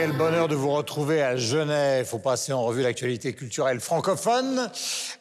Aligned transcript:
Quel 0.00 0.12
bonheur 0.12 0.46
de 0.46 0.54
vous 0.54 0.70
retrouver 0.70 1.22
à 1.22 1.36
Genève. 1.36 2.06
Faut 2.06 2.20
passer 2.20 2.52
en 2.52 2.62
revue 2.62 2.82
l'actualité 2.82 3.32
culturelle 3.32 3.80
francophone. 3.80 4.70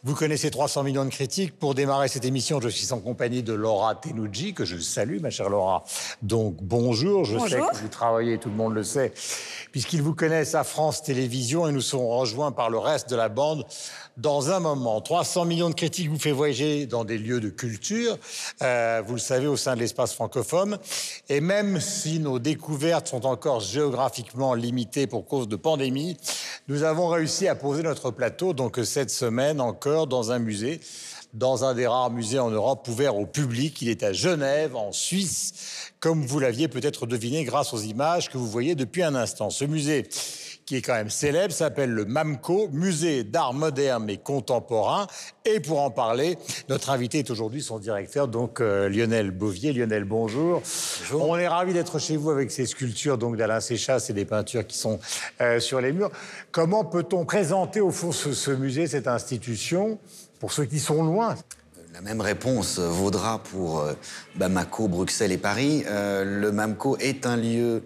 Vous 0.03 0.13
connaissez 0.13 0.52
300 0.52 0.83
millions 0.83 1.03
de 1.03 1.09
critiques. 1.09 1.57
Pour 1.57 1.73
démarrer 1.73 2.07
cette 2.09 2.25
émission, 2.25 2.61
je 2.61 2.69
suis 2.69 2.93
en 2.93 2.99
compagnie 2.99 3.41
de 3.41 3.53
Laura 3.53 3.95
Tenouji, 3.95 4.53
que 4.53 4.66
je 4.66 4.77
salue, 4.77 5.19
ma 5.19 5.31
chère 5.31 5.49
Laura. 5.49 5.83
Donc, 6.21 6.57
bonjour. 6.61 7.25
Je 7.25 7.39
sais 7.39 7.57
que 7.57 7.75
vous 7.77 7.88
travaillez, 7.88 8.38
tout 8.38 8.49
le 8.49 8.55
monde 8.55 8.75
le 8.75 8.83
sait, 8.83 9.13
puisqu'ils 9.71 10.03
vous 10.03 10.13
connaissent 10.13 10.53
à 10.53 10.63
France 10.63 11.02
Télévisions 11.02 11.67
et 11.67 11.71
nous 11.71 11.81
serons 11.81 12.16
rejoints 12.16 12.52
par 12.52 12.69
le 12.69 12.77
reste 12.77 13.09
de 13.09 13.16
la 13.16 13.30
bande 13.30 13.66
dans 14.17 14.49
un 14.49 14.59
moment. 14.59 14.99
300 14.99 15.45
millions 15.45 15.70
de 15.70 15.76
critiques 15.76 16.09
vous 16.09 16.20
fait 16.20 16.31
voyager 16.31 16.85
dans 16.85 17.05
des 17.05 17.17
lieux 17.17 17.39
de 17.39 17.49
culture, 17.49 18.17
euh, 18.62 19.02
vous 19.05 19.13
le 19.13 19.20
savez, 19.20 19.48
au 19.48 19.58
sein 19.58 19.75
de 19.75 19.80
l'espace 19.80 20.13
francophone. 20.13 20.80
Et 21.30 21.39
même 21.39 21.80
si 21.80 22.20
nos 22.20 22.39
découvertes 22.39 23.08
sont 23.08 23.25
encore 23.25 23.59
géographiquement 23.61 24.53
limitées 24.53 25.08
pour 25.08 25.25
cause 25.25 25.48
de 25.48 25.55
pandémie, 25.55 26.17
nous 26.67 26.84
avons 26.84 27.08
réussi 27.08 27.48
à 27.48 27.55
poser 27.55 27.84
notre 27.84 28.11
plateau, 28.11 28.53
donc 28.53 28.80
cette 28.84 29.11
semaine 29.11 29.61
encore, 29.61 30.08
dans 30.08 30.31
un 30.31 30.39
musée 30.39 30.81
dans 31.34 31.66
un 31.66 31.75
des 31.75 31.86
rares 31.86 32.09
musées 32.09 32.39
en 32.39 32.50
Europe 32.50 32.88
ouverts 32.88 33.16
au 33.16 33.25
public. 33.25 33.81
Il 33.81 33.89
est 33.89 34.02
à 34.02 34.13
Genève, 34.13 34.75
en 34.75 34.91
Suisse, 34.91 35.91
comme 36.00 36.25
vous 36.25 36.39
l'aviez 36.39 36.67
peut-être 36.67 37.06
deviné 37.06 37.44
grâce 37.44 37.73
aux 37.73 37.81
images 37.81 38.30
que 38.30 38.38
vous 38.38 38.47
voyez 38.47 38.75
depuis 38.75 39.03
un 39.03 39.13
instant. 39.13 39.50
Ce 39.50 39.66
musée 39.66 40.08
qui 40.67 40.75
est 40.75 40.81
quand 40.81 40.93
même 40.93 41.09
célèbre, 41.09 41.53
s'appelle 41.53 41.91
le 41.91 42.03
MAMCO, 42.03 42.67
Musée 42.73 43.23
d'art 43.23 43.53
moderne 43.53 44.09
et 44.09 44.17
contemporain. 44.17 45.07
Et 45.45 45.61
pour 45.61 45.81
en 45.81 45.89
parler, 45.89 46.37
notre 46.67 46.89
invité 46.89 47.19
est 47.19 47.31
aujourd'hui 47.31 47.63
son 47.63 47.79
directeur, 47.79 48.27
donc 48.27 48.59
euh, 48.59 48.89
Lionel 48.89 49.31
Bovier. 49.31 49.71
Lionel, 49.71 50.03
bonjour. 50.03 50.61
bonjour. 51.09 51.29
On 51.29 51.38
est 51.38 51.47
ravi 51.47 51.71
d'être 51.71 51.99
chez 51.99 52.17
vous 52.17 52.31
avec 52.31 52.51
ces 52.51 52.65
sculptures 52.65 53.17
donc 53.17 53.38
d'Alain 53.38 53.61
Séchas 53.61 54.07
et 54.09 54.13
des 54.13 54.25
peintures 54.25 54.67
qui 54.67 54.77
sont 54.77 54.99
euh, 55.39 55.61
sur 55.61 55.79
les 55.79 55.93
murs. 55.93 56.11
Comment 56.51 56.83
peut-on 56.83 57.23
présenter 57.23 57.79
au 57.79 57.91
fond 57.91 58.11
ce, 58.11 58.51
musée, 58.51 58.88
cette 58.88 59.07
institution, 59.07 59.97
pour 60.41 60.51
ceux 60.51 60.65
qui 60.65 60.79
sont 60.79 61.01
loin? 61.01 61.35
La 61.93 62.01
même 62.01 62.19
réponse 62.19 62.77
vaudra 62.77 63.41
pour 63.41 63.79
euh, 63.79 63.93
Bamako, 64.35 64.89
Bruxelles 64.89 65.31
et 65.31 65.38
Paris. 65.38 65.85
le 65.88 66.51
MAMCO 66.51 66.97
est 66.97 67.25
un 67.25 67.38
lieu 67.38 67.83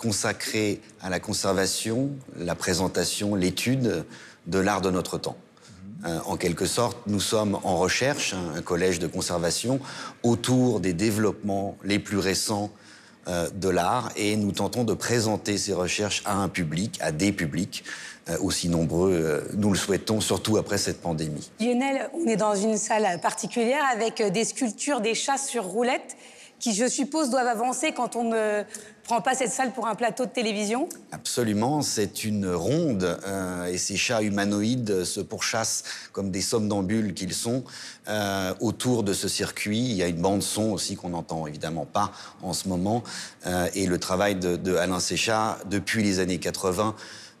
consacré 0.00 0.80
à 1.02 1.10
la 1.10 1.20
conservation, 1.20 2.10
la 2.38 2.54
présentation, 2.54 3.34
l'étude 3.34 4.06
de 4.46 4.58
l'art 4.58 4.80
de 4.80 4.90
notre 4.90 5.18
temps. 5.18 5.36
Euh, 6.06 6.18
en 6.24 6.38
quelque 6.38 6.64
sorte, 6.64 6.96
nous 7.06 7.20
sommes 7.20 7.58
en 7.64 7.76
recherche, 7.76 8.32
hein, 8.32 8.54
un 8.56 8.62
collège 8.62 8.98
de 8.98 9.06
conservation, 9.06 9.78
autour 10.22 10.80
des 10.80 10.94
développements 10.94 11.76
les 11.84 11.98
plus 11.98 12.16
récents 12.16 12.70
euh, 13.28 13.50
de 13.50 13.68
l'art 13.68 14.10
et 14.16 14.36
nous 14.36 14.52
tentons 14.52 14.84
de 14.84 14.94
présenter 14.94 15.58
ces 15.58 15.74
recherches 15.74 16.22
à 16.24 16.34
un 16.34 16.48
public, 16.48 16.96
à 17.02 17.12
des 17.12 17.30
publics 17.30 17.84
euh, 18.30 18.38
aussi 18.40 18.70
nombreux, 18.70 19.44
nous 19.54 19.70
le 19.70 19.76
souhaitons, 19.76 20.22
surtout 20.22 20.56
après 20.56 20.78
cette 20.78 21.02
pandémie. 21.02 21.50
Lionel, 21.60 22.08
on 22.14 22.26
est 22.26 22.36
dans 22.36 22.54
une 22.54 22.78
salle 22.78 23.20
particulière 23.20 23.84
avec 23.92 24.22
des 24.22 24.46
sculptures 24.46 25.02
des 25.02 25.14
chats 25.14 25.36
sur 25.36 25.64
roulettes 25.64 26.16
qui, 26.60 26.74
je 26.74 26.86
suppose, 26.86 27.30
doivent 27.30 27.48
avancer 27.48 27.92
quand 27.92 28.14
on 28.14 28.24
ne 28.24 28.62
prend 29.02 29.20
pas 29.20 29.34
cette 29.34 29.50
salle 29.50 29.72
pour 29.72 29.88
un 29.88 29.94
plateau 29.96 30.26
de 30.26 30.30
télévision 30.30 30.88
Absolument, 31.10 31.82
c'est 31.82 32.22
une 32.22 32.48
ronde 32.48 33.18
euh, 33.26 33.64
et 33.66 33.78
ces 33.78 33.96
chats 33.96 34.22
humanoïdes 34.22 35.04
se 35.04 35.20
pourchassent 35.20 35.82
comme 36.12 36.30
des 36.30 36.42
somnambules 36.42 37.14
qu'ils 37.14 37.34
sont 37.34 37.64
euh, 38.08 38.54
autour 38.60 39.02
de 39.02 39.12
ce 39.12 39.26
circuit. 39.26 39.80
Il 39.80 39.96
y 39.96 40.02
a 40.02 40.06
une 40.06 40.20
bande 40.20 40.42
son 40.42 40.70
aussi 40.70 40.94
qu'on 40.96 41.08
n'entend 41.08 41.46
évidemment 41.46 41.86
pas 41.86 42.12
en 42.42 42.52
ce 42.52 42.68
moment 42.68 43.02
euh, 43.46 43.68
et 43.74 43.86
le 43.86 43.98
travail 43.98 44.36
de, 44.36 44.56
de 44.56 44.76
Alain 44.76 45.00
Séchat 45.00 45.58
depuis 45.68 46.04
les 46.04 46.20
années 46.20 46.38
80 46.38 46.94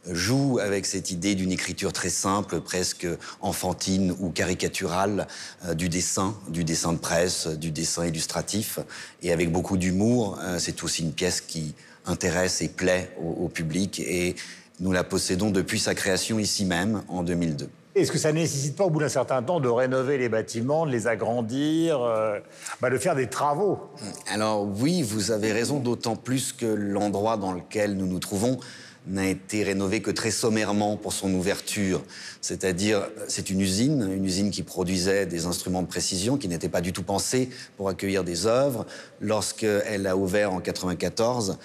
joue 0.08 0.58
avec 0.60 0.86
cette 0.86 1.10
idée 1.10 1.34
d'une 1.34 1.52
écriture 1.52 1.92
très 1.92 2.08
simple, 2.08 2.60
presque 2.60 3.06
enfantine 3.40 4.14
ou 4.18 4.30
caricaturale, 4.30 5.26
euh, 5.66 5.74
du 5.74 5.88
dessin, 5.88 6.34
du 6.48 6.64
dessin 6.64 6.92
de 6.92 6.98
presse, 6.98 7.46
du 7.46 7.70
dessin 7.70 8.06
illustratif, 8.06 8.78
et 9.22 9.32
avec 9.32 9.52
beaucoup 9.52 9.76
d'humour. 9.76 10.38
Euh, 10.42 10.58
c'est 10.58 10.82
aussi 10.82 11.02
une 11.02 11.12
pièce 11.12 11.40
qui 11.40 11.74
intéresse 12.06 12.62
et 12.62 12.68
plaît 12.68 13.14
au, 13.22 13.48
public, 13.48 14.00
et 14.00 14.34
nous 14.80 14.92
la 14.92 15.04
possédons 15.04 15.50
depuis 15.50 15.78
sa 15.78 15.94
création 15.94 16.38
ici 16.38 16.64
même, 16.64 17.02
en 17.08 17.22
2002. 17.22 17.68
Est-ce 17.94 18.12
que 18.12 18.18
ça 18.18 18.32
ne 18.32 18.38
nécessite 18.38 18.76
pas, 18.76 18.84
au 18.84 18.90
bout 18.90 19.00
d'un 19.00 19.08
certain 19.08 19.42
temps, 19.42 19.60
de 19.60 19.68
rénover 19.68 20.16
les 20.16 20.28
bâtiments, 20.28 20.86
de 20.86 20.92
les 20.92 21.08
agrandir, 21.08 22.00
euh, 22.00 22.38
bah, 22.80 22.88
de 22.88 22.96
faire 22.96 23.14
des 23.16 23.28
travaux? 23.28 23.80
Alors 24.32 24.64
oui, 24.64 25.02
vous 25.02 25.32
avez 25.32 25.52
raison, 25.52 25.78
d'autant 25.78 26.16
plus 26.16 26.52
que 26.52 26.66
l'endroit 26.66 27.36
dans 27.36 27.52
lequel 27.52 27.96
nous 27.96 28.06
nous 28.06 28.20
trouvons 28.20 28.58
n'a 29.06 29.26
été 29.26 29.64
rénové 29.64 30.02
que 30.02 30.10
très 30.10 30.30
sommairement 30.30 30.96
pour 30.96 31.12
son 31.12 31.32
ouverture. 31.32 32.02
C'est-à-dire, 32.40 33.08
c'est 33.28 33.50
une 33.50 33.60
usine, 33.60 34.10
une 34.12 34.24
usine 34.24 34.50
qui 34.50 34.62
produisait 34.62 35.26
des 35.26 35.46
instruments 35.46 35.82
de 35.82 35.86
précision, 35.86 36.36
qui 36.36 36.48
n'était 36.48 36.68
pas 36.68 36.80
du 36.80 36.92
tout 36.92 37.02
pensée 37.02 37.50
pour 37.76 37.88
accueillir 37.88 38.24
des 38.24 38.46
œuvres. 38.46 38.86
Lorsqu'elle 39.20 40.06
a 40.06 40.16
ouvert 40.16 40.52
en 40.52 40.60
94, 40.60 41.58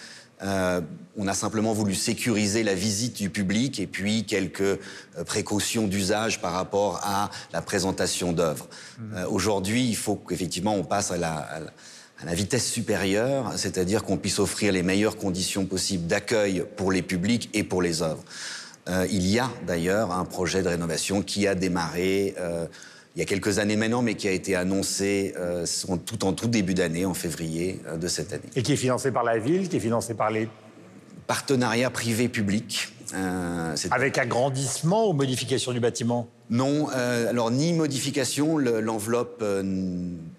euh, 0.44 0.82
on 1.18 1.28
a 1.28 1.34
simplement 1.34 1.72
voulu 1.72 1.96
sécuriser 1.96 2.64
la 2.64 2.74
visite 2.74 3.16
du 3.16 3.30
public 3.30 3.80
et 3.80 3.88
puis 3.88 4.26
quelques 4.26 4.62
euh, 4.62 4.78
précautions 5.26 5.88
d'usage 5.88 6.42
par 6.42 6.52
rapport 6.52 7.00
à 7.04 7.30
la 7.54 7.62
présentation 7.62 8.34
d'œuvres. 8.34 8.68
Mmh. 9.00 9.04
Euh, 9.16 9.28
aujourd'hui, 9.30 9.88
il 9.88 9.96
faut 9.96 10.16
qu'effectivement 10.16 10.76
on 10.76 10.84
passe 10.84 11.12
à 11.12 11.18
la 11.18 11.36
à 11.36 11.60
la 11.62 11.72
vitesse 12.24 12.66
supérieure, 12.70 13.54
c'est-à-dire 13.58 14.04
qu'on 14.04 14.18
puisse 14.18 14.40
offrir 14.40 14.72
les 14.72 14.84
meilleures 14.84 15.18
conditions 15.18 15.66
possibles 15.66 16.08
d'accueil 16.08 16.66
pour 16.76 16.92
les 16.92 17.02
publics 17.02 17.50
et 17.54 17.64
pour 17.64 17.82
les 17.82 18.02
œuvres. 18.02 18.24
Euh, 18.88 19.08
il 19.10 19.26
y 19.28 19.40
a 19.40 19.50
d'ailleurs 19.66 20.12
un 20.12 20.26
projet 20.26 20.62
de 20.62 20.68
rénovation 20.68 21.22
qui 21.22 21.48
a 21.48 21.56
démarré 21.56 22.36
euh, 22.40 22.68
il 23.16 23.20
y 23.20 23.22
a 23.22 23.26
quelques 23.26 23.60
années 23.60 23.78
maintenant, 23.78 24.02
mais 24.02 24.16
qui 24.16 24.28
a 24.28 24.32
été 24.32 24.56
annoncé 24.56 25.34
euh, 25.38 25.66
tout 26.06 26.26
en 26.26 26.34
tout 26.34 26.48
début 26.48 26.74
d'année, 26.74 27.06
en 27.06 27.14
février 27.14 27.80
de 27.98 28.08
cette 28.10 28.34
année. 28.34 28.44
Et 28.58 28.62
qui 28.62 28.74
est 28.74 28.78
financé 28.78 29.10
par 29.10 29.24
la 29.24 29.38
ville, 29.38 29.70
qui 29.70 29.78
est 29.78 29.80
financé 29.80 30.14
par 30.14 30.32
les... 30.32 30.50
Partenariats 31.28 31.90
privés-publics. 31.90 32.90
Avec 33.92 34.18
agrandissement 34.18 35.10
ou 35.10 35.14
modification 35.14 35.72
du 35.72 35.80
bâtiment? 35.80 36.28
Non, 36.50 36.90
alors 36.90 37.50
ni 37.50 37.74
modification, 37.74 38.58
l'enveloppe 38.58 39.44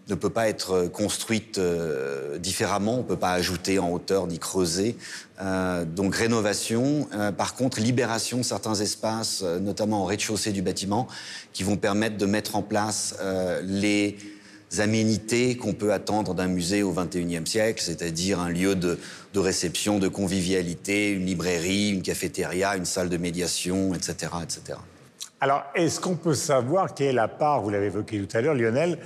ne 0.09 0.15
peut 0.15 0.31
pas 0.31 0.49
être 0.49 0.87
construite 0.87 1.59
euh, 1.59 2.39
différemment, 2.39 2.95
on 2.95 2.99
ne 2.99 3.03
peut 3.03 3.17
pas 3.17 3.33
ajouter 3.33 3.79
en 3.79 3.91
hauteur 3.91 4.27
ni 4.27 4.39
creuser. 4.39 4.97
Euh, 5.43 5.85
donc 5.85 6.15
rénovation, 6.15 7.09
euh, 7.13 7.33
par 7.33 7.55
contre 7.55 7.81
libération 7.81 8.39
de 8.39 8.43
certains 8.43 8.77
espaces, 8.77 9.43
notamment 9.43 10.03
au 10.03 10.05
rez-de-chaussée 10.05 10.53
du 10.53 10.63
bâtiment, 10.63 11.09
qui 11.53 11.65
vont 11.65 11.77
permettre 11.77 12.17
de 12.17 12.27
mettre 12.27 12.57
en 12.57 12.63
place 12.63 13.17
les 13.63 14.17
aménités 14.81 15.57
qu'on 15.57 15.73
peut 15.73 15.93
attendre 15.93 16.35
d'un 16.35 16.49
musée 16.49 16.83
au 16.83 16.93
XXIe 16.93 17.47
siècle, 17.47 17.83
c'est-à-dire 17.83 18.41
un 18.41 18.49
lieu 18.49 18.75
de, 18.75 18.99
de, 19.35 19.41
réception, 19.41 19.99
de 19.99 20.09
convivialité, 20.09 21.11
une 21.11 21.27
librairie, 21.27 21.91
une 21.91 22.03
cafétéria, 22.03 22.77
une 22.77 22.85
salle 22.85 23.09
de 23.09 23.17
médiation, 23.17 23.95
etc. 23.95 24.33
etc. 24.43 24.79
Alors, 25.41 25.65
est-ce 25.75 26.01
qu'on 26.01 26.17
peut 26.17 26.35
savoir 26.35 26.95
quelle 26.95 27.09
est 27.09 27.13
la 27.13 27.29
part, 27.29 27.61
vous 27.61 27.71
l'avez 27.71 27.87
évoqué 27.87 28.19
tout 28.21 28.37
à 28.37 28.41
l'heure, 28.41 28.55
Lionel, 28.55 28.99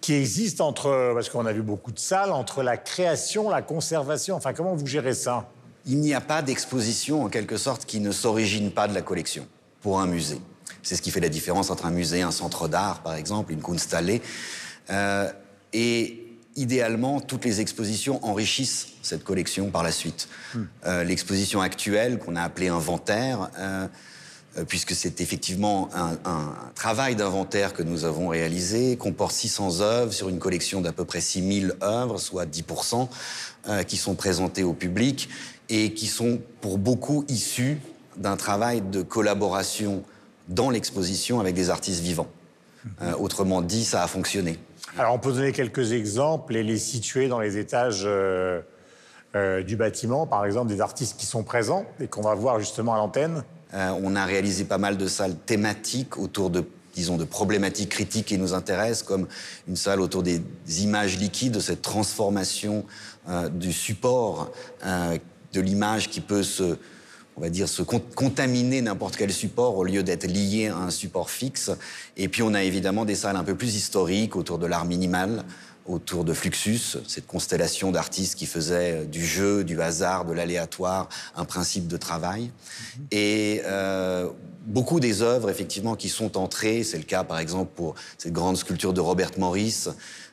qui 0.00 0.14
existe 0.14 0.60
entre, 0.60 1.12
parce 1.14 1.28
qu'on 1.28 1.46
a 1.46 1.52
vu 1.52 1.62
beaucoup 1.62 1.92
de 1.92 1.98
salles, 1.98 2.32
entre 2.32 2.62
la 2.62 2.76
création, 2.76 3.48
la 3.50 3.62
conservation. 3.62 4.36
Enfin, 4.36 4.52
comment 4.52 4.74
vous 4.74 4.86
gérez 4.86 5.14
ça? 5.14 5.48
Il 5.86 6.00
n'y 6.00 6.14
a 6.14 6.20
pas 6.20 6.42
d'exposition, 6.42 7.24
en 7.24 7.28
quelque 7.28 7.56
sorte, 7.56 7.86
qui 7.86 8.00
ne 8.00 8.10
s'origine 8.10 8.72
pas 8.72 8.88
de 8.88 8.94
la 8.94 9.02
collection 9.02 9.46
pour 9.80 10.00
un 10.00 10.06
musée. 10.06 10.40
C'est 10.82 10.96
ce 10.96 11.02
qui 11.02 11.10
fait 11.10 11.20
la 11.20 11.28
différence 11.28 11.70
entre 11.70 11.86
un 11.86 11.90
musée, 11.90 12.22
un 12.22 12.30
centre 12.30 12.68
d'art, 12.68 13.02
par 13.02 13.14
exemple, 13.14 13.52
une 13.52 13.60
Kunsthalle. 13.60 14.20
Euh, 14.90 15.30
et 15.72 16.24
idéalement, 16.56 17.20
toutes 17.20 17.44
les 17.44 17.60
expositions 17.60 18.24
enrichissent 18.24 18.88
cette 19.02 19.24
collection 19.24 19.70
par 19.70 19.82
la 19.82 19.92
suite. 19.92 20.28
Hmm. 20.54 20.62
Euh, 20.86 21.04
l'exposition 21.04 21.60
actuelle, 21.60 22.18
qu'on 22.18 22.36
a 22.36 22.42
appelée 22.42 22.68
Inventaire, 22.68 23.50
euh, 23.58 23.86
euh, 24.58 24.64
puisque 24.64 24.94
c'est 24.94 25.20
effectivement 25.20 25.90
un, 25.94 26.54
travail 26.74 27.16
d'inventaire 27.16 27.72
que 27.74 27.82
nous 27.82 28.04
avons 28.04 28.28
réalisé, 28.28 28.96
comporte 28.96 29.32
600 29.32 29.80
œuvres 29.80 30.12
sur 30.12 30.28
une 30.28 30.38
collection 30.38 30.80
d'à 30.80 30.92
peu 30.92 31.04
près 31.04 31.20
6000 31.20 31.74
œuvres, 31.82 32.18
soit 32.18 32.46
10%, 32.46 33.08
euh, 33.68 33.82
qui 33.82 33.96
sont 33.96 34.14
présentées 34.14 34.62
au 34.62 34.72
public 34.72 35.28
et 35.68 35.92
qui 35.94 36.06
sont 36.06 36.40
pour 36.60 36.78
beaucoup 36.78 37.24
issues 37.28 37.78
d'un 38.16 38.36
travail 38.36 38.80
de 38.80 39.02
collaboration 39.02 40.02
dans 40.48 40.70
l'exposition 40.70 41.40
avec 41.40 41.54
des 41.54 41.70
artistes 41.70 42.00
vivants. 42.00 42.28
Euh, 43.02 43.14
autrement 43.18 43.62
dit, 43.62 43.84
ça 43.84 44.04
a 44.04 44.06
fonctionné. 44.06 44.58
Alors 44.98 45.14
on 45.14 45.18
peut 45.18 45.32
donner 45.32 45.52
quelques 45.52 45.92
exemples 45.92 46.56
et 46.56 46.62
les 46.62 46.78
situer 46.78 47.28
dans 47.28 47.40
les 47.40 47.58
étages 47.58 48.08
du 49.34 49.76
bâtiment, 49.76 50.26
par 50.26 50.46
exemple 50.46 50.68
des 50.68 50.80
artistes 50.80 51.18
qui 51.18 51.26
sont 51.26 51.42
présents 51.42 51.84
et 52.00 52.06
qu'on 52.06 52.22
va 52.22 52.34
voir 52.34 52.58
justement 52.58 52.94
à 52.94 52.96
l'antenne. 52.96 53.44
Euh, 53.74 53.90
on 54.02 54.14
a 54.14 54.24
réalisé 54.24 54.64
pas 54.64 54.78
mal 54.78 54.96
de 54.96 55.06
salles 55.06 55.36
thématiques 55.36 56.18
autour 56.18 56.50
de 56.50 56.64
disons, 56.94 57.18
de 57.18 57.24
problématiques 57.24 57.90
critiques 57.90 58.24
qui 58.28 58.38
nous 58.38 58.54
intéressent, 58.54 59.02
comme 59.02 59.26
une 59.68 59.76
salle 59.76 60.00
autour 60.00 60.22
des 60.22 60.40
images 60.78 61.18
liquides, 61.18 61.52
de 61.52 61.60
cette 61.60 61.82
transformation 61.82 62.86
euh, 63.28 63.50
du 63.50 63.70
support 63.70 64.50
euh, 64.82 65.18
de 65.52 65.60
l'image 65.60 66.08
qui 66.08 66.22
peut 66.22 66.42
se 66.42 66.78
on 67.36 67.40
va 67.42 67.50
dire, 67.50 67.68
se 67.68 67.82
contaminer 67.82 68.80
n'importe 68.80 69.16
quel 69.16 69.32
support 69.32 69.76
au 69.76 69.84
lieu 69.84 70.02
d'être 70.02 70.26
lié 70.26 70.68
à 70.68 70.76
un 70.76 70.90
support 70.90 71.30
fixe. 71.30 71.70
Et 72.16 72.28
puis 72.28 72.42
on 72.42 72.54
a 72.54 72.62
évidemment 72.62 73.04
des 73.04 73.14
salles 73.14 73.36
un 73.36 73.44
peu 73.44 73.54
plus 73.54 73.74
historiques 73.74 74.36
autour 74.36 74.58
de 74.58 74.66
l'art 74.66 74.86
minimal, 74.86 75.44
autour 75.84 76.24
de 76.24 76.32
Fluxus, 76.32 76.96
cette 77.06 77.26
constellation 77.26 77.92
d'artistes 77.92 78.36
qui 78.36 78.46
faisaient 78.46 79.04
du 79.04 79.24
jeu, 79.24 79.64
du 79.64 79.80
hasard, 79.80 80.24
de 80.24 80.32
l'aléatoire, 80.32 81.08
un 81.36 81.44
principe 81.44 81.86
de 81.86 81.96
travail. 81.98 82.50
Et 83.10 83.60
euh, 83.66 84.28
beaucoup 84.64 84.98
des 84.98 85.22
œuvres, 85.22 85.50
effectivement, 85.50 85.94
qui 85.94 86.08
sont 86.08 86.38
entrées, 86.38 86.82
c'est 86.82 86.98
le 86.98 87.04
cas 87.04 87.22
par 87.22 87.38
exemple 87.38 87.70
pour 87.74 87.94
cette 88.18 88.32
grande 88.32 88.56
sculpture 88.56 88.92
de 88.92 89.00
Robert 89.00 89.32
Morris, 89.38 89.88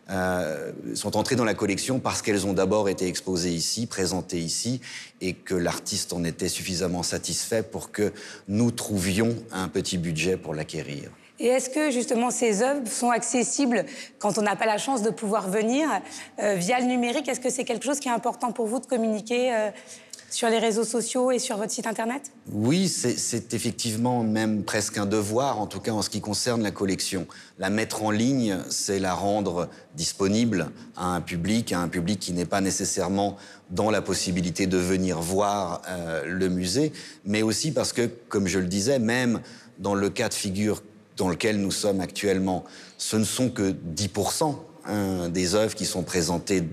euh, 0.10 0.72
sont 0.96 1.16
entrées 1.16 1.36
dans 1.36 1.46
la 1.46 1.54
collection 1.54 2.00
parce 2.00 2.22
qu'elles 2.22 2.46
ont 2.46 2.54
d'abord 2.54 2.90
été 2.90 3.08
exposées 3.08 3.52
ici, 3.52 3.86
présentées 3.86 4.40
ici, 4.40 4.82
et 5.22 5.34
que 5.34 5.56
l'artiste 5.56 6.12
en 6.14 6.24
était 6.24 6.50
suffisamment 6.50 7.04
satisfait 7.04 7.64
pour 7.64 7.92
que 7.92 8.12
nous 8.48 8.72
trouvions 8.72 9.36
un 9.52 9.70
petit 9.70 9.98
budget 9.98 10.36
pour 10.36 10.54
l'acquérir. 10.54 11.10
Et 11.40 11.48
est-ce 11.48 11.70
que 11.70 11.90
justement 11.90 12.32
ces 12.32 12.62
œuvres 12.62 12.88
sont 12.88 13.10
accessibles 13.10 13.86
quand 14.20 14.38
on 14.38 14.44
n'a 14.44 14.56
pas 14.56 14.66
la 14.66 14.78
chance 14.78 15.02
de 15.02 15.10
pouvoir 15.10 15.50
venir 15.50 15.90
euh, 16.40 16.56
via 16.56 16.80
le 16.80 16.86
numérique? 16.86 17.28
Est-ce 17.28 17.40
que 17.40 17.50
c'est 17.50 17.66
quelque 17.66 17.86
chose 17.86 18.00
qui 18.00 18.08
est 18.08 18.12
important 18.12 18.52
pour 18.52 18.68
vous 18.68 18.80
de 18.80 18.86
communiquer 18.86 19.54
euh, 19.54 19.70
sur 20.34 20.50
les 20.50 20.58
réseaux 20.58 20.84
sociaux 20.84 21.30
et 21.32 21.38
sur 21.38 21.58
votre 21.58 21.72
site 21.72 21.86
internet? 21.86 22.32
Oui, 22.52 22.90
c'est 22.90 23.54
effectivement 23.54 24.24
même 24.24 24.64
presque 24.64 24.98
un 24.98 25.06
devoir, 25.06 25.60
en 25.60 25.68
tout 25.68 25.80
cas 25.80 25.92
en 25.92 26.02
ce 26.02 26.10
qui 26.10 26.22
concerne 26.22 26.64
la 26.64 26.72
collection. 26.72 27.28
La 27.60 27.70
mettre 27.70 28.02
en 28.02 28.10
ligne, 28.10 28.58
c'est 28.70 28.98
la 28.98 29.14
rendre 29.14 29.70
disponible 29.96 30.72
à 30.98 31.14
un 31.14 31.22
public, 31.22 31.72
à 31.72 31.80
un 31.80 31.88
public 31.88 32.20
qui 32.20 32.34
n'est 32.34 32.46
pas 32.46 32.62
nécessairement 32.62 33.38
dans 33.70 33.92
la 33.92 34.02
possibilité 34.02 34.66
de 34.66 34.78
venir 34.78 35.22
voir 35.22 35.84
euh, 35.88 36.24
le 36.26 36.50
musée, 36.50 36.94
mais 37.26 37.44
aussi 37.44 37.72
parce 37.72 37.94
que, 37.94 38.10
comme 38.28 38.48
je 38.48 38.58
le 38.58 38.66
disais, 38.66 38.98
même 38.98 39.40
dans 39.78 39.94
le 39.94 40.10
cas 40.10 40.30
de 40.30 40.34
figure 40.34 40.82
dans 41.16 41.30
lequel 41.30 41.62
nous 41.62 41.72
sommes 41.72 42.02
actuellement, 42.02 42.64
ce 42.98 43.18
ne 43.18 43.24
sont 43.24 43.52
que 43.52 43.72
10% 43.72 44.56
hein, 44.86 45.30
des 45.30 45.54
œuvres 45.54 45.76
qui 45.76 45.86
sont 45.86 46.02
présentées 46.02 46.64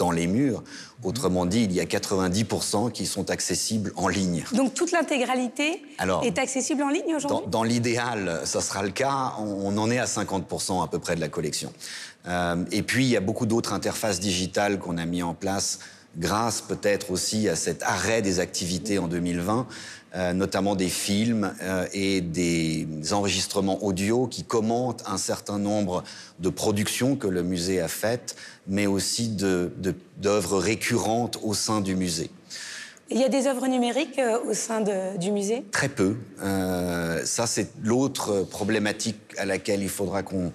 dans 0.00 0.10
les 0.10 0.26
murs. 0.26 0.64
Autrement 1.04 1.46
dit, 1.46 1.64
il 1.64 1.72
y 1.72 1.80
a 1.80 1.84
90% 1.84 2.90
qui 2.90 3.06
sont 3.06 3.30
accessibles 3.30 3.92
en 3.96 4.08
ligne. 4.08 4.44
Donc 4.52 4.74
toute 4.74 4.92
l'intégralité 4.92 5.82
est 6.22 6.38
accessible 6.38 6.82
en 6.82 6.88
ligne 6.88 7.14
aujourd'hui? 7.14 7.46
Dans, 7.48 7.62
l'idéal, 7.62 8.40
ça 8.44 8.62
sera 8.62 8.82
le 8.82 8.90
cas. 8.90 9.34
On, 9.38 9.76
en 9.76 9.90
est 9.90 9.98
à 9.98 10.06
50% 10.06 10.82
à 10.82 10.88
peu 10.88 10.98
près 10.98 11.16
de 11.16 11.20
la 11.20 11.28
collection. 11.28 11.72
Euh, 12.26 12.64
et 12.72 12.82
puis, 12.82 13.04
il 13.04 13.10
y 13.10 13.16
a 13.16 13.20
beaucoup 13.20 13.46
d'autres 13.46 13.72
interfaces 13.72 14.20
digitales 14.20 14.78
qu'on 14.78 14.96
a 14.98 15.04
mis 15.04 15.22
en 15.22 15.34
place 15.34 15.78
grâce 16.16 16.60
peut-être 16.60 17.10
aussi 17.10 17.48
à 17.48 17.56
cet 17.56 17.82
arrêt 17.82 18.22
des 18.22 18.40
activités 18.40 18.98
en 18.98 19.08
2020. 19.08 19.66
Euh, 20.16 20.32
notamment 20.32 20.74
des 20.74 20.88
films 20.88 21.54
euh, 21.62 21.86
et 21.92 22.20
des 22.20 22.84
enregistrements 23.12 23.84
audio 23.84 24.26
qui 24.26 24.42
commentent 24.42 25.04
un 25.06 25.18
certain 25.18 25.60
nombre 25.60 26.02
de 26.40 26.48
productions 26.48 27.14
que 27.14 27.28
le 27.28 27.44
musée 27.44 27.80
a 27.80 27.86
faites, 27.86 28.34
mais 28.66 28.88
aussi 28.88 29.28
d'œuvres 29.28 30.58
récurrentes 30.58 31.38
au 31.44 31.54
sein 31.54 31.80
du 31.80 31.94
musée. 31.94 32.28
Il 33.08 33.20
y 33.20 33.24
a 33.24 33.28
des 33.28 33.46
œuvres 33.46 33.68
numériques 33.68 34.18
euh, 34.18 34.40
au 34.48 34.52
sein 34.52 34.80
du 35.16 35.30
musée? 35.30 35.64
Très 35.70 35.88
peu. 35.88 36.16
ça, 36.40 37.46
c'est 37.46 37.68
l'autre 37.84 38.42
problématique 38.50 39.20
à 39.38 39.44
laquelle 39.44 39.80
il 39.80 39.88
faudra 39.88 40.24
qu'on 40.24 40.50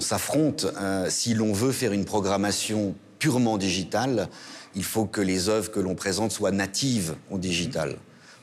s'affronte. 0.00 0.66
si 1.10 1.34
l'on 1.34 1.52
veut 1.52 1.72
faire 1.72 1.92
une 1.92 2.04
programmation 2.04 2.96
purement 3.18 3.58
digitale, 3.58 4.28
il 4.74 4.84
faut 4.84 5.06
que 5.06 5.20
les 5.20 5.48
œuvres 5.48 5.70
que 5.70 5.80
l'on 5.80 5.94
présente 5.94 6.32
soient 6.32 6.52
natives 6.52 7.14
au 7.30 7.38
digital. 7.38 7.96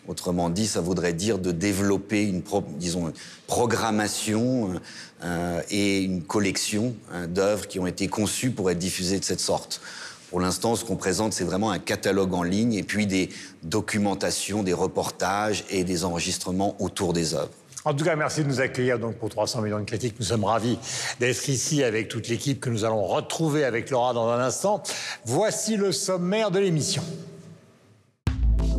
Autrement 0.08 0.50
dit, 0.50 0.68
ça 0.68 0.82
voudrait 0.82 1.14
dire 1.14 1.40
de 1.40 1.52
développer 1.52 2.24
une, 2.24 2.44
disons, 2.78 3.12
programmation 3.48 4.80
euh, 5.24 5.62
et 5.72 6.02
une 6.02 6.22
collection 6.22 6.96
hein, 7.12 7.28
d'œuvres 7.28 7.68
qui 7.68 7.80
ont 7.80 7.88
été 7.88 8.08
conçues 8.08 8.52
pour 8.52 8.70
être 8.70 8.78
diffusées 8.78 9.20
de 9.20 9.26
cette 9.26 9.40
sorte. 9.40 9.82
Pour 10.30 10.40
l'instant, 10.40 10.76
ce 10.76 10.86
qu'on 10.86 10.96
présente, 10.96 11.34
c'est 11.34 11.44
vraiment 11.44 11.72
un 11.72 11.80
catalogue 11.80 12.34
en 12.34 12.44
ligne 12.44 12.74
et 12.74 12.84
puis 12.84 13.08
des 13.08 13.30
documentations, 13.64 14.64
des 14.64 14.74
reportages 14.74 15.64
et 15.70 15.84
des 15.84 16.04
enregistrements 16.04 16.76
autour 16.80 17.14
des 17.14 17.34
œuvres. 17.34 17.54
En 17.86 17.94
tout 17.94 18.04
cas, 18.04 18.16
merci 18.16 18.44
de 18.44 18.48
nous 18.48 18.62
accueillir 18.62 18.98
donc 18.98 19.16
pour 19.18 19.30
300 19.30 19.62
millions 19.62 19.80
de 19.80 19.86
critiques. 19.86 20.16
Nous 20.20 20.26
sommes 20.26 20.44
ravis 20.44 20.80
d'être 21.20 21.48
ici 21.48 21.84
avec 21.84 22.08
toute 22.08 22.28
l'équipe 22.28 22.60
que 22.60 22.72
nous 22.72 22.84
allons 22.84 23.06
retrouver 23.06 23.64
avec 23.64 23.92
Laura 23.92 24.14
dans 24.14 24.28
un 24.28 24.40
instant. 24.40 24.82
Voici 25.24 25.78
le 25.78 25.92
sommaire 25.92 26.50
de 26.50 26.58
l'émission. 26.58 27.04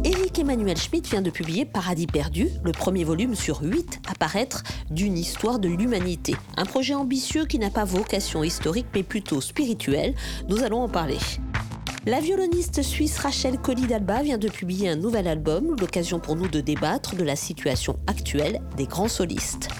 Éric 0.02 0.40
Emmanuel 0.40 0.76
Schmitt 0.76 1.08
vient 1.08 1.22
de 1.22 1.30
publier 1.30 1.64
Paradis 1.64 2.06
perdu, 2.06 2.48
le 2.64 2.72
premier 2.72 3.04
volume 3.04 3.36
sur 3.36 3.62
huit 3.62 4.00
à 4.08 4.14
paraître 4.14 4.64
d'une 4.90 5.16
histoire 5.16 5.60
de 5.60 5.68
l'humanité. 5.68 6.34
Un 6.56 6.64
projet 6.64 6.94
ambitieux 6.94 7.46
qui 7.46 7.60
n'a 7.60 7.70
pas 7.70 7.84
vocation 7.84 8.42
historique 8.42 8.86
mais 8.92 9.04
plutôt 9.04 9.40
spirituelle. 9.40 10.14
Nous 10.48 10.64
allons 10.64 10.82
en 10.82 10.88
parler. 10.88 11.18
La 12.08 12.20
violoniste 12.20 12.82
suisse 12.82 13.18
Rachel 13.18 13.58
Colli 13.58 13.88
d'Alba 13.88 14.22
vient 14.22 14.38
de 14.38 14.48
publier 14.48 14.88
un 14.88 14.94
nouvel 14.94 15.26
album, 15.26 15.74
l'occasion 15.80 16.20
pour 16.20 16.36
nous 16.36 16.46
de 16.46 16.60
débattre 16.60 17.16
de 17.16 17.24
la 17.24 17.34
situation 17.34 17.98
actuelle 18.06 18.60
des 18.76 18.86
grands 18.86 19.08
solistes. 19.08 19.70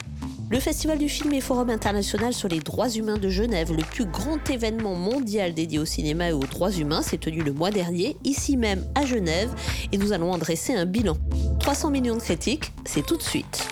Le 0.51 0.59
Festival 0.59 0.99
du 0.99 1.09
film 1.09 1.33
et 1.35 1.41
Forum 1.41 1.71
international 1.71 2.35
sur 2.35 2.49
les 2.49 2.59
droits 2.59 2.91
humains 2.91 3.19
de 3.19 3.29
Genève, 3.29 3.73
le 3.73 3.85
plus 3.85 4.07
grand 4.07 4.51
événement 4.51 4.97
mondial 4.97 5.55
dédié 5.55 5.79
au 5.79 5.85
cinéma 5.85 6.31
et 6.31 6.33
aux 6.33 6.41
droits 6.41 6.73
humains, 6.73 7.03
s'est 7.03 7.17
tenu 7.17 7.45
le 7.45 7.53
mois 7.53 7.71
dernier, 7.71 8.17
ici 8.25 8.57
même 8.57 8.85
à 8.97 9.07
Genève, 9.07 9.55
et 9.93 9.97
nous 9.97 10.13
allons 10.13 10.33
en 10.33 10.39
dresser 10.39 10.75
un 10.75 10.85
bilan. 10.85 11.17
300 11.61 11.93
millions 11.93 12.17
de 12.17 12.21
critiques, 12.21 12.73
c'est 12.85 13.07
tout 13.07 13.17
de 13.17 13.23
suite. 13.23 13.69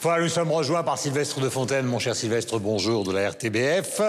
Voilà, 0.00 0.22
nous 0.22 0.28
sommes 0.28 0.52
rejoints 0.52 0.84
par 0.84 0.96
Sylvestre 0.96 1.40
de 1.40 1.48
Fontaine. 1.48 1.84
Mon 1.84 1.98
cher 1.98 2.14
Sylvestre, 2.14 2.60
bonjour 2.60 3.04
de 3.04 3.12
la 3.12 3.30
RTBF. 3.30 4.00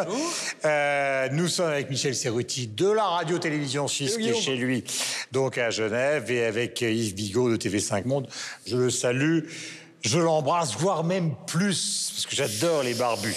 Euh, 0.64 1.30
nous 1.32 1.48
sommes 1.48 1.72
avec 1.72 1.90
Michel 1.90 2.16
Serruti 2.16 2.68
de 2.68 2.90
la 2.90 3.06
radio-télévision 3.06 3.88
suisse 3.88 4.18
qui 4.18 4.30
est 4.30 4.40
chez 4.40 4.56
lui, 4.56 4.84
donc 5.32 5.58
à 5.58 5.72
Genève, 5.72 6.32
et 6.32 6.46
avec 6.46 6.82
Yves 6.82 7.16
Bigot 7.16 7.50
de 7.50 7.58
TV5 7.58 8.06
Monde. 8.06 8.28
Je 8.68 8.78
le 8.78 8.90
salue 8.92 9.46
je 10.02 10.20
l'embrasse, 10.20 10.76
voire 10.78 11.04
même 11.04 11.34
plus, 11.46 12.12
parce 12.14 12.26
que 12.26 12.36
j'adore 12.36 12.84
les 12.84 12.94
barbus. 12.94 13.36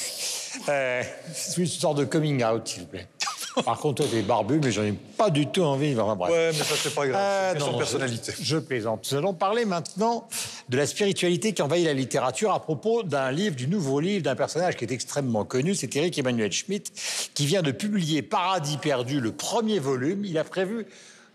Euh, 0.69 1.03
c'est 1.35 1.61
une 1.61 1.67
sorte 1.67 1.99
de 1.99 2.05
coming 2.05 2.45
out, 2.45 2.69
s'il 2.69 2.83
vous 2.83 2.89
plaît. 2.89 3.09
Par 3.65 3.79
contre, 3.79 4.03
toi, 4.03 4.07
t'es 4.11 4.23
barbu, 4.23 4.61
mais 4.63 4.73
j'en 4.73 4.85
ai 4.85 4.93
pas 4.93 5.29
du 5.31 5.47
tout 5.47 5.63
envie. 5.63 5.95
Enfin, 5.99 6.17
bref. 6.17 6.33
Ouais, 6.33 6.51
mais 6.53 6.65
ça, 6.65 6.75
c'est 6.77 6.95
pas 6.95 7.07
grave. 7.07 7.21
Euh, 7.23 7.53
c'est 7.55 7.65
son 7.65 7.77
personnalité. 7.77 8.33
Je, 8.41 8.57
plaisante. 8.57 9.07
Nous 9.11 9.19
allons 9.19 9.35
parler 9.35 9.65
maintenant 9.65 10.29
de 10.69 10.77
la 10.77 10.87
spiritualité 10.87 11.53
qui 11.53 11.61
envahit 11.61 11.85
la 11.85 11.93
littérature 11.93 12.53
à 12.53 12.61
propos 12.61 13.03
d'un 13.03 13.31
livre, 13.31 13.55
du 13.55 13.69
nouveau 13.69 14.01
livre 14.01 14.23
d'un 14.23 14.37
personnage 14.37 14.77
qui 14.77 14.85
est 14.85 14.93
extrêmement 14.93 15.45
connu. 15.45 15.75
C'est 15.75 15.95
Eric 15.97 16.19
Emmanuel 16.19 16.51
Schmitt, 16.53 16.93
qui 17.35 17.47
vient 17.47 17.63
de 17.63 17.73
publier 17.73 18.23
Paradis 18.23 18.79
perdu, 18.79 19.21
le 19.21 19.33
premier 19.33 19.79
volume. 19.79 20.25
Il 20.25 20.39
a 20.39 20.45
prévu 20.45 20.87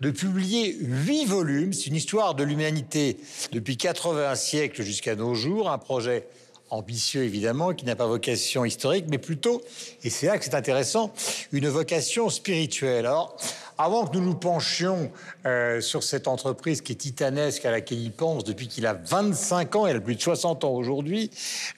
de 0.01 0.11
publier 0.11 0.75
huit 0.79 1.25
volumes. 1.25 1.73
C'est 1.73 1.87
une 1.87 1.95
histoire 1.95 2.35
de 2.35 2.43
l'humanité 2.43 3.17
depuis 3.51 3.77
80 3.77 4.35
siècles 4.35 4.83
jusqu'à 4.83 5.15
nos 5.15 5.35
jours, 5.35 5.69
un 5.69 5.77
projet 5.77 6.27
ambitieux 6.69 7.23
évidemment, 7.23 7.73
qui 7.73 7.85
n'a 7.85 7.95
pas 7.95 8.07
vocation 8.07 8.65
historique, 8.65 9.05
mais 9.09 9.17
plutôt, 9.17 9.61
et 10.03 10.09
c'est 10.09 10.27
là 10.27 10.37
que 10.37 10.45
c'est 10.45 10.55
intéressant, 10.55 11.13
une 11.51 11.67
vocation 11.67 12.29
spirituelle. 12.29 13.05
Alors, 13.05 13.37
avant 13.77 14.07
que 14.07 14.17
nous 14.17 14.23
nous 14.23 14.35
penchions 14.35 15.11
euh, 15.45 15.81
sur 15.81 16.03
cette 16.03 16.27
entreprise 16.27 16.81
qui 16.81 16.93
est 16.93 16.95
titanesque, 16.95 17.63
à 17.65 17.71
laquelle 17.71 17.99
il 17.99 18.11
pense 18.11 18.43
depuis 18.43 18.67
qu'il 18.67 18.87
a 18.87 18.93
25 18.93 19.75
ans, 19.75 19.87
elle 19.87 19.97
a 19.97 20.01
plus 20.01 20.15
de 20.15 20.21
60 20.21 20.63
ans 20.63 20.71
aujourd'hui, 20.71 21.29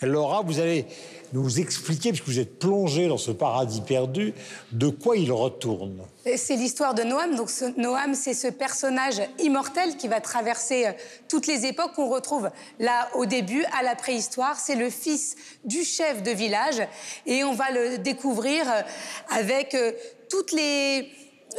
Laura, 0.01 0.41
vous 0.43 0.59
allez 0.59 0.85
nous 1.33 1.59
expliquer, 1.59 2.09
puisque 2.09 2.27
vous 2.27 2.39
êtes 2.39 2.59
plongé 2.59 3.07
dans 3.07 3.17
ce 3.17 3.31
paradis 3.31 3.81
perdu, 3.81 4.33
de 4.71 4.89
quoi 4.89 5.17
il 5.17 5.31
retourne. 5.31 6.01
C'est 6.37 6.55
l'histoire 6.55 6.93
de 6.93 7.03
Noam. 7.03 7.35
Donc 7.35 7.49
Noam, 7.77 8.13
c'est 8.13 8.33
ce 8.33 8.47
personnage 8.47 9.21
immortel 9.39 9.97
qui 9.97 10.07
va 10.07 10.21
traverser 10.21 10.87
euh, 10.87 10.91
toutes 11.27 11.47
les 11.47 11.65
époques 11.65 11.93
qu'on 11.93 12.09
retrouve 12.09 12.49
là 12.79 13.09
au 13.15 13.25
début, 13.25 13.63
à 13.77 13.83
la 13.83 13.95
préhistoire. 13.95 14.57
C'est 14.59 14.75
le 14.75 14.89
fils 14.89 15.35
du 15.65 15.83
chef 15.83 16.23
de 16.23 16.31
village 16.31 16.81
et 17.25 17.43
on 17.43 17.53
va 17.53 17.71
le 17.71 17.97
découvrir 17.97 18.69
euh, 18.69 18.81
avec 19.29 19.75
euh, 19.75 19.91
toutes 20.29 20.51
les 20.51 21.09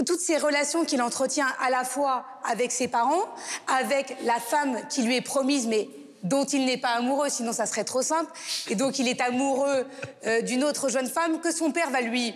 toutes 0.06 0.20
ces 0.20 0.38
relations 0.38 0.84
qu'il 0.84 1.02
entretient 1.02 1.48
à 1.60 1.68
la 1.68 1.82
fois 1.82 2.24
avec 2.44 2.70
ses 2.70 2.86
parents, 2.86 3.24
avec 3.66 4.16
la 4.24 4.38
femme 4.38 4.78
qui 4.88 5.02
lui 5.02 5.16
est 5.16 5.20
promise, 5.20 5.66
mais 5.66 5.88
dont 6.22 6.44
il 6.44 6.64
n'est 6.64 6.78
pas 6.78 6.90
amoureux, 6.90 7.28
sinon 7.28 7.52
ça 7.52 7.66
serait 7.66 7.84
trop 7.84 8.02
simple. 8.02 8.30
Et 8.68 8.74
donc 8.74 8.98
il 8.98 9.08
est 9.08 9.20
amoureux 9.20 9.86
euh, 10.26 10.42
d'une 10.42 10.64
autre 10.64 10.88
jeune 10.88 11.08
femme 11.08 11.40
que 11.40 11.52
son 11.52 11.70
père 11.70 11.90
va 11.90 12.00
lui 12.00 12.34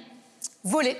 voler 0.62 0.96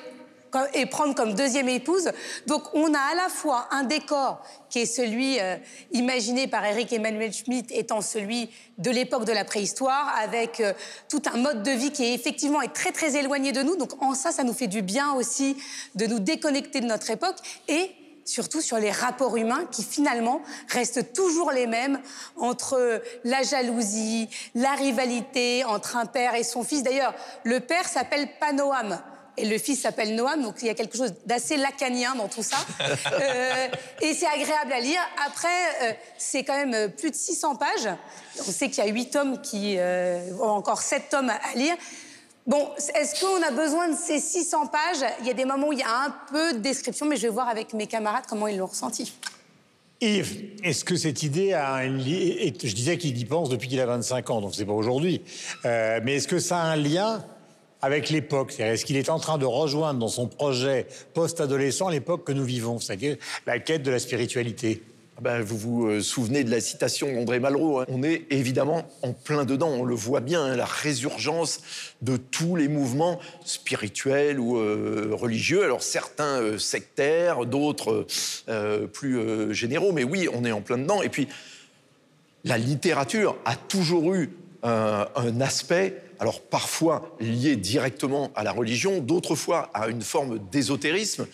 et 0.74 0.86
prendre 0.86 1.14
comme 1.14 1.34
deuxième 1.34 1.68
épouse. 1.68 2.10
Donc 2.46 2.62
on 2.74 2.92
a 2.94 2.98
à 2.98 3.14
la 3.14 3.28
fois 3.28 3.66
un 3.70 3.82
décor 3.82 4.42
qui 4.70 4.80
est 4.80 4.86
celui 4.86 5.40
euh, 5.40 5.56
imaginé 5.92 6.46
par 6.46 6.64
Eric 6.64 6.92
Emmanuel 6.92 7.32
Schmitt 7.32 7.70
étant 7.72 8.00
celui 8.00 8.50
de 8.78 8.90
l'époque 8.90 9.24
de 9.24 9.32
la 9.32 9.44
préhistoire, 9.44 10.14
avec 10.18 10.60
euh, 10.60 10.72
tout 11.08 11.22
un 11.32 11.38
mode 11.38 11.62
de 11.62 11.70
vie 11.70 11.90
qui 11.90 12.04
est 12.04 12.14
effectivement 12.14 12.62
est 12.62 12.72
très 12.72 12.92
très 12.92 13.16
éloigné 13.16 13.52
de 13.52 13.62
nous. 13.62 13.76
Donc 13.76 14.00
en 14.02 14.14
ça, 14.14 14.32
ça 14.32 14.44
nous 14.44 14.52
fait 14.52 14.66
du 14.66 14.82
bien 14.82 15.12
aussi 15.14 15.56
de 15.94 16.06
nous 16.06 16.18
déconnecter 16.18 16.80
de 16.80 16.86
notre 16.86 17.10
époque 17.10 17.36
et 17.68 17.90
surtout 18.24 18.60
sur 18.60 18.78
les 18.78 18.90
rapports 18.90 19.36
humains 19.36 19.66
qui 19.70 19.82
finalement 19.82 20.42
restent 20.68 21.12
toujours 21.12 21.50
les 21.52 21.66
mêmes 21.66 22.00
entre 22.36 23.02
la 23.24 23.42
jalousie, 23.42 24.28
la 24.54 24.72
rivalité 24.72 25.64
entre 25.64 25.96
un 25.96 26.06
père 26.06 26.34
et 26.34 26.44
son 26.44 26.62
fils. 26.62 26.82
D'ailleurs, 26.82 27.14
le 27.44 27.60
père 27.60 27.88
s'appelle 27.88 28.28
Panoam 28.40 28.98
et 29.36 29.46
le 29.46 29.58
fils 29.58 29.80
s'appelle 29.80 30.14
Noam, 30.14 30.42
donc 30.42 30.56
il 30.62 30.66
y 30.66 30.70
a 30.70 30.74
quelque 30.74 30.96
chose 30.96 31.14
d'assez 31.26 31.56
lacanien 31.56 32.14
dans 32.14 32.28
tout 32.28 32.42
ça. 32.42 32.56
Euh, 33.14 33.68
et 34.00 34.14
c'est 34.14 34.26
agréable 34.26 34.72
à 34.72 34.80
lire. 34.80 35.00
Après, 35.26 35.48
euh, 35.82 35.92
c'est 36.18 36.42
quand 36.42 36.54
même 36.54 36.90
plus 36.90 37.10
de 37.10 37.14
600 37.14 37.56
pages. 37.56 37.88
On 38.40 38.50
sait 38.50 38.68
qu'il 38.68 38.84
y 38.84 38.88
a 38.88 38.90
8 38.90 39.10
tomes 39.10 39.40
qui 39.40 39.76
euh, 39.78 40.20
ont 40.40 40.50
encore 40.50 40.82
7 40.82 41.10
tomes 41.10 41.30
à 41.30 41.54
lire. 41.56 41.76
Bon, 42.46 42.68
est-ce 42.94 43.20
qu'on 43.20 43.42
a 43.42 43.50
besoin 43.50 43.88
de 43.88 43.96
ces 43.96 44.18
600 44.18 44.66
pages? 44.66 45.04
Il 45.20 45.26
y 45.26 45.30
a 45.30 45.34
des 45.34 45.46
moments 45.46 45.68
où 45.68 45.72
il 45.72 45.78
y 45.78 45.82
a 45.82 46.04
un 46.04 46.14
peu 46.30 46.52
de 46.52 46.58
description, 46.58 47.06
mais 47.06 47.16
je 47.16 47.22
vais 47.22 47.28
voir 47.32 47.48
avec 47.48 47.72
mes 47.72 47.86
camarades 47.86 48.24
comment 48.28 48.46
ils 48.48 48.58
l'ont 48.58 48.66
ressenti. 48.66 49.14
Yves, 50.02 50.50
est-ce 50.62 50.84
que 50.84 50.96
cette 50.96 51.22
idée 51.22 51.54
a 51.54 51.72
un 51.72 51.88
lien 51.88 52.52
Je 52.62 52.74
disais 52.74 52.98
qu'il 52.98 53.16
y 53.16 53.24
pense 53.24 53.48
depuis 53.48 53.68
qu'il 53.68 53.80
a 53.80 53.86
25 53.86 54.28
ans, 54.28 54.40
donc 54.42 54.54
c'est 54.54 54.66
pas 54.66 54.74
aujourd'hui. 54.74 55.22
Euh, 55.64 56.00
mais 56.04 56.16
est-ce 56.16 56.28
que 56.28 56.38
ça 56.38 56.58
a 56.58 56.64
un 56.64 56.76
lien 56.76 57.24
avec 57.80 58.10
l'époque? 58.10 58.54
Est-ce 58.58 58.84
qu'il 58.84 58.96
est 58.96 59.08
en 59.08 59.18
train 59.18 59.38
de 59.38 59.46
rejoindre 59.46 59.98
dans 59.98 60.08
son 60.08 60.26
projet 60.26 60.86
post-adolescent 61.14 61.88
l'époque 61.88 62.24
que 62.24 62.32
nous 62.32 62.44
vivons, 62.44 62.78
c'est-à-dire 62.78 63.16
la 63.46 63.58
quête 63.58 63.82
de 63.82 63.90
la 63.90 63.98
spiritualité 63.98 64.82
ben, 65.20 65.42
vous 65.42 65.56
vous 65.56 65.86
euh, 65.86 66.00
souvenez 66.00 66.42
de 66.42 66.50
la 66.50 66.60
citation 66.60 67.12
d'André 67.12 67.38
Malraux. 67.38 67.80
Hein. 67.80 67.86
On 67.88 68.02
est 68.02 68.26
évidemment 68.30 68.88
en 69.02 69.12
plein 69.12 69.44
dedans, 69.44 69.68
on 69.68 69.84
le 69.84 69.94
voit 69.94 70.20
bien, 70.20 70.42
hein, 70.42 70.56
la 70.56 70.64
résurgence 70.64 71.60
de 72.02 72.16
tous 72.16 72.56
les 72.56 72.66
mouvements 72.66 73.20
spirituels 73.44 74.40
ou 74.40 74.58
euh, 74.58 75.10
religieux. 75.12 75.62
Alors 75.62 75.84
certains 75.84 76.40
euh, 76.40 76.58
sectaires, 76.58 77.46
d'autres 77.46 78.06
plus 78.92 79.54
généraux, 79.54 79.92
mais 79.92 80.04
oui, 80.04 80.28
on 80.32 80.44
est 80.44 80.52
en 80.52 80.60
plein 80.60 80.78
dedans. 80.78 81.02
Et 81.02 81.08
puis, 81.08 81.28
la 82.44 82.58
littérature 82.58 83.36
a 83.44 83.56
toujours 83.56 84.14
eu 84.14 84.30
un 84.62 85.40
aspect 85.40 86.02
alors 86.20 86.40
parfois 86.40 87.16
lié 87.20 87.56
directement 87.56 88.30
à 88.34 88.44
la 88.44 88.52
religion, 88.52 89.00
d'autres 89.00 89.34
fois 89.34 89.70
à 89.74 89.88
une 89.88 90.02
forme 90.02 90.38
d'ésotérisme 90.50 91.26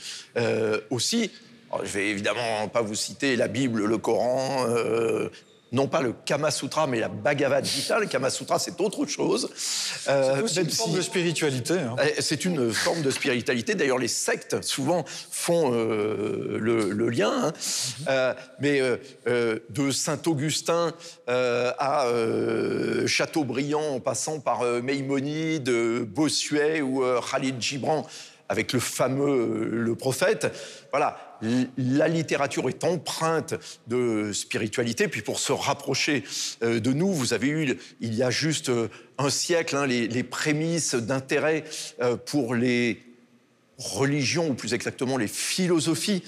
aussi. 0.91 1.31
Oh, 1.73 1.79
je 1.85 1.91
vais 1.93 2.09
évidemment 2.09 2.67
pas 2.69 2.83
vous 2.83 2.97
citer 2.97 3.37
la 3.37 3.47
Bible, 3.47 3.85
le 3.85 3.99
Coran, 3.99 4.67
euh, 4.69 5.29
non 5.71 5.87
pas 5.87 6.01
le 6.03 6.13
Kama 6.25 6.51
Sutra, 6.51 6.89
mais 6.89 6.99
la 6.99 7.07
Bhagavad 7.07 7.65
Gita. 7.65 8.01
Le 8.01 8.07
Kama 8.07 8.29
Sutra, 8.29 8.59
c'est 8.59 8.81
autre 8.81 9.07
chose. 9.07 9.49
Euh, 10.09 10.45
c'est 10.49 10.63
une 10.63 10.71
forme 10.71 10.97
de 10.97 11.01
spiritualité. 11.01 11.75
Hein. 11.75 11.95
Eh, 12.05 12.21
c'est 12.23 12.45
une 12.45 12.73
forme 12.73 13.03
de 13.03 13.11
spiritualité. 13.13 13.77
D'ailleurs, 13.77 13.99
les 13.99 14.09
sectes, 14.09 14.65
souvent, 14.65 15.05
font 15.07 15.73
euh, 15.73 16.59
le, 16.59 17.09
lien. 17.09 17.31
Hein. 17.31 17.53
Mm-hmm. 18.09 18.35
mais 18.59 18.81
de 19.71 19.91
Saint-Augustin 19.93 20.93
à 21.29 22.07
Chateaubriand, 23.07 23.95
en 23.95 24.01
passant 24.01 24.41
par 24.41 24.65
Maïmonide, 24.83 25.71
Bossuet 26.03 26.83
ou 26.83 27.05
Khalid 27.31 27.63
Gibran, 27.63 28.09
avec 28.49 28.73
le 28.73 28.81
fameux 28.81 29.69
Le 29.71 29.95
Prophète, 29.95 30.53
voilà, 30.91 31.30
la 31.43 32.09
littérature 32.09 32.69
est 32.69 32.85
empreinte 32.85 33.55
de 33.87 34.33
spiritualité. 34.33 35.09
Puis 35.09 35.23
pour 35.23 35.39
se 35.39 35.53
rapprocher 35.53 36.25
euh, 36.63 36.81
de 36.81 36.93
nous, 36.93 37.13
vous 37.13 37.35
avez 37.35 37.49
eu, 37.49 37.79
il 38.01 38.15
y 38.15 38.23
a 38.23 38.31
juste 38.31 38.69
euh, 38.69 38.89
un 39.19 39.31
siècle, 39.31 39.77
hein, 39.77 39.87
les, 39.87 40.23
prémices 40.23 40.95
d'intérêt 40.95 41.65
euh, 42.01 42.17
pour 42.17 42.55
les 42.55 43.03
religions, 43.79 44.51
ou 44.51 44.55
plus 44.55 44.75
exactement 44.75 45.17
les 45.17 45.27
philosophies 45.27 46.23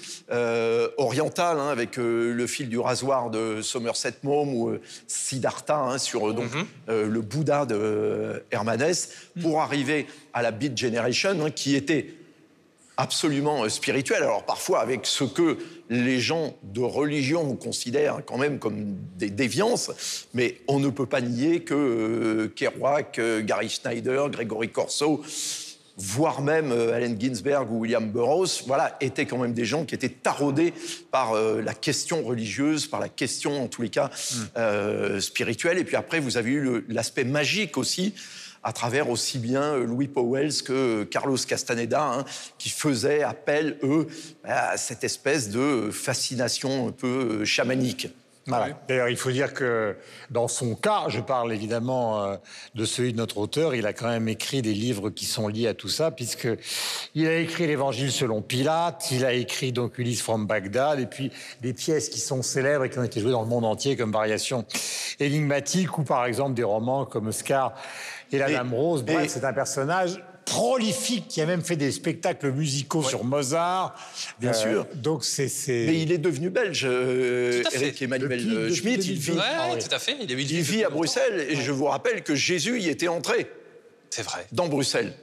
orientales, 0.97 1.61
hein, 1.61 1.69
avec 1.69 1.99
le 1.99 2.47
fil 2.47 2.71
du 2.71 2.79
rasoir 2.79 3.29
de 3.29 3.61
Somerset 3.61 4.15
Maugham 4.23 4.55
ou 4.55 4.79
Siddhartha 5.07 5.77
hein, 5.77 5.99
sur 5.99 6.33
donc, 6.33 6.47
mm-hmm. 6.47 7.03
le 7.03 7.21
Bouddha 7.21 7.67
de 7.67 8.43
Hermanès, 8.51 9.11
pour 9.43 9.61
arriver 9.61 10.07
à 10.33 10.41
la 10.41 10.51
Beat 10.51 10.79
Generation, 10.79 11.51
qui 11.55 11.77
était 11.77 12.15
absolument 12.97 13.65
euh, 13.65 13.69
spirituel. 13.69 14.23
Alors 14.23 14.45
parfois 14.45 14.81
avec 14.81 15.07
ce 15.07 15.25
que 15.25 15.59
les 15.91 16.21
gens 16.21 16.57
de 16.63 16.81
religion 16.81 17.57
considèrent 17.57 18.21
quand 18.25 18.39
même 18.39 18.59
comme 18.59 18.97
des 19.17 19.31
déviances, 19.31 19.91
mais 20.35 20.59
on 20.69 20.81
ne 20.81 20.89
peut 20.89 21.07
pas 21.07 21.21
nier 21.21 21.61
que 21.61 21.75
euh, 21.75 22.49
Kerouac, 22.55 23.19
euh, 23.19 23.43
Gary 23.43 23.69
Schneider, 23.69 24.31
Gregory 24.31 24.71
Corso, 24.71 25.23
voire 25.99 26.41
même 26.41 26.73
Allen 26.73 27.21
Ginsberg 27.21 27.71
ou 27.71 27.81
William 27.81 28.11
Burroughs, 28.11 28.65
voilà, 28.67 28.97
étaient 29.01 29.27
quand 29.27 29.37
même 29.37 29.53
des 29.53 29.67
gens 29.67 29.85
qui 29.85 29.95
étaient 29.95 30.09
taraudés 30.09 30.73
par 31.11 31.35
la 31.35 31.75
question 31.75 32.25
religieuse, 32.25 32.87
par 32.87 32.99
la 32.99 33.11
question, 33.11 33.63
en 33.63 33.69
tous 33.69 33.83
les 33.83 33.91
cas, 33.91 34.11
hmm. 34.57 35.21
spirituelle. 35.21 35.77
Et 35.77 35.85
puis 35.85 35.95
après, 35.95 36.19
vous 36.19 36.39
avez 36.39 36.51
eu 36.51 36.87
l'aspect 36.89 37.25
magique 37.25 37.77
aussi 37.77 38.15
à 38.63 38.73
travers 38.73 39.11
aussi 39.11 39.39
bien 39.39 39.63
euh, 39.63 39.85
Louis 39.85 40.09
Powell 40.09 40.51
que 40.63 41.05
Carlos 41.05 41.37
Castaneda, 41.37 42.03
hein, 42.03 42.25
qui 42.59 42.71
faisaient 42.71 43.23
appel, 43.23 43.79
eux, 43.83 44.07
à 44.45 44.77
cette 44.77 45.05
espèce 45.05 45.51
de 45.51 45.91
fascination 45.91 46.89
un 46.89 46.93
peu 46.93 47.41
euh, 47.41 47.45
chamanique. 47.45 48.09
D'ailleurs, 48.89 49.09
il 49.09 49.17
faut 49.17 49.31
dire 49.31 49.55
que 49.55 49.97
dans 50.31 50.49
son 50.49 50.75
cas, 50.75 51.05
je 51.09 51.21
parle 51.21 51.53
évidemment 51.53 52.25
euh, 52.25 52.37
de 52.75 52.85
celui 52.85 53.13
de 53.13 53.19
notre 53.19 53.39
auteur, 53.39 53.75
il 53.75 53.87
a 53.87 53.93
quand 53.93 54.09
même 54.09 54.29
écrit 54.29 54.63
des 54.63 54.75
livres 54.75 55.11
qui 55.11 55.27
sont 55.27 55.47
liés 55.47 55.69
à 55.69 55.75
tout 55.75 55.89
ça, 55.89 56.11
puisque 56.11 56.49
il 57.15 57.27
a 57.29 57.37
écrit 57.37 57.69
l'Évangile 57.69 58.11
selon 58.11 58.43
Pilate, 58.43 59.11
il 59.13 59.25
a 59.25 59.33
écrit 59.33 59.71
donc 59.71 59.97
Ulysse 59.99 60.23
from 60.23 60.47
Bagdad, 60.47 60.99
et 60.99 61.07
puis 61.07 61.31
des 61.61 61.73
pièces 61.73 62.09
qui 62.09 62.19
sont 62.19 62.43
célèbres 62.43 62.85
et 62.85 62.91
qui 62.91 62.99
ont 62.99 63.05
été 63.05 63.21
jouées 63.21 63.31
dans 63.31 63.43
le 63.43 63.49
monde 63.49 63.65
entier 63.65 63.97
comme 63.97 64.11
variation 64.11 64.65
énigmatique, 65.21 65.97
ou 65.99 66.03
par 66.03 66.25
exemple 66.25 66.55
des 66.55 66.65
romans 66.65 67.05
comme 67.05 67.31
Scar 67.31 67.75
et 68.33 68.39
la 68.39 68.51
Dame 68.51 68.75
Rose. 68.75 69.03
Bref, 69.03 69.31
c'est 69.33 69.45
un 69.45 69.53
personnage 69.53 70.23
prolifique 70.45 71.29
qui 71.29 71.41
a 71.41 71.47
même 71.47 71.63
fait 71.63 71.77
des 71.77 71.93
spectacles 71.93 72.51
musicaux 72.51 73.03
sur 73.03 73.25
Mozart. 73.25 73.95
Bien 74.41 74.51
euh, 74.51 74.55
sûr. 74.55 74.87
Donc 74.95 75.25
c'est. 75.25 75.51
Mais 75.69 76.01
il 76.01 76.13
est 76.13 76.19
devenu 76.19 76.51
belge, 76.51 76.85
euh, 76.85 77.63
Eric 77.73 78.03
Emmanuel 78.03 78.75
Schmitt. 78.75 79.07
Il 79.07 79.19
vit, 79.19 79.39
ah 79.41 79.71
tout 79.77 79.95
à 79.95 79.99
fait. 79.99 80.17
Il, 80.21 80.31
il 80.31 80.63
vit 80.63 80.85
à 80.85 80.91
Bruxelles 80.91 81.47
et 81.49 81.57
je 81.57 81.73
vous 81.73 81.87
rappelle 81.87 82.23
que 82.23 82.35
Jésus 82.35 82.81
y 82.81 82.89
était 82.89 83.09
entré. 83.09 83.51
C'est 84.11 84.23
vrai. 84.23 84.47
Dans 84.53 84.69
Bruxelles. 84.69 85.15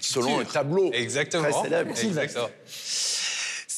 Selon 0.00 0.38
un 0.38 0.44
tableau 0.44 0.92
Exactement. 0.92 1.50
très 1.50 1.62
célèbre. 1.62 1.90
Exactement. 1.90 2.48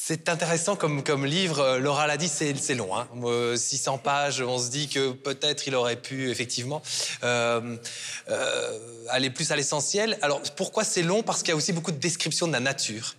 C'est 0.04 0.28
intéressant 0.28 0.74
comme, 0.74 1.26
livre. 1.26 1.60
Euh, 1.60 1.78
Laura 1.78 2.08
l'a 2.08 2.16
dit, 2.16 2.26
c'est 2.26 2.74
long. 2.74 2.90
Hein. 2.96 3.06
600 3.54 3.98
pages, 3.98 4.42
on 4.42 4.58
se 4.58 4.68
dit 4.68 4.88
que 4.88 5.12
peut-être 5.12 5.68
il 5.68 5.76
aurait 5.76 5.94
pu 5.94 6.28
effectivement 6.28 6.82
euh, 7.22 7.76
euh, 8.28 8.78
aller 9.10 9.30
plus 9.30 9.52
à 9.52 9.56
l'essentiel. 9.56 10.18
Alors 10.20 10.42
pourquoi 10.56 10.82
c'est 10.82 11.04
long? 11.04 11.22
Parce 11.22 11.44
qu'il 11.44 11.50
y 11.50 11.52
a 11.52 11.56
aussi 11.56 11.72
beaucoup 11.72 11.92
de 11.92 11.98
descriptions 11.98 12.48
de 12.48 12.52
la 12.52 12.58
nature. 12.58 13.14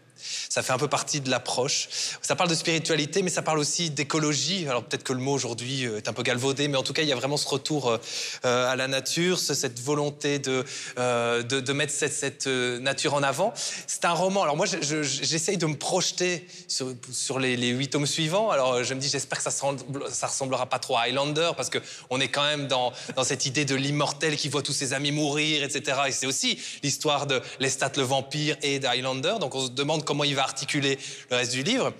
Ça 0.50 0.62
fait 0.62 0.74
un 0.74 0.78
peu 0.78 0.88
partie 0.88 1.22
de 1.22 1.30
l'approche. 1.30 1.90
Ça 2.22 2.36
parle 2.36 2.50
de 2.50 2.56
spiritualité, 2.56 3.22
mais 3.22 3.30
ça 3.30 3.42
parle 3.42 3.60
aussi 3.60 3.90
d'écologie. 3.90 4.68
Alors 4.68 4.84
peut-être 4.84 5.04
que 5.04 5.14
le 5.14 5.20
mot 5.20 5.34
aujourd'hui 5.34 5.86
euh, 5.86 5.98
est 5.98 6.08
un 6.08 6.14
peu 6.14 6.24
galvaudé, 6.24 6.68
mais 6.68 6.78
en 6.78 6.84
tout 6.84 6.94
cas, 6.94 7.02
il 7.02 7.08
y 7.08 7.12
a 7.12 7.16
vraiment 7.16 7.38
ce 7.38 7.48
retour 7.48 7.90
euh, 7.90 7.98
euh, 8.46 8.72
à 8.72 8.76
la 8.76 8.88
nature, 8.88 9.40
cette 9.40 9.80
volonté 9.80 10.40
de, 10.40 10.66
de, 10.98 11.74
mettre 11.74 11.94
cette, 11.94 12.48
nature 12.48 13.14
en 13.14 13.24
avant. 13.24 13.54
C'est 13.88 14.06
un 14.06 14.12
roman. 14.12 14.44
Alors 14.44 14.58
moi, 14.58 14.66
j'essaye 14.66 15.58
de 15.58 15.66
me 15.66 15.76
projeter 15.76 16.48
sur, 16.68 17.40
les, 17.40 17.56
huit 17.70 17.90
tomes 17.90 18.06
suivants. 18.06 18.50
Alors 18.50 18.84
je 18.84 18.94
me 18.94 19.00
dis, 19.00 19.10
j'espère 19.10 19.38
que 19.38 19.44
ça, 19.44 19.52
ça 19.52 20.28
ressemblera 20.28 20.68
pas 20.68 20.80
trop 20.80 20.98
à 20.98 21.02
Highlander, 21.02 21.52
parce 21.56 21.70
qu'on 21.70 22.20
est 22.20 22.28
quand 22.28 22.44
même 22.44 22.68
dans, 22.68 22.92
dans 23.16 23.24
cette 23.24 23.46
idée 23.46 23.66
de 23.66 23.76
l'immortel 23.76 24.36
qui 24.36 24.50
voit 24.50 24.62
tous 24.62 24.74
ses 24.74 24.94
amis 24.94 25.12
mourir, 25.12 25.64
etc. 25.64 26.02
Et 26.08 26.12
c'est 26.12 26.28
aussi 26.28 26.60
l'histoire 26.82 27.28
de 27.28 27.42
Lestat 27.60 27.94
le 27.98 28.04
vampire 28.04 28.58
et 28.62 28.80
d'Highlander. 28.80 29.36
Donc 29.40 29.56
on 29.56 29.66
se 29.66 29.72
demande 29.72 30.04
comment 30.04 30.13
il 30.22 30.36
va 30.36 30.44
articuler 30.44 31.00
le 31.32 31.38
reste 31.38 31.54
du 31.54 31.64
livre. 31.64 31.94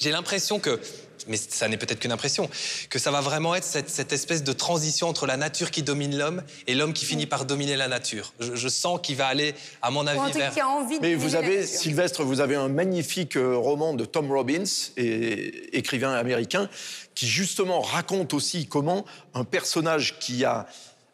J'ai 0.00 0.10
l'impression 0.10 0.58
que, 0.58 0.80
mais 1.28 1.36
ça 1.36 1.68
n'est 1.68 1.76
peut-être 1.76 2.00
qu'une 2.00 2.12
impression, 2.12 2.48
que 2.88 2.98
ça 2.98 3.10
va 3.10 3.20
vraiment 3.20 3.54
être 3.54 3.64
cette, 3.64 4.12
espèce 4.12 4.42
de 4.42 4.52
transition 4.52 5.08
entre 5.08 5.26
la 5.26 5.36
nature 5.36 5.70
qui 5.70 5.82
domine 5.82 6.16
l'homme 6.16 6.42
et 6.66 6.74
l'homme 6.74 6.92
qui 6.92 7.04
finit 7.04 7.26
par 7.26 7.44
dominer 7.44 7.76
la 7.76 7.88
nature. 7.88 8.32
Je, 8.40 8.68
sens 8.68 9.00
qu'il 9.02 9.16
va 9.16 9.26
aller, 9.26 9.54
à 9.82 9.90
mon 9.90 10.06
avis, 10.06 10.32
vers... 10.32 10.68
envie 10.68 10.98
mais 11.00 11.14
vous 11.14 11.36
avez, 11.36 11.66
Sylvestre, 11.66 12.24
vous 12.24 12.40
avez 12.40 12.56
un 12.56 12.68
magnifique 12.68 13.36
euh, 13.36 13.56
roman 13.56 13.94
de 13.94 14.04
Tom 14.04 14.32
Robbins, 14.32 14.64
et, 14.96 15.76
écrivain 15.76 16.14
américain, 16.14 16.68
qui 17.14 17.26
justement 17.26 17.80
raconte 17.80 18.32
aussi 18.34 18.66
comment 18.66 19.04
un 19.34 19.44
personnage 19.44 20.18
qui 20.18 20.44
a 20.44 20.66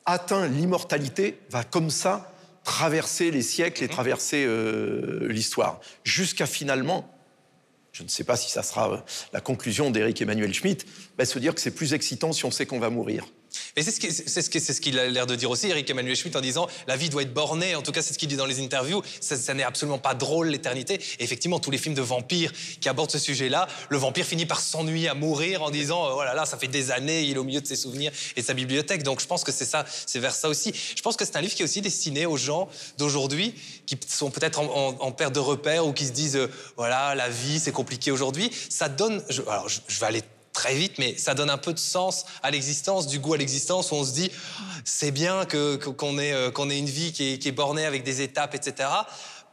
atteint 0.06 0.46
l'immortalité 0.46 1.38
va 1.50 1.64
comme 1.64 1.90
ça 1.90 2.32
traverser 2.68 3.30
les 3.30 3.40
siècles 3.40 3.82
et 3.82 3.86
mhm. 3.86 3.92
traverser 3.92 4.44
euh, 4.46 5.26
l'histoire, 5.28 5.80
jusqu'à 6.04 6.44
finalement, 6.44 7.10
je 7.92 8.02
ne 8.02 8.08
sais 8.08 8.24
pas 8.24 8.36
si 8.36 8.50
ça 8.50 8.62
sera 8.62 8.92
euh, 8.92 8.96
la 9.32 9.40
conclusion 9.40 9.90
d'Éric 9.90 10.20
Emmanuel 10.20 10.52
Schmitt, 10.52 10.86
bah, 11.16 11.24
se 11.24 11.38
dire 11.38 11.54
que 11.54 11.62
c'est 11.62 11.74
plus 11.74 11.94
excitant 11.94 12.30
si 12.30 12.44
on 12.44 12.50
sait 12.50 12.66
qu'on 12.66 12.78
va 12.78 12.90
mourir. 12.90 13.24
Et 13.76 13.82
c'est 13.82 13.92
ce 13.92 14.80
qu'il 14.80 14.98
a 14.98 15.08
l'air 15.08 15.26
de 15.26 15.36
dire 15.36 15.50
aussi, 15.50 15.68
Eric 15.68 15.88
Emmanuel 15.90 16.16
Schmitt, 16.16 16.36
en 16.36 16.40
disant 16.40 16.68
la 16.86 16.96
vie 16.96 17.08
doit 17.08 17.22
être 17.22 17.32
bornée. 17.32 17.74
En 17.74 17.82
tout 17.82 17.92
cas, 17.92 18.02
c'est 18.02 18.12
ce 18.12 18.18
qu'il 18.18 18.28
dit 18.28 18.36
dans 18.36 18.46
les 18.46 18.60
interviews. 18.60 19.02
Ça, 19.20 19.54
n'est 19.54 19.62
absolument 19.62 19.98
pas 19.98 20.14
drôle, 20.14 20.48
l'éternité. 20.48 21.00
effectivement, 21.18 21.58
tous 21.58 21.70
les 21.70 21.78
films 21.78 21.94
de 21.94 22.02
vampires 22.02 22.52
qui 22.80 22.88
abordent 22.88 23.10
ce 23.10 23.18
sujet-là, 23.18 23.68
le 23.88 23.98
vampire 23.98 24.24
finit 24.24 24.46
par 24.46 24.60
s'ennuyer 24.60 25.08
à 25.08 25.14
mourir 25.14 25.62
en 25.62 25.70
disant 25.70 26.12
voilà, 26.14 26.32
oh 26.32 26.36
là, 26.36 26.46
ça 26.46 26.58
fait 26.58 26.68
des 26.68 26.90
années, 26.90 27.22
il 27.22 27.36
est 27.36 27.38
au 27.38 27.44
milieu 27.44 27.60
de 27.60 27.66
ses 27.66 27.76
souvenirs 27.76 28.12
et 28.36 28.42
de 28.42 28.46
sa 28.46 28.54
bibliothèque. 28.54 29.02
Donc 29.02 29.20
je 29.20 29.26
pense 29.26 29.44
que 29.44 29.52
c'est 29.52 29.64
ça, 29.64 29.84
c'est 30.06 30.18
vers 30.18 30.34
ça 30.34 30.48
aussi. 30.48 30.72
Je 30.96 31.02
pense 31.02 31.16
que 31.16 31.24
c'est 31.24 31.36
un 31.36 31.40
livre 31.40 31.54
qui 31.54 31.62
est 31.62 31.64
aussi 31.64 31.80
destiné 31.80 32.26
aux 32.26 32.36
gens 32.36 32.68
d'aujourd'hui 32.98 33.54
qui 33.86 33.98
sont 34.06 34.30
peut-être 34.30 34.60
en, 34.60 35.12
perte 35.12 35.34
de 35.34 35.40
repères 35.40 35.86
ou 35.86 35.92
qui 35.92 36.06
se 36.06 36.12
disent 36.12 36.36
euh, 36.36 36.50
voilà, 36.76 37.14
la 37.14 37.28
vie, 37.28 37.58
c'est 37.58 37.72
compliqué 37.72 38.10
aujourd'hui. 38.10 38.50
Ça 38.68 38.88
donne. 38.88 39.22
alors, 39.46 39.68
je 39.68 40.00
vais 40.00 40.06
aller 40.06 40.22
très 40.58 40.74
vite, 40.74 40.98
mais 40.98 41.16
ça 41.16 41.34
donne 41.34 41.50
un 41.50 41.56
peu 41.56 41.72
de 41.72 41.78
sens 41.78 42.24
à 42.42 42.50
l'existence, 42.50 43.06
du 43.06 43.20
goût 43.20 43.34
à 43.34 43.36
l'existence, 43.36 43.92
où 43.92 43.94
on 43.94 44.02
se 44.02 44.12
dit, 44.12 44.32
c'est 44.84 45.12
bien 45.12 45.46
qu'on 45.46 46.18
ait, 46.18 46.32
euh, 46.32 46.50
qu'on 46.50 46.68
ait 46.68 46.78
une 46.78 46.86
vie 46.86 47.12
qui 47.12 47.34
est, 47.34 47.52
bornée 47.52 47.84
avec 47.84 48.02
des 48.02 48.22
étapes, 48.22 48.54
etc 48.56 48.88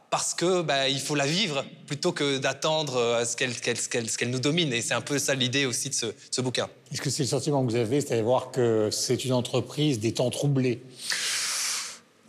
parce 0.08 0.34
que 0.34 0.62
bah, 0.62 0.88
il 0.88 1.00
faut 1.00 1.16
la 1.16 1.26
vivre 1.26 1.64
plutôt 1.86 2.12
que 2.12 2.38
d'attendre 2.38 2.96
euh, 2.96 3.24
ce 3.24 3.36
qu'elle 3.36 4.30
nous 4.30 4.38
domine. 4.38 4.72
Et 4.72 4.80
c'est 4.80 4.94
un 4.94 5.00
peu 5.00 5.18
ça 5.18 5.34
l'idée 5.34 5.66
aussi 5.66 5.90
de 5.90 5.94
ce, 5.94 6.06
ce 6.30 6.40
bouquin. 6.40 6.68
Est-ce 6.92 7.02
que 7.02 7.10
c'est 7.10 7.24
le 7.24 7.28
sentiment 7.28 7.64
que 7.66 7.70
vous 7.70 7.76
avez, 7.76 8.00
c'est 8.00 8.16
à 8.16 8.22
voir 8.22 8.52
que 8.52 8.88
c'est 8.92 9.24
une 9.24 9.32
entreprise 9.32 9.98
des 9.98 10.12
temps 10.12 10.30
troublés? 10.30 10.80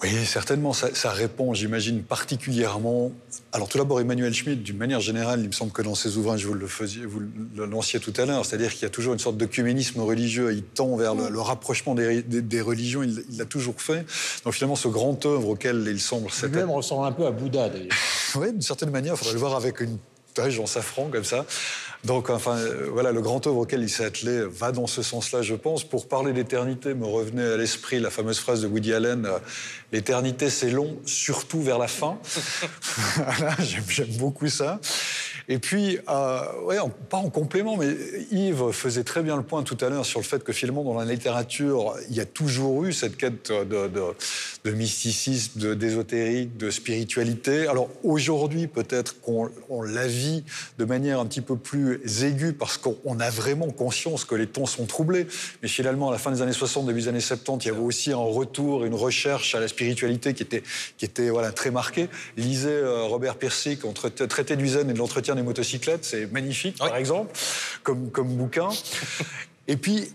Oui, 0.04 0.26
certainement. 0.26 0.74
Ça, 0.74 1.12
répond, 1.12 1.56
j'imagine, 1.56 2.04
particulièrement. 2.04 3.12
Alors, 3.52 3.68
tout 3.68 3.80
d'abord, 3.80 4.00
Emmanuel 4.00 4.32
Schmitt, 4.32 4.62
d'une 4.62 4.78
manière 4.78 5.00
générale, 5.00 5.40
il 5.42 5.48
me 5.48 5.52
semble 5.52 5.72
que 5.72 5.82
dans 5.82 5.96
ses 5.96 6.18
ouvrages, 6.18 6.46
vous 6.46 6.54
le, 6.54 6.68
faisiez, 6.68 7.04
vous 7.04 7.20
le 7.20 7.66
lanciez 7.66 8.00
tout 8.00 8.14
à 8.18 8.26
l'heure, 8.26 8.46
c'est-à-dire 8.46 8.72
qu'il 8.72 8.84
y 8.84 8.86
a 8.86 8.92
toujours 8.92 9.14
une 9.14 9.20
sorte 9.20 9.38
d'œcuménisme 9.38 10.00
religieux. 10.02 10.54
Il 10.54 10.62
tend 10.62 10.96
vers 10.98 11.16
le, 11.16 11.40
rapprochement 11.40 11.96
des, 11.96 12.62
religions, 12.62 13.02
il 13.02 13.24
l'a 13.38 13.46
toujours 13.46 13.82
fait. 13.82 14.06
Donc, 14.46 14.54
finalement, 14.54 14.76
ce 14.76 14.88
grand 14.88 15.26
œuvre 15.26 15.50
auquel 15.50 15.84
il 15.88 16.00
semble. 16.00 16.30
Lui-même 16.44 16.70
ressemble 16.70 17.08
un 17.08 17.12
peu 17.12 17.26
à 17.26 17.32
Bouddha, 17.32 17.70
d'ailleurs. 17.70 17.90
oui, 18.36 18.52
d'une 18.52 18.62
certaine 18.62 18.92
manière, 18.92 19.16
il 19.16 19.18
faudrait 19.18 19.34
le 19.34 19.40
voir 19.40 19.56
avec 19.56 19.82
une 19.82 19.98
taille 20.36 20.60
en 20.60 20.68
safran, 20.68 21.10
comme 21.12 21.24
ça. 21.24 21.44
Donc, 22.08 22.30
enfin, 22.30 22.56
euh, 22.56 22.88
voilà, 22.90 23.12
le 23.12 23.20
grand 23.20 23.46
œuvre 23.48 23.58
auquel 23.58 23.84
il 23.84 23.90
s'est 23.90 24.06
attelé 24.06 24.46
va 24.50 24.72
dans 24.72 24.88
ce 24.88 25.02
sens-là, 25.02 25.42
je 25.42 25.56
pense. 25.56 25.84
Pour 25.84 26.08
parler 26.08 26.32
d'éternité, 26.32 26.94
me 26.94 27.06
revenait 27.06 27.44
à 27.44 27.58
l'esprit 27.58 28.00
la 28.00 28.10
fameuse 28.10 28.40
phrase 28.40 28.62
de 28.62 28.68
Woody 28.68 28.94
Allen 28.94 29.26
euh, 29.26 29.40
L'éternité, 29.92 30.50
c'est 30.50 30.70
long, 30.70 30.98
surtout 31.06 31.62
vers 31.62 31.78
la 31.78 31.90
fin. 31.90 32.18
J'aime 33.60 34.08
beaucoup 34.18 34.48
ça. 34.48 34.80
Et 35.50 35.60
puis, 35.60 35.98
euh, 36.10 36.42
pas 37.10 37.18
en 37.18 37.30
complément, 37.30 37.78
mais 37.78 37.96
Yves 38.32 38.72
faisait 38.72 39.06
très 39.06 39.24
bien 39.24 39.38
le 39.38 39.44
point 39.44 39.64
tout 39.64 39.78
à 39.80 39.88
l'heure 39.88 40.06
sur 40.06 40.20
le 40.20 40.26
fait 40.26 40.44
que 40.44 40.52
finalement, 40.52 40.84
dans 40.84 40.96
la 41.00 41.06
littérature, 41.06 41.96
il 42.10 42.18
y 42.18 42.20
a 42.20 42.26
toujours 42.26 42.84
eu 42.84 42.92
cette 42.92 43.16
quête 43.16 43.50
de, 43.52 44.72
mysticisme, 44.72 45.76
d'ésotérique, 45.76 46.58
de, 46.58 46.70
spiritualité. 46.70 47.68
Alors 47.68 47.88
aujourd'hui, 48.04 48.68
peut-être 48.68 49.22
qu'on 49.22 49.50
la 49.84 50.06
vit 50.06 50.44
de 50.80 50.84
manière 50.84 51.22
un 51.22 51.26
petit 51.26 51.42
peu 51.42 51.56
plus 51.56 52.02
aiguë 52.24 52.52
parce 52.52 52.78
qu'on 52.78 53.20
a 53.20 53.30
vraiment 53.30 53.70
conscience 53.70 54.26
que 54.26 54.36
les 54.36 54.48
temps 54.48 54.66
sont 54.66 54.86
troublés. 54.86 55.28
Mais 55.62 55.70
finalement, 55.70 56.10
à 56.10 56.12
la 56.12 56.18
fin 56.18 56.32
des 56.32 56.42
années 56.42 56.52
60, 56.52 56.88
début 56.88 57.02
des 57.02 57.08
années 57.08 57.20
70, 57.22 57.64
il 57.64 57.68
y 57.70 57.72
avait 57.72 57.80
aussi 57.80 58.12
un 58.12 58.18
retour, 58.18 58.84
une 58.84 58.96
recherche 58.96 59.56
à 59.56 59.62
la 59.62 59.70
spiritualité 59.70 60.34
qui 60.34 60.44
était, 60.44 60.64
très 61.56 61.72
marquée. 61.72 62.10
Lisez 62.36 62.70
euh, 62.70 63.04
Robert 63.04 63.38
Persic 63.38 63.86
entre 63.86 64.10
Traité 64.10 64.58
du 64.58 64.68
zen 64.68 64.90
et 64.90 64.94
de 64.94 64.98
l'entretien 64.98 65.37
des 65.38 65.44
motocyclettes, 65.44 66.04
c'est 66.04 66.32
magnifique, 66.32 66.78
par 66.78 66.96
exemple, 66.96 67.38
comme, 67.84 68.12
comme 68.12 68.36
bouquin. 68.36 68.70
Et 69.68 69.78
puis, 69.78 70.10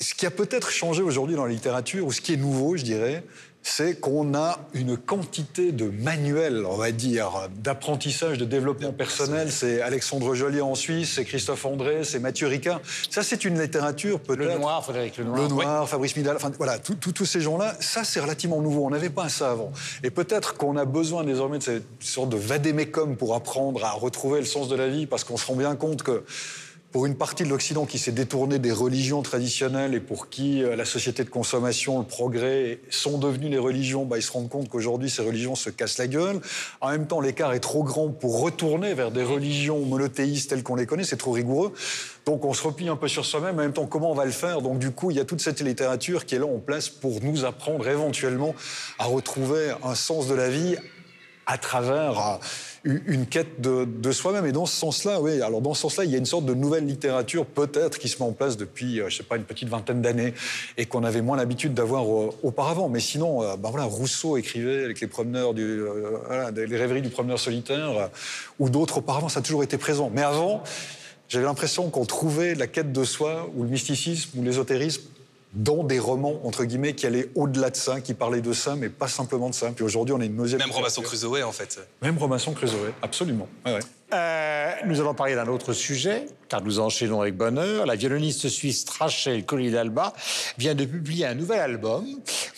ce 0.00 0.14
qui 0.14 0.26
a 0.26 0.30
peut-être 0.30 0.70
changé 0.70 1.02
aujourd'hui 1.02 1.36
dans 1.36 1.46
la 1.46 1.52
littérature, 1.52 2.06
ou 2.06 2.12
ce 2.12 2.20
qui 2.20 2.34
est 2.34 2.36
nouveau, 2.36 2.76
je 2.76 2.82
dirais, 2.82 3.24
c'est 3.66 3.98
qu'on 3.98 4.34
a 4.34 4.60
une 4.74 4.96
quantité 4.96 5.72
de 5.72 5.86
manuels, 5.86 6.64
on 6.66 6.76
va 6.76 6.92
dire, 6.92 7.48
d'apprentissage, 7.56 8.36
de 8.36 8.44
développement 8.44 8.92
personnel. 8.92 9.50
C'est 9.50 9.80
Alexandre 9.80 10.34
Joly 10.34 10.60
en 10.60 10.74
Suisse, 10.74 11.14
c'est 11.14 11.24
Christophe 11.24 11.64
André, 11.64 12.04
c'est 12.04 12.18
Mathieu 12.18 12.46
Ricard. 12.46 12.80
Ça, 13.10 13.22
c'est 13.22 13.44
une 13.44 13.58
littérature 13.60 14.20
peut-être... 14.20 14.52
Le 14.52 14.58
Noir, 14.58 14.84
Frédéric 14.84 15.16
Le 15.16 15.24
Noir. 15.24 15.42
Le 15.42 15.48
Noir, 15.48 15.88
Fabrice 15.88 16.14
Midal, 16.14 16.36
enfin 16.36 16.52
voilà, 16.58 16.78
tous 16.78 17.24
ces 17.24 17.40
gens-là, 17.40 17.74
ça, 17.80 18.04
c'est 18.04 18.20
relativement 18.20 18.60
nouveau. 18.60 18.84
On 18.84 18.90
n'avait 18.90 19.08
pas 19.08 19.30
ça 19.30 19.52
avant. 19.52 19.72
Et 20.02 20.10
peut-être 20.10 20.56
qu'on 20.56 20.76
a 20.76 20.84
besoin 20.84 21.24
désormais 21.24 21.58
de 21.58 21.62
cette 21.62 21.86
sorte 22.00 22.28
de 22.28 22.36
vadémécum 22.36 23.16
pour 23.16 23.34
apprendre 23.34 23.82
à 23.82 23.92
retrouver 23.92 24.40
le 24.40 24.46
sens 24.46 24.68
de 24.68 24.76
la 24.76 24.88
vie, 24.88 25.06
parce 25.06 25.24
qu'on 25.24 25.38
se 25.38 25.46
rend 25.46 25.56
bien 25.56 25.74
compte 25.74 26.02
que 26.02 26.22
pour 26.94 27.06
une 27.06 27.16
partie 27.16 27.42
de 27.42 27.48
l'Occident 27.48 27.86
qui 27.86 27.98
s'est 27.98 28.12
détournée 28.12 28.60
des 28.60 28.70
religions 28.70 29.20
traditionnelles 29.22 29.94
et 29.94 30.00
pour 30.00 30.28
qui 30.28 30.62
euh, 30.62 30.76
la 30.76 30.84
société 30.84 31.24
de 31.24 31.28
consommation, 31.28 31.98
le 31.98 32.04
progrès 32.04 32.78
sont 32.88 33.18
devenus 33.18 33.50
les 33.50 33.58
religions, 33.58 34.04
bah, 34.04 34.16
ils 34.16 34.22
se 34.22 34.30
rendent 34.30 34.48
compte 34.48 34.68
qu'aujourd'hui 34.68 35.10
ces 35.10 35.22
religions 35.22 35.56
se 35.56 35.70
cassent 35.70 35.98
la 35.98 36.06
gueule. 36.06 36.40
En 36.80 36.90
même 36.90 37.08
temps, 37.08 37.20
l'écart 37.20 37.52
est 37.52 37.58
trop 37.58 37.82
grand 37.82 38.10
pour 38.10 38.40
retourner 38.40 38.94
vers 38.94 39.10
des 39.10 39.24
religions 39.24 39.80
monothéistes 39.80 40.50
telles 40.50 40.62
qu'on 40.62 40.76
les 40.76 40.86
connaît, 40.86 41.02
c'est 41.02 41.16
trop 41.16 41.32
rigoureux. 41.32 41.72
Donc 42.26 42.44
on 42.44 42.54
se 42.54 42.62
replie 42.62 42.88
un 42.88 42.94
peu 42.94 43.08
sur 43.08 43.24
soi-même, 43.24 43.56
en 43.56 43.62
même 43.62 43.72
temps 43.72 43.86
comment 43.86 44.12
on 44.12 44.14
va 44.14 44.24
le 44.24 44.30
faire? 44.30 44.62
Donc 44.62 44.78
du 44.78 44.92
coup, 44.92 45.10
il 45.10 45.16
y 45.16 45.20
a 45.20 45.24
toute 45.24 45.40
cette 45.40 45.60
littérature 45.62 46.26
qui 46.26 46.36
est 46.36 46.38
là 46.38 46.46
en 46.46 46.60
place 46.60 46.90
pour 46.90 47.20
nous 47.22 47.44
apprendre 47.44 47.88
éventuellement 47.88 48.54
à 49.00 49.06
retrouver 49.06 49.74
un 49.82 49.96
sens 49.96 50.28
de 50.28 50.34
la 50.34 50.48
vie 50.48 50.76
à 51.46 51.58
travers 51.58 52.18
euh, 52.18 52.36
une 52.84 53.26
quête 53.26 53.60
de, 53.60 54.12
soi-même. 54.12 54.46
Et 54.46 54.52
dans 54.52 54.66
ce 54.66 54.76
sens-là, 54.76 55.20
oui, 55.20 55.40
alors 55.40 55.60
dans 55.60 55.74
ce 55.74 55.82
sens-là, 55.82 56.04
il 56.04 56.10
y 56.10 56.14
a 56.14 56.18
une 56.18 56.26
sorte 56.26 56.44
de 56.44 56.54
nouvelle 56.54 56.86
littérature 56.86 57.46
peut-être 57.46 57.98
qui 57.98 58.08
se 58.08 58.22
met 58.22 58.28
en 58.28 58.32
place 58.32 58.56
depuis, 58.56 59.00
euh, 59.00 59.08
je 59.08 59.16
sais 59.16 59.22
pas, 59.22 59.36
une 59.36 59.44
petite 59.44 59.68
vingtaine 59.68 60.02
d'années 60.02 60.34
et 60.76 60.86
qu'on 60.86 61.02
avait 61.04 61.22
moins 61.22 61.36
l'habitude 61.36 61.74
d'avoir 61.74 62.04
euh, 62.04 62.30
auparavant. 62.42 62.88
Mais 62.88 63.00
sinon, 63.00 63.40
ben 63.56 63.70
voilà, 63.70 63.86
Rousseau 63.86 64.36
écrivait 64.36 64.84
avec 64.84 65.00
les 65.00 65.06
promeneurs 65.06 65.54
du, 65.54 65.82
les 66.56 66.76
rêveries 66.76 67.02
du 67.02 67.10
promeneur 67.10 67.38
solitaire 67.38 68.10
ou 68.58 68.68
d'autres 68.68 68.98
auparavant, 68.98 69.28
ça 69.28 69.40
a 69.40 69.42
toujours 69.42 69.62
été 69.62 69.78
présent. 69.78 70.10
Mais 70.12 70.22
avant, 70.22 70.62
j'avais 71.28 71.46
l'impression 71.46 71.90
qu'on 71.90 72.04
trouvait 72.04 72.54
la 72.54 72.66
quête 72.66 72.92
de 72.92 73.04
soi 73.04 73.50
ou 73.56 73.62
le 73.62 73.68
mysticisme 73.68 74.38
ou 74.38 74.42
l'ésotérisme 74.42 75.02
dans 75.54 75.84
des 75.84 75.98
romans, 75.98 76.40
entre 76.44 76.64
guillemets, 76.64 76.94
qui 76.94 77.06
allaient 77.06 77.30
au-delà 77.34 77.70
de 77.70 77.76
ça, 77.76 78.00
qui 78.00 78.14
parlaient 78.14 78.40
de 78.40 78.52
ça, 78.52 78.74
mais 78.74 78.88
pas 78.88 79.08
simplement 79.08 79.48
de 79.48 79.54
ça. 79.54 79.70
Puis 79.74 79.84
aujourd'hui, 79.84 80.14
on 80.14 80.20
est 80.20 80.26
une 80.26 80.36
deuxième... 80.36 80.60
Même 80.60 80.72
Robinson 80.72 81.02
Crusoe, 81.02 81.42
en 81.44 81.52
fait. 81.52 81.78
Même 82.02 82.18
Robinson 82.18 82.52
Crusoe, 82.52 82.92
absolument. 83.02 83.48
Euh, 84.12 84.72
nous 84.86 85.00
allons 85.00 85.14
parler 85.14 85.34
d'un 85.34 85.46
autre 85.48 85.72
sujet, 85.72 86.26
car 86.48 86.62
nous 86.62 86.78
enchaînons 86.78 87.20
avec 87.20 87.36
bonheur. 87.36 87.86
La 87.86 87.96
violoniste 87.96 88.48
suisse 88.48 88.84
Rachel 88.98 89.44
Colli-Dalba 89.44 90.12
vient 90.58 90.74
de 90.74 90.84
publier 90.84 91.26
un 91.26 91.34
nouvel 91.34 91.60
album 91.60 92.06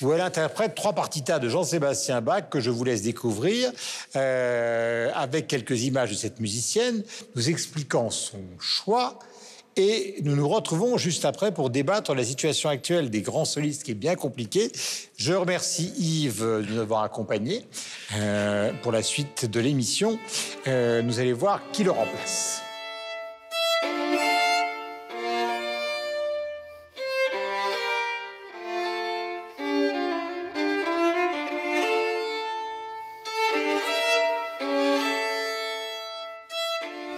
où 0.03 0.13
elle 0.13 0.21
interprète 0.21 0.75
trois 0.75 0.93
partitas 0.93 1.39
de 1.39 1.49
Jean-Sébastien 1.49 2.21
Bach 2.21 2.45
que 2.51 2.61
je 2.61 2.71
vous 2.71 2.85
laisse 2.85 3.03
découvrir 3.03 3.71
euh, 4.17 5.11
avec 5.15 5.47
quelques 5.47 5.83
images 5.85 6.11
de 6.11 6.17
cette 6.17 6.41
musicienne, 6.41 7.03
nous 7.37 7.49
expliquant 7.49 8.11
son 8.11 8.43
choix 8.59 9.19
et 9.77 10.17
nous 10.23 10.35
nous 10.35 10.49
retrouvons 10.49 10.97
juste 10.97 11.25
après 11.25 11.53
pour 11.53 11.71
débattre 11.71 12.15
la 12.15 12.25
situation 12.25 12.69
actuelle 12.69 13.11
des 13.11 13.21
grands 13.21 13.45
solistes 13.45 13.83
qui 13.83 13.91
est 13.91 13.95
bien 13.95 14.15
compliquée. 14.15 14.73
Je 15.17 15.35
remercie 15.35 15.93
Yves 15.99 16.43
de 16.43 16.67
nous 16.71 16.81
avoir 16.81 17.03
accompagnés 17.03 17.65
euh, 18.17 18.73
pour 18.83 18.93
la 18.93 19.03
suite 19.03 19.45
de 19.51 19.61
l'émission. 19.61 20.19
Euh, 20.67 21.03
nous 21.03 21.21
allons 21.21 21.35
voir 21.35 21.61
qui 21.73 21.85
le 21.85 21.91
remplace. 21.91 22.63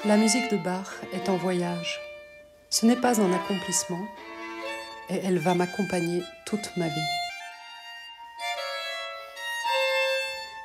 La 0.05 0.17
musique 0.17 0.51
de 0.51 0.57
Bach 0.57 0.87
est 1.13 1.29
en 1.29 1.37
voyage. 1.37 2.08
Ce 2.71 2.85
n'est 2.85 2.97
pas 2.97 3.19
un 3.19 3.33
accomplissement 3.33 4.07
et 5.09 5.17
elle 5.25 5.39
va 5.39 5.55
m'accompagner 5.55 6.23
toute 6.45 6.77
ma 6.77 6.87
vie. 6.87 7.09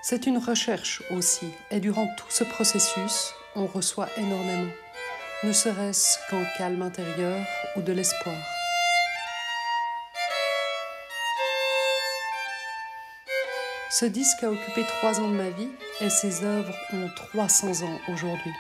C'est 0.02 0.28
une 0.28 0.38
recherche 0.38 1.02
aussi 1.12 1.48
et 1.72 1.80
durant 1.80 2.08
tout 2.18 2.30
ce 2.30 2.44
processus, 2.44 3.34
on 3.56 3.68
reçoit 3.68 4.10
énormément, 4.18 4.72
ne 5.46 5.54
serait-ce 5.54 6.18
qu'en 6.30 6.44
calme 6.58 6.82
intérieur 6.82 7.40
ou 7.78 7.82
de 7.82 7.94
l'espoir. 7.94 8.36
Ce 13.90 14.06
disque 14.06 14.44
a 14.44 14.52
occupé 14.52 14.84
trois 15.00 15.22
ans 15.22 15.30
de 15.30 15.36
ma 15.36 15.50
vie 15.52 15.70
et 16.02 16.10
ses 16.10 16.44
œuvres 16.44 16.76
ont 16.92 17.10
300 17.32 17.86
ans 17.86 18.00
aujourd'hui. 18.12 18.52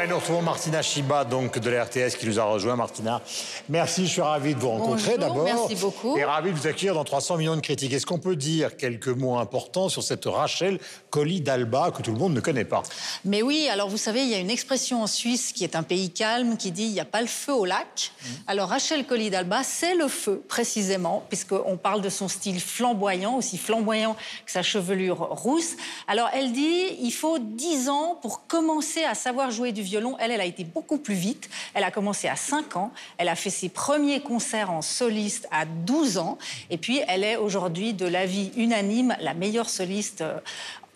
Et 0.00 0.06
nous 0.08 0.16
retrouvons 0.16 0.42
Martina 0.42 0.80
Chiba, 0.80 1.24
donc 1.24 1.58
de 1.58 1.70
la 1.70 1.84
RTS, 1.84 2.16
qui 2.18 2.26
nous 2.26 2.40
a 2.40 2.44
rejoint. 2.44 2.76
Martina, 2.76 3.20
merci, 3.68 4.06
je 4.06 4.12
suis 4.12 4.20
ravi 4.22 4.54
de 4.54 4.60
vous 4.60 4.70
rencontrer 4.70 5.18
d'abord. 5.18 5.44
Merci 5.44 5.76
beaucoup. 5.76 6.16
Et 6.16 6.24
ravi 6.24 6.50
de 6.50 6.56
vous 6.56 6.66
accueillir 6.66 6.94
dans 6.94 7.04
300 7.04 7.36
millions 7.36 7.56
de 7.56 7.60
critiques. 7.60 7.92
Est-ce 7.92 8.06
qu'on 8.06 8.18
peut 8.18 8.34
dire 8.34 8.76
quelques 8.76 9.08
mots 9.08 9.38
importants 9.38 9.88
sur 9.88 10.02
cette 10.02 10.24
Rachel 10.24 10.80
Colli 11.10 11.40
d'Alba 11.40 11.90
que 11.90 12.02
tout 12.02 12.10
le 12.10 12.18
monde 12.18 12.32
ne 12.32 12.40
connaît 12.40 12.64
pas? 12.64 12.82
Mais 13.24 13.42
oui, 13.42 13.68
alors 13.70 13.88
vous 13.88 13.98
savez, 13.98 14.22
il 14.22 14.28
y 14.28 14.34
a 14.34 14.38
une 14.38 14.50
expression 14.50 15.02
en 15.02 15.06
Suisse 15.06 15.52
qui 15.52 15.62
est 15.62 15.76
un 15.76 15.82
pays 15.82 16.10
calme 16.10 16.56
qui 16.56 16.72
dit 16.72 16.84
il 16.84 16.92
n'y 16.92 17.00
a 17.00 17.04
pas 17.04 17.20
le 17.20 17.28
feu 17.28 17.52
au 17.52 17.64
lac. 17.64 18.12
Mmh. 18.22 18.28
Alors 18.46 18.70
Rachel 18.70 19.06
Colli 19.06 19.30
d'Alba, 19.30 19.62
c'est 19.62 19.94
le 19.94 20.08
feu 20.08 20.42
précisément, 20.48 21.22
puisqu'on 21.28 21.76
parle 21.76 22.00
de 22.00 22.08
son 22.08 22.28
style 22.28 22.60
flamboyant, 22.60 23.36
aussi 23.36 23.58
flamboyant 23.58 24.16
que 24.46 24.52
sa 24.52 24.62
chevelure 24.62 25.18
rousse. 25.18 25.72
Alors 26.08 26.30
elle 26.32 26.52
dit 26.52 26.86
il 27.00 27.12
faut 27.12 27.38
10 27.38 27.88
ans 27.90 28.18
pour 28.22 28.46
commencer 28.46 29.04
à 29.04 29.14
savoir 29.14 29.50
jouer 29.50 29.72
du 29.72 29.81
violon. 29.82 30.16
Elle, 30.18 30.30
elle 30.30 30.40
a 30.40 30.44
été 30.44 30.64
beaucoup 30.64 30.98
plus 30.98 31.14
vite. 31.14 31.50
Elle 31.74 31.84
a 31.84 31.90
commencé 31.90 32.28
à 32.28 32.36
5 32.36 32.76
ans. 32.76 32.92
Elle 33.18 33.28
a 33.28 33.34
fait 33.34 33.50
ses 33.50 33.68
premiers 33.68 34.20
concerts 34.20 34.70
en 34.70 34.82
soliste 34.82 35.48
à 35.50 35.64
12 35.64 36.18
ans. 36.18 36.38
Et 36.70 36.78
puis, 36.78 37.00
elle 37.08 37.24
est 37.24 37.36
aujourd'hui, 37.36 37.94
de 37.94 38.06
l'avis 38.06 38.52
unanime, 38.56 39.16
la 39.20 39.34
meilleure 39.34 39.68
soliste 39.68 40.22
euh, 40.22 40.38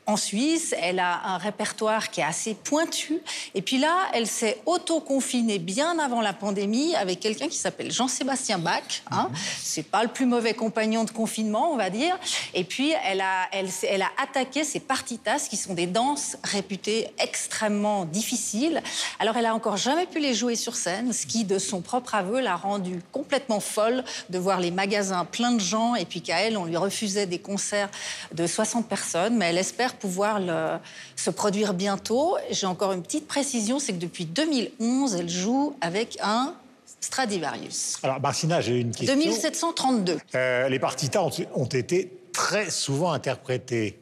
en 0.07 0.17
Suisse. 0.17 0.75
Elle 0.81 0.99
a 0.99 1.21
un 1.27 1.39
répertoire 1.39 2.11
qui 2.11 2.21
est 2.21 2.25
assez 2.25 2.55
pointu. 2.55 3.21
Et 3.55 3.63
puis 3.63 3.79
là, 3.79 3.95
elle 4.15 4.27
s'est 4.27 4.61
auto-confinée 4.67 5.59
bien 5.59 5.99
avant 5.99 6.21
la 6.21 6.33
pandémie 6.33 6.95
avec 6.95 7.21
quelqu'un 7.21 7.49
qui 7.49 7.57
s'appelle 7.57 7.91
Jean-Sébastien 7.91 8.59
Bach. 8.59 9.03
Hein. 9.11 9.29
Mhm. 9.31 9.37
C'est 9.63 9.83
pas 9.83 10.03
le 10.03 10.09
plus 10.09 10.27
mauvais 10.27 10.55
compagnon 10.55 11.05
de 11.05 11.11
confinement, 11.11 11.73
on 11.73 11.77
va 11.77 11.91
dire. 11.91 12.19
Et 12.55 12.65
puis, 12.65 12.93
elle 13.05 13.21
a, 13.21 13.49
elle, 13.53 13.69
elle 13.89 14.03
a 14.03 14.11
attaqué 14.23 14.65
ses 14.65 14.81
partitas, 14.81 15.47
qui 15.49 15.57
sont 15.57 15.75
des 15.75 15.87
danses 15.87 16.37
réputées 16.45 17.09
extrêmement 17.19 18.05
difficiles. 18.05 18.83
Alors, 19.19 19.37
elle 19.37 19.47
a 19.47 19.55
encore 19.55 19.77
jamais 19.77 20.07
pu 20.07 20.19
les 20.19 20.35
jouer 20.35 20.57
sur 20.57 20.77
scène, 20.77 21.13
ce 21.13 21.27
qui, 21.27 21.45
de 21.45 21.59
son 21.59 21.81
propre 21.81 22.15
aveu, 22.15 22.41
l'a 22.41 22.57
rendue 22.57 23.01
complètement 23.13 23.61
folle 23.61 24.05
de 24.31 24.39
voir 24.39 24.61
les 24.61 24.71
magasins 24.71 25.25
pleins 25.25 25.53
de 25.53 25.61
gens 25.61 25.95
et 25.95 26.05
puis 26.05 26.23
qu'à 26.23 26.41
elle, 26.41 26.57
on 26.57 26.65
lui 26.65 26.77
refusait 26.77 27.27
des 27.27 27.39
concerts 27.39 27.91
de 28.33 28.47
60 28.47 28.89
personnes. 28.89 29.37
Mais 29.37 29.47
elle 29.47 29.59
espère 29.59 29.96
pouvoir 29.97 30.41
le, 30.41 30.79
se 31.17 31.31
produire 31.31 31.75
bientôt. 31.75 32.37
J'ai 32.51 32.67
encore 32.67 32.93
une 32.93 33.03
petite 33.03 33.27
précision, 33.27 33.79
c'est 33.79 33.93
que 33.93 33.99
depuis 33.99 34.25
2011, 34.25 35.15
elle 35.17 35.29
joue 35.29 35.77
avec 35.81 36.19
un 36.23 36.55
Stradivarius. 37.01 37.99
Alors, 38.03 38.21
Marcina, 38.21 38.61
j'ai 38.61 38.81
une 38.81 38.91
question. 38.91 39.15
2732. 39.15 40.19
Euh, 40.35 40.69
les 40.69 40.79
partitas 40.79 41.23
ont, 41.23 41.31
ont, 41.55 41.67
été 41.67 42.11
très 42.33 42.71
souvent 42.71 43.13
interprétées. 43.13 43.99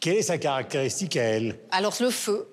Quelle 0.00 0.16
est 0.16 0.22
sa 0.22 0.38
caractéristique 0.38 1.16
à 1.16 1.22
elle? 1.22 1.58
Alors, 1.70 1.94
le 2.00 2.10
feu. 2.10 2.46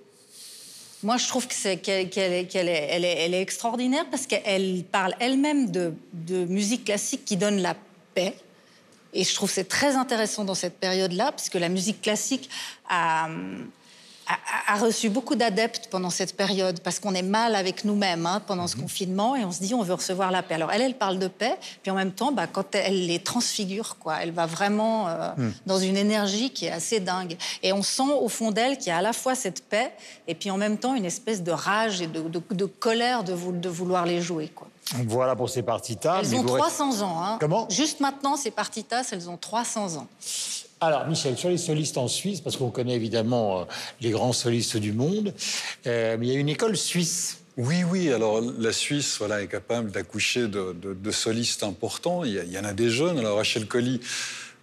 Moi, 1.04 1.18
je 1.18 1.28
trouve 1.28 1.48
qu'elle 1.48 1.80
est, 1.88 2.18
elle 2.18 2.34
est, 2.34 2.56
elle 2.56 3.06
est, 3.06 3.18
elle 3.20 3.34
est, 3.36 3.42
extraordinaire 3.42 4.06
parce 4.10 4.26
qu'elle 4.26 4.84
parle 4.92 5.14
elle-même 5.20 5.70
de, 5.70 5.94
de 6.14 6.46
musique 6.46 6.86
classique 6.86 7.26
qui 7.26 7.38
donne 7.38 7.62
la 7.62 7.76
paix. 8.16 8.34
Et 9.16 9.24
je 9.24 9.34
trouve 9.34 9.50
c'est 9.50 9.68
très 9.68 9.96
intéressant 9.96 10.44
dans 10.44 10.54
cette 10.54 10.78
période-là, 10.80 11.32
parce 11.32 11.50
que 11.50 11.58
la 11.58 11.70
musique 11.70 12.02
classique 12.02 12.50
a, 12.90 13.30
a, 14.28 14.78
reçu 14.78 15.10
beaucoup 15.10 15.36
d'adeptes 15.36 15.88
pendant 15.90 16.10
cette 16.10 16.36
période, 16.36 16.80
parce 16.82 17.00
qu'on 17.00 17.14
est 17.14 17.22
mal 17.22 17.56
avec 17.56 17.86
nous-mêmes 17.86 18.26
hein, 18.26 18.42
pendant 18.46 18.68
ce 18.68 18.76
mhm. 18.76 18.84
confinement, 18.84 19.36
et 19.36 19.46
on 19.46 19.52
se 19.52 19.60
dit 19.60 19.74
on 19.74 19.84
veut 19.84 19.94
recevoir 19.94 20.32
la 20.32 20.44
paix. 20.44 20.56
Alors 20.56 20.72
elle, 20.72 20.82
elle 20.82 20.98
parle 20.98 21.20
de 21.20 21.28
paix, 21.28 21.56
puis 21.82 21.92
en 21.92 21.96
même 21.96 22.12
temps, 22.12 22.32
bah, 22.32 22.48
quand 22.48 22.76
elle 22.76 23.06
les 23.06 23.20
transfigure, 23.20 23.98
quoi, 23.98 24.18
elle 24.22 24.32
va 24.32 24.46
vraiment 24.46 25.08
euh, 25.08 25.30
hmm. 25.38 25.52
dans 25.66 25.80
une 25.80 25.98
énergie 25.98 26.50
qui 26.50 26.66
est 26.66 26.72
assez 26.72 27.00
dingue. 27.00 27.38
Et 27.64 27.74
on 27.74 27.84
sent 27.84 28.04
au 28.20 28.30
fond 28.30 28.52
d'elle 28.52 28.78
qu'il 28.78 28.88
y 28.88 28.92
a 28.92 28.98
à 28.98 29.02
la 29.02 29.14
fois 29.14 29.36
cette 29.36 29.64
paix, 29.64 29.92
et 30.28 30.36
puis 30.36 30.50
en 30.52 30.58
même 30.58 30.78
temps 30.78 30.96
une 30.96 31.06
espèce 31.06 31.44
de 31.44 31.52
rage 31.52 32.02
et 32.02 32.08
de, 32.08 32.22
de, 32.22 32.66
colère 32.66 33.24
de, 33.24 33.34
de 33.34 33.70
vouloir 33.70 34.06
les 34.06 34.22
jouer. 34.22 34.48
Quoi. 34.48 34.68
Voilà 35.08 35.36
pour 35.36 35.50
ces 35.50 35.64
partitas. 35.64 36.20
Elles 36.20 36.36
ont 36.36 36.44
300 36.44 37.02
ans. 37.02 37.24
Hein. 37.24 37.38
Comment? 37.40 37.68
Juste 37.70 38.00
maintenant, 38.00 38.36
ces 38.36 38.52
partitas, 38.52 39.08
elles 39.12 39.30
ont 39.30 39.38
300 39.38 39.98
ans. 39.98 40.08
Alors, 40.82 41.08
Michel, 41.08 41.38
sur 41.38 41.50
les 41.50 41.58
solistes 41.58 41.98
en 41.98 42.08
Suisse, 42.08 42.42
parce 42.42 42.58
qu'on 42.58 42.70
connaît 42.70 42.96
évidemment 42.96 43.62
euh, 43.62 43.64
les 44.02 44.12
grands 44.12 44.34
solistes 44.34 44.78
du 44.78 44.92
monde, 44.92 45.34
euh, 45.88 46.18
mais 46.20 46.28
il 46.28 46.34
y 46.34 46.36
a 46.36 46.40
une 46.40 46.50
école 46.50 46.76
suisse. 46.76 47.40
Oui, 47.58 47.84
oui. 47.90 48.12
Alors, 48.12 48.42
la 48.42 48.74
Suisse 48.74 49.16
voilà, 49.18 49.42
est 49.42 49.48
capable 49.48 49.92
d'accoucher 49.92 50.48
de, 50.48 51.12
solistes 51.12 51.64
importants. 51.64 52.26
Il 52.26 52.34
y, 52.34 52.60
en 52.60 52.66
a 52.66 52.74
des 52.74 52.90
jeunes. 52.90 53.18
Alors, 53.18 53.38
Rachel 53.38 53.68
Colli 53.68 54.02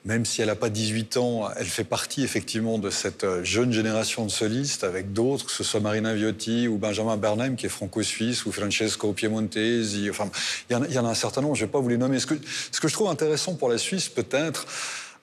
même 0.04 0.24
si 0.24 0.42
elle 0.42 0.48
n'a 0.48 0.56
pas 0.56 0.68
18 0.68 1.16
ans, 1.16 1.48
elle 1.56 1.66
fait 1.66 1.84
partie 1.84 2.24
effectivement 2.24 2.78
de 2.78 2.90
cette 2.90 3.22
euh, 3.22 3.44
jeune 3.44 3.72
génération 3.72 4.26
de 4.26 4.32
solistes 4.32 4.82
avec 4.82 5.12
d'autres, 5.12 5.46
que 5.46 5.52
ce 5.52 5.62
soit 5.62 5.78
Marina 5.78 6.12
Viotti 6.12 6.66
ou 6.66 6.76
Benjamin 6.76 7.16
Bernheim 7.16 7.54
qui 7.54 7.66
est 7.66 7.68
franco-suisse 7.68 8.44
ou 8.44 8.50
Francesco 8.50 9.12
Piemontesi. 9.12 10.10
Enfin, 10.10 10.28
il 10.68 10.92
y, 10.92 10.98
en 10.98 11.06
a 11.06 11.10
un 11.10 11.14
certain 11.14 11.40
nombre, 11.40 11.54
je 11.54 11.62
ne 11.62 11.66
vais 11.66 11.72
pas 11.72 11.78
vous 11.78 11.88
les 11.88 11.98
nommer. 11.98 12.18
Ce 12.18 12.26
que 12.26 12.36
je 12.36 12.92
trouve 12.92 13.08
intéressant 13.08 13.54
pour 13.54 13.68
la 13.68 13.78
Suisse, 13.78 14.08
peut-être, 14.08 14.66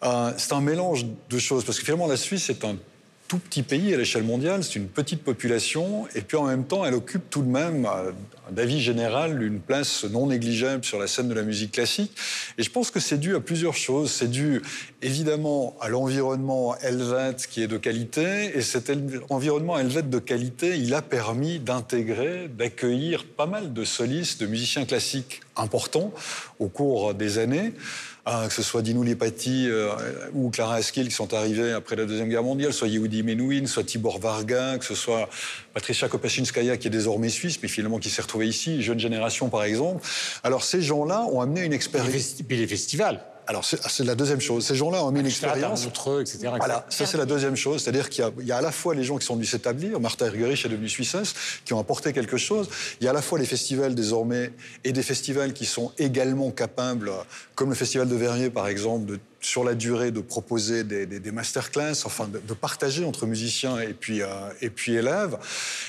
euh, 0.03 0.31
c'est 0.37 0.53
un 0.53 0.61
mélange 0.61 1.05
de 1.29 1.39
choses. 1.39 1.65
Parce 1.65 1.79
que 1.79 1.85
finalement, 1.85 2.07
la 2.07 2.17
Suisse 2.17 2.49
est 2.49 2.63
un 2.63 2.77
tout 3.29 3.37
petit 3.37 3.61
pays 3.61 3.93
à 3.93 3.97
l'échelle 3.97 4.23
mondiale, 4.23 4.63
c'est 4.63 4.77
une 4.77 4.87
petite 4.87 5.23
population, 5.23 6.07
et 6.15 6.21
puis 6.21 6.35
en 6.35 6.45
même 6.45 6.65
temps, 6.65 6.83
elle 6.83 6.95
occupe 6.95 7.29
tout 7.29 7.43
de 7.43 7.47
même, 7.47 7.85
euh, 7.85 8.11
d'avis 8.49 8.81
général, 8.81 9.43
une 9.43 9.59
place 9.59 10.03
non 10.05 10.25
négligeable 10.25 10.83
sur 10.83 10.97
la 10.97 11.05
scène 11.05 11.29
de 11.29 11.35
la 11.35 11.43
musique 11.43 11.73
classique. 11.73 12.11
Et 12.57 12.63
je 12.63 12.71
pense 12.71 12.89
que 12.89 12.99
c'est 12.99 13.19
dû 13.19 13.35
à 13.35 13.39
plusieurs 13.39 13.75
choses. 13.75 14.09
C'est 14.09 14.31
dû 14.31 14.63
évidemment 15.03 15.77
à 15.79 15.89
l'environnement 15.89 16.75
helvète 16.77 17.45
qui 17.45 17.61
est 17.61 17.67
de 17.67 17.77
qualité, 17.77 18.57
et 18.57 18.63
cet 18.63 18.91
environnement 19.29 19.77
helvète 19.77 20.09
de 20.09 20.19
qualité, 20.19 20.75
il 20.77 20.95
a 20.95 21.03
permis 21.03 21.59
d'intégrer, 21.59 22.47
d'accueillir 22.47 23.25
pas 23.25 23.45
mal 23.45 23.73
de 23.73 23.83
solistes, 23.83 24.41
de 24.41 24.47
musiciens 24.47 24.85
classiques 24.85 25.41
importants 25.55 26.11
au 26.57 26.67
cours 26.67 27.13
des 27.13 27.37
années. 27.37 27.73
Ah, 28.31 28.45
que 28.47 28.53
ce 28.53 28.61
soit 28.61 28.83
Dino 28.83 29.01
Lepati 29.01 29.67
euh, 29.67 29.89
ou 30.35 30.51
Clara 30.51 30.75
Askill 30.75 31.07
qui 31.07 31.15
sont 31.15 31.33
arrivés 31.33 31.71
après 31.71 31.95
la 31.95 32.05
Deuxième 32.05 32.29
Guerre 32.29 32.43
mondiale, 32.43 32.71
soit 32.73 32.87
Yehudi 32.87 33.23
Menuhin, 33.23 33.65
soit 33.65 33.83
Tibor 33.83 34.19
Varga, 34.19 34.77
que 34.77 34.85
ce 34.85 34.93
soit 34.93 35.27
Patricia 35.73 36.07
Kopachinskaya 36.07 36.77
qui 36.77 36.89
est 36.89 36.91
désormais 36.91 37.29
suisse, 37.29 37.57
mais 37.63 37.67
finalement 37.67 37.97
qui 37.97 38.11
s'est 38.11 38.21
retrouvée 38.21 38.47
ici, 38.47 38.83
jeune 38.83 38.99
génération 38.99 39.49
par 39.49 39.63
exemple. 39.63 40.05
Alors 40.43 40.63
ces 40.63 40.79
gens-là 40.83 41.25
ont 41.31 41.41
amené 41.41 41.65
une 41.65 41.73
expérience. 41.73 42.35
Et 42.47 42.55
les 42.55 42.67
festivals. 42.67 43.19
Alors, 43.49 43.65
c'est 43.65 44.03
la 44.03 44.13
deuxième 44.13 44.41
chose. 44.41 44.63
Ces 44.63 44.75
gens-là 44.75 45.03
ont 45.03 45.09
mis 45.09 45.21
une 45.21 45.25
expérience. 45.25 45.87
etc. 46.21 46.51
Voilà, 46.57 46.85
ça 46.89 47.07
c'est 47.07 47.17
la 47.17 47.25
deuxième 47.25 47.55
chose. 47.55 47.81
C'est-à-dire 47.81 48.11
qu'il 48.11 48.23
y, 48.41 48.51
a 48.51 48.57
à 48.57 48.61
la 48.61 48.71
fois 48.71 48.93
les 48.93 49.03
gens 49.03 49.17
qui 49.17 49.25
sont 49.25 49.33
venus 49.33 49.49
s'établir, 49.49 49.99
Martha 49.99 50.27
Ergerich 50.27 50.63
est 50.65 50.69
devenue 50.69 50.87
suissesse, 50.87 51.33
qui 51.65 51.73
ont 51.73 51.79
apporté 51.79 52.13
quelque 52.13 52.37
chose. 52.37 52.69
Il 53.01 53.05
y 53.05 53.07
a 53.07 53.09
à 53.09 53.13
la 53.13 53.23
fois 53.23 53.39
les 53.39 53.47
festivals 53.47 53.95
désormais 53.95 54.53
et 54.83 54.91
des 54.91 55.01
festivals 55.01 55.53
qui 55.53 55.65
sont 55.65 55.91
également 55.97 56.51
capables, 56.51 57.11
comme 57.55 57.69
le 57.69 57.75
festival 57.75 58.07
de 58.07 58.15
Verrier 58.15 58.51
par 58.51 58.67
exemple, 58.67 59.07
de 59.07 59.19
sur 59.41 59.63
la 59.63 59.73
durée 59.73 60.11
de 60.11 60.19
proposer 60.19 60.83
des, 60.83 61.05
des, 61.05 61.31
masterclass, 61.31 62.05
enfin 62.05 62.27
de, 62.27 62.53
partager 62.53 63.05
entre 63.05 63.25
musiciens 63.25 63.79
et 63.79 63.93
puis, 63.93 64.21
euh, 64.21 64.27
et 64.61 64.69
puis 64.69 64.95
élèves. 64.95 65.37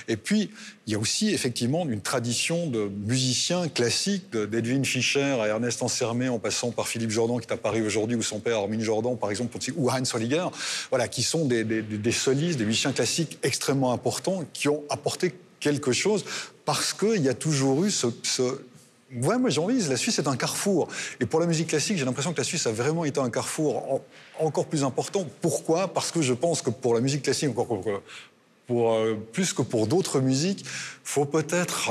Et 0.09 0.17
puis, 0.17 0.51
il 0.87 0.93
y 0.93 0.97
a 0.97 0.99
aussi 0.99 1.31
effectivement 1.31 1.87
une 1.89 2.01
tradition 2.01 2.69
de 2.69 2.89
musiciens 3.07 3.69
classiques, 3.69 4.31
d'Edwin 4.31 4.85
Fischer 4.85 5.39
à 5.41 5.49
Ernest 5.49 5.83
Ansermet, 5.83 6.29
en 6.29 6.39
passant 6.39 6.71
par 6.71 6.87
Philippe 6.87 7.11
Jordan, 7.11 7.41
qui 7.41 7.47
est 7.49 7.53
à 7.53 7.57
Paris 7.57 7.83
aujourd'hui, 7.83 8.17
ou 8.17 8.23
son 8.23 8.39
père 8.39 8.59
Armin 8.59 8.81
Jordan, 8.81 9.17
par 9.19 9.31
exemple, 9.31 9.57
ou 9.77 9.91
Heinz 9.91 10.15
Holliger, 10.15 10.47
voilà, 10.91 11.09
qui 11.09 11.23
sont 11.23 11.47
des, 11.47 12.13
solistes, 12.13 12.59
des 12.59 12.65
musiciens 12.65 12.93
classiques 12.93 13.39
extrêmement 13.43 13.93
importants, 13.93 14.45
qui 14.53 14.69
ont 14.69 14.83
apporté 14.91 15.35
quelque 15.59 15.93
chose 15.93 16.25
parce 16.65 16.93
qu'il 16.93 17.23
y 17.23 17.29
a 17.29 17.35
toujours 17.35 17.85
eu 17.85 17.91
ce 17.91 18.07
Ouais, 19.13 19.39
moi 19.39 19.51
j'ai 19.51 19.61
envie, 19.61 19.81
la 19.89 19.97
Suisse 19.97 20.19
est 20.19 20.29
un 20.29 20.37
carrefour. 20.37 20.89
Et 21.19 21.27
pour 21.27 21.41
la 21.41 21.47
musique 21.47 21.69
classique, 21.69 21.99
j'ai 21.99 22.05
l'impression 22.05 22.33
que 22.33 22.39
la 22.39 22.45
Suisse 22.45 22.67
a 22.67 22.73
vraiment 22.73 23.05
été 23.05 23.19
un 23.19 23.31
carrefour 23.31 24.03
encore 24.39 24.67
plus 24.67 24.85
important. 24.85 25.27
Pourquoi? 25.41 25.89
Parce 25.89 26.13
que 26.13 26.23
je 26.23 26.33
pense 26.33 26.63
que 26.63 26.71
pour 26.71 26.95
la 26.95 27.01
musique 27.01 27.23
classique, 27.23 27.51
encore 27.59 27.83
euh, 28.71 29.17
plus 29.33 29.53
que 29.53 29.63
pour 29.63 29.89
d'autres 29.89 30.21
musiques, 30.21 30.65
faut 31.03 31.25
peut-être 31.25 31.91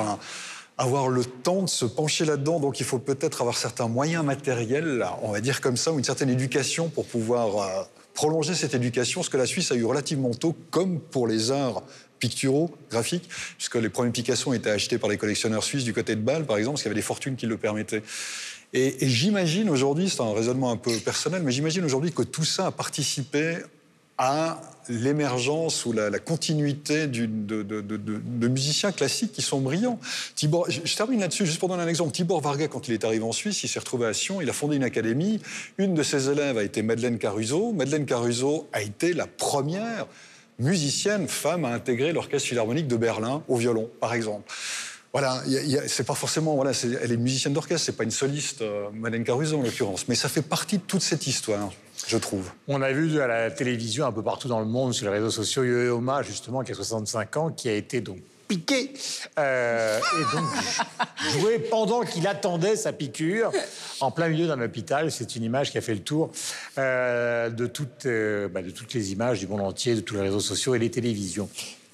avoir 0.77 1.09
le 1.09 1.25
temps 1.25 1.63
de 1.63 1.69
se 1.69 1.83
pencher 1.83 2.23
là-dedans. 2.23 2.61
Donc 2.61 2.79
il 2.79 2.85
faut 2.85 2.99
peut-être 2.99 3.41
avoir 3.41 3.57
certains 3.57 3.89
moyens 3.89 4.23
matériels, 4.23 5.05
on 5.21 5.31
va 5.31 5.41
dire 5.41 5.59
comme 5.59 5.75
ça, 5.75 5.91
ou 5.91 5.97
une 5.97 6.05
certaine 6.05 6.29
éducation 6.29 6.87
pour 6.87 7.05
pouvoir 7.05 7.57
euh, 7.57 7.83
prolonger 8.13 8.55
cette 8.55 8.73
éducation, 8.73 9.23
ce 9.23 9.29
que 9.29 9.37
la 9.37 9.45
Suisse 9.45 9.73
a 9.73 9.75
eu 9.75 9.83
relativement 9.83 10.31
tôt, 10.31 10.55
comme 10.71 11.01
pour 11.01 11.27
les 11.27 11.51
arts 11.51 11.83
picturaux, 12.19 12.71
graphiques, 12.89 13.29
puisque 13.57 13.75
les 13.75 13.89
premiers 13.89 14.11
Picasso 14.11 14.53
été 14.53 14.69
achetés 14.69 14.97
par 14.97 15.09
les 15.09 15.17
collectionneurs 15.17 15.63
suisses 15.63 15.83
du 15.83 15.93
côté 15.93 16.15
de 16.15 16.21
Bâle, 16.21 16.45
par 16.45 16.57
exemple, 16.57 16.75
parce 16.75 16.83
qu'il 16.83 16.89
y 16.89 16.91
avait 16.91 16.99
des 16.99 17.05
fortunes 17.05 17.35
qui 17.35 17.45
le 17.45 17.57
permettaient. 17.57 18.03
Et, 18.73 18.95
j'imagine 19.01 19.69
aujourd'hui, 19.69 20.09
c'est 20.09 20.21
un 20.21 20.33
raisonnement 20.33 20.71
un 20.71 20.77
peu 20.77 20.95
personnel, 20.97 21.41
mais 21.43 21.51
j'imagine 21.51 21.83
aujourd'hui 21.83 22.11
que 22.11 22.21
tout 22.21 22.45
ça 22.45 22.67
a 22.67 22.71
participé 22.71 23.57
à 24.17 24.61
l'émergence 24.89 25.85
ou 25.85 25.93
la, 25.93 26.19
continuité 26.19 27.07
de, 27.07 28.47
musiciens 28.47 28.91
classiques 28.91 29.31
qui 29.31 29.41
sont 29.41 29.61
brillants. 29.61 29.99
Je, 30.35 30.95
termine 30.95 31.21
là-dessus 31.21 31.45
juste 31.45 31.59
pour 31.59 31.69
donner 31.69 31.83
un 31.83 31.87
exemple. 31.87 32.11
Tibor 32.11 32.41
Varga, 32.41 32.67
quand 32.67 32.87
il 32.87 32.93
est 32.93 33.05
arrivé 33.05 33.23
en 33.23 33.31
Suisse, 33.31 33.63
il 33.63 33.69
s'est 33.69 33.79
retrouvé 33.79 34.07
à 34.07 34.13
Sion, 34.13 34.41
il 34.41 34.49
a 34.49 34.53
fondé 34.53 34.75
une 34.75 34.83
académie. 34.83 35.39
Une 35.77 35.93
de 35.93 36.03
ses 36.03 36.29
élèves 36.29 36.57
a 36.57 36.63
été 36.63 36.81
Madeleine 36.81 37.17
Caruso. 37.17 37.71
Madeleine 37.71 38.05
Caruso 38.05 38.67
a 38.73 38.81
été 38.81 39.13
la 39.13 39.25
première 39.25 40.05
musicienne, 40.59 41.27
femme, 41.27 41.65
a 41.65 41.69
intégré 41.69 42.11
l'orchestre 42.13 42.49
philharmonique 42.49 42.87
de 42.87 42.97
Berlin 42.97 43.43
au 43.47 43.55
violon, 43.55 43.89
par 43.99 44.13
exemple. 44.13 44.51
Voilà, 45.11 45.41
c'est 45.87 46.05
pas 46.05 46.13
forcément. 46.13 46.55
Voilà, 46.55 46.71
elle 47.01 47.11
est 47.11 47.17
musicienne 47.17 47.53
d'orchestre, 47.53 47.85
c'est 47.85 47.97
pas 47.97 48.03
une 48.03 48.11
soliste, 48.11 48.61
euh, 48.61 48.89
Madeleine 48.93 49.23
Caruso 49.23 49.57
en 49.57 49.63
l'occurrence, 49.63 50.07
mais 50.07 50.13
ça 50.13 50.29
fait 50.29 50.43
partie 50.43 50.77
de 50.77 50.83
toute 50.83 51.01
cette 51.01 51.25
histoire, 51.25 51.71
je 52.07 52.17
trouve. 52.17 52.51
On 52.67 52.83
a 52.83 52.91
vu 52.91 53.19
à 53.19 53.25
la 53.25 53.49
télévision 53.49 54.05
un 54.05 54.11
peu 54.11 54.21
partout 54.21 54.47
dans 54.47 54.59
le 54.59 54.67
monde, 54.67 54.93
sur 54.93 55.07
les 55.07 55.13
réseaux 55.13 55.31
sociaux, 55.31 55.63
Yo 55.63 55.97
Oma, 55.97 56.21
justement, 56.21 56.63
qui 56.63 56.73
a 56.73 56.75
65 56.75 57.37
ans, 57.37 57.49
qui 57.49 57.69
a 57.69 57.73
été 57.73 58.01
donc 58.01 58.19
piqué 58.49 58.91
euh, 59.37 59.99
et 59.99 60.35
donc 60.35 60.49
joué 61.39 61.59
pendant 61.59 62.01
qu'il 62.01 62.27
attendait 62.27 62.75
sa 62.75 62.91
piqûre 62.91 63.51
en 64.01 64.11
plein 64.11 64.27
milieu 64.27 64.47
d'un 64.47 64.59
hôpital. 64.59 65.11
C'est 65.11 65.35
une 65.35 65.43
image 65.43 65.71
qui 65.71 65.77
a 65.77 65.81
fait 65.81 65.93
le 65.93 66.01
tour 66.01 66.31
euh, 66.77 67.49
de, 67.49 67.67
toutes, 67.67 68.07
euh, 68.07 68.49
bah, 68.49 68.61
de 68.61 68.71
toutes 68.71 68.93
les 68.93 69.13
images 69.13 69.39
du 69.39 69.47
monde 69.47 69.61
entier, 69.61 69.95
de 69.95 70.01
tous 70.01 70.15
les 70.15 70.21
réseaux 70.21 70.39
sociaux 70.39 70.75
et 70.75 70.79
les 70.79 70.91
télévisions. 70.91 71.47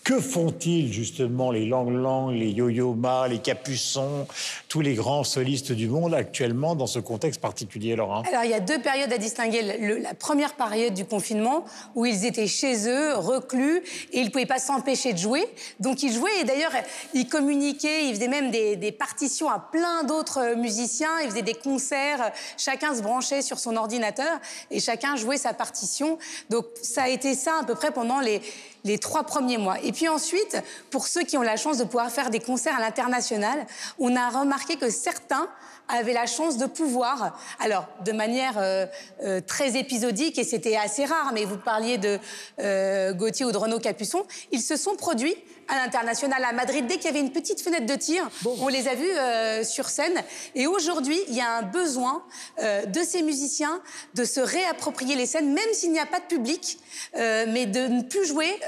Que 0.05 0.19
font-ils 0.19 0.93
justement 0.93 1.49
les 1.49 1.65
Lang 1.65 1.89
Lang, 1.89 2.29
les 2.29 2.51
Yo-Yo 2.51 2.93
Ma, 2.93 3.27
les 3.27 3.39
Capuçons, 3.39 4.27
tous 4.69 4.81
les 4.81 4.93
grands 4.93 5.23
solistes 5.23 5.71
du 5.71 5.87
monde 5.87 6.13
actuellement 6.13 6.75
dans 6.75 6.85
ce 6.85 6.99
contexte 6.99 7.41
particulier, 7.41 7.95
Laurent? 7.95 8.21
Alors 8.27 8.43
il 8.43 8.51
y 8.51 8.53
a 8.53 8.59
deux 8.59 8.79
périodes 8.79 9.11
à 9.11 9.17
distinguer. 9.17 9.63
la 9.63 10.13
première 10.13 10.53
période 10.53 10.93
du 10.93 11.05
confinement 11.05 11.65
où 11.95 12.05
ils 12.05 12.23
étaient 12.23 12.45
chez 12.45 12.87
eux, 12.87 13.15
reclus, 13.15 13.81
et 14.13 14.19
ils 14.19 14.25
ne 14.25 14.29
pouvaient 14.29 14.45
pas 14.45 14.59
s'empêcher 14.59 15.11
de 15.11 15.17
jouer. 15.17 15.43
Donc 15.79 16.03
ils 16.03 16.13
jouaient 16.13 16.39
et 16.39 16.43
d'ailleurs 16.43 16.73
ils 17.15 17.27
communiquaient, 17.27 18.05
ils 18.07 18.13
faisaient 18.13 18.27
même 18.27 18.51
des, 18.51 18.75
des 18.75 18.91
partitions 18.91 19.49
à 19.49 19.57
plein 19.57 20.03
d'autres 20.03 20.53
musiciens, 20.55 21.19
ils 21.23 21.31
faisaient 21.31 21.41
des 21.41 21.55
concerts, 21.55 22.31
chacun 22.59 22.93
se 22.93 23.01
branchait 23.01 23.41
sur 23.41 23.57
son 23.57 23.75
ordinateur 23.75 24.39
et 24.69 24.79
chacun 24.79 25.15
jouait 25.15 25.37
sa 25.37 25.55
partition. 25.55 26.19
Donc 26.51 26.67
ça 26.83 27.05
a 27.05 27.09
été 27.09 27.33
ça 27.33 27.53
à 27.61 27.63
peu 27.63 27.73
près 27.73 27.89
pendant 27.89 28.19
les 28.19 28.39
les 28.85 28.99
trois 28.99 29.23
premiers 29.23 29.57
mois. 29.57 29.81
Et 29.83 29.91
puis 29.91 30.07
ensuite, 30.07 30.57
pour 30.91 31.07
ceux 31.07 31.23
qui 31.23 31.37
ont 31.37 31.41
la 31.41 31.57
chance 31.57 31.77
de 31.77 31.83
pouvoir 31.83 32.09
faire 32.09 32.29
des 32.29 32.39
concerts 32.39 32.77
à 32.77 32.79
l'international, 32.79 33.65
on 33.99 34.15
a 34.15 34.29
remarqué 34.29 34.77
que 34.77 34.89
certains 34.89 35.49
avaient 35.87 36.13
la 36.13 36.25
chance 36.25 36.57
de 36.57 36.65
pouvoir, 36.65 37.37
alors 37.59 37.87
de 38.03 38.11
manière 38.11 38.55
euh, 38.57 38.85
euh, 39.23 39.41
très 39.41 39.77
épisodique, 39.77 40.39
et 40.39 40.43
c'était 40.43 40.77
assez 40.77 41.05
rare, 41.05 41.31
mais 41.33 41.45
vous 41.45 41.57
parliez 41.57 41.97
de 41.97 42.19
euh, 42.59 43.13
Gauthier 43.13 43.45
ou 43.45 43.51
de 43.51 43.57
Renaud 43.57 43.79
Capuçon, 43.79 44.23
ils 44.51 44.61
se 44.61 44.77
sont 44.77 44.95
produits 44.95 45.35
à 45.67 45.75
l'international 45.77 46.43
à 46.43 46.53
Madrid 46.53 46.85
dès 46.87 46.95
qu'il 46.95 47.05
y 47.05 47.09
avait 47.09 47.19
une 47.19 47.31
petite 47.31 47.61
fenêtre 47.61 47.85
de 47.85 47.95
tir. 47.95 48.29
On 48.45 48.67
les 48.67 48.87
a 48.87 48.95
vus 48.95 49.09
euh, 49.09 49.63
sur 49.63 49.89
scène. 49.89 50.21
Et 50.53 50.67
aujourd'hui, 50.67 51.17
il 51.27 51.35
y 51.35 51.41
a 51.41 51.57
un 51.57 51.61
besoin 51.63 52.23
euh, 52.59 52.85
de 52.85 53.01
ces 53.01 53.21
musiciens 53.23 53.81
de 54.13 54.23
se 54.25 54.39
réapproprier 54.39 55.15
les 55.15 55.25
scènes, 55.25 55.53
même 55.53 55.73
s'il 55.73 55.91
n'y 55.91 55.99
a 55.99 56.05
pas 56.05 56.19
de 56.19 56.25
public, 56.25 56.79
euh, 57.17 57.45
mais 57.49 57.65
de 57.65 57.87
ne 57.87 58.01
plus 58.01 58.25
jouer 58.25 58.59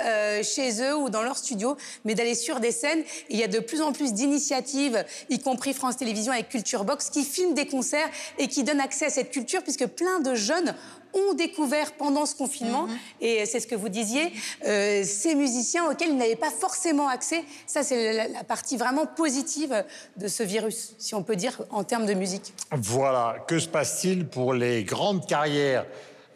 chez 0.43 0.81
eux 0.81 0.95
ou 0.95 1.09
dans 1.09 1.21
leur 1.21 1.37
studio, 1.37 1.77
mais 2.05 2.15
d'aller 2.15 2.35
sur 2.35 2.59
des 2.59 2.71
scènes. 2.71 3.03
il 3.29 3.37
y 3.37 3.43
a 3.43 3.47
de 3.47 3.59
plus 3.59 3.81
en 3.81 3.91
plus 3.91 4.13
d'initiatives, 4.13 5.03
y 5.29 5.39
compris 5.39 5.73
France 5.73 5.97
Télévisions 5.97 6.33
avec 6.33 6.49
Culture 6.49 6.83
Box, 6.83 7.09
qui 7.09 7.23
filment 7.23 7.53
des 7.53 7.67
concerts 7.67 8.09
et 8.37 8.47
qui 8.47 8.63
donnent 8.63 8.81
accès 8.81 9.05
à 9.05 9.09
cette 9.09 9.31
culture, 9.31 9.63
puisque 9.63 9.85
plein 9.85 10.19
de 10.19 10.35
jeunes 10.35 10.75
ont 11.17 11.33
découvert 11.33 11.93
pendant 11.93 12.25
ce 12.25 12.35
confinement, 12.35 12.87
mhm. 12.87 12.97
et 13.21 13.45
c'est 13.45 13.59
ce 13.59 13.67
que 13.67 13.75
vous 13.75 13.89
disiez, 13.89 14.31
euh, 14.65 15.03
ces 15.03 15.35
musiciens 15.35 15.89
auxquels 15.89 16.09
ils 16.09 16.17
n'avaient 16.17 16.35
pas 16.35 16.51
forcément 16.51 17.07
accès. 17.07 17.43
Ça, 17.65 17.83
c'est 17.83 18.29
la, 18.29 18.43
partie 18.43 18.77
vraiment 18.77 19.05
positive 19.05 19.83
de 20.17 20.27
ce 20.27 20.43
virus, 20.43 20.93
si 20.97 21.15
on 21.15 21.23
peut 21.23 21.35
dire, 21.35 21.61
en 21.69 21.83
termes 21.83 22.05
de 22.05 22.13
musique. 22.13 22.53
Voilà. 22.71 23.37
Que 23.47 23.59
se 23.59 23.67
passe-t-il 23.67 24.27
pour 24.27 24.53
les 24.53 24.83
grandes 24.83 25.25
carrières 25.27 25.85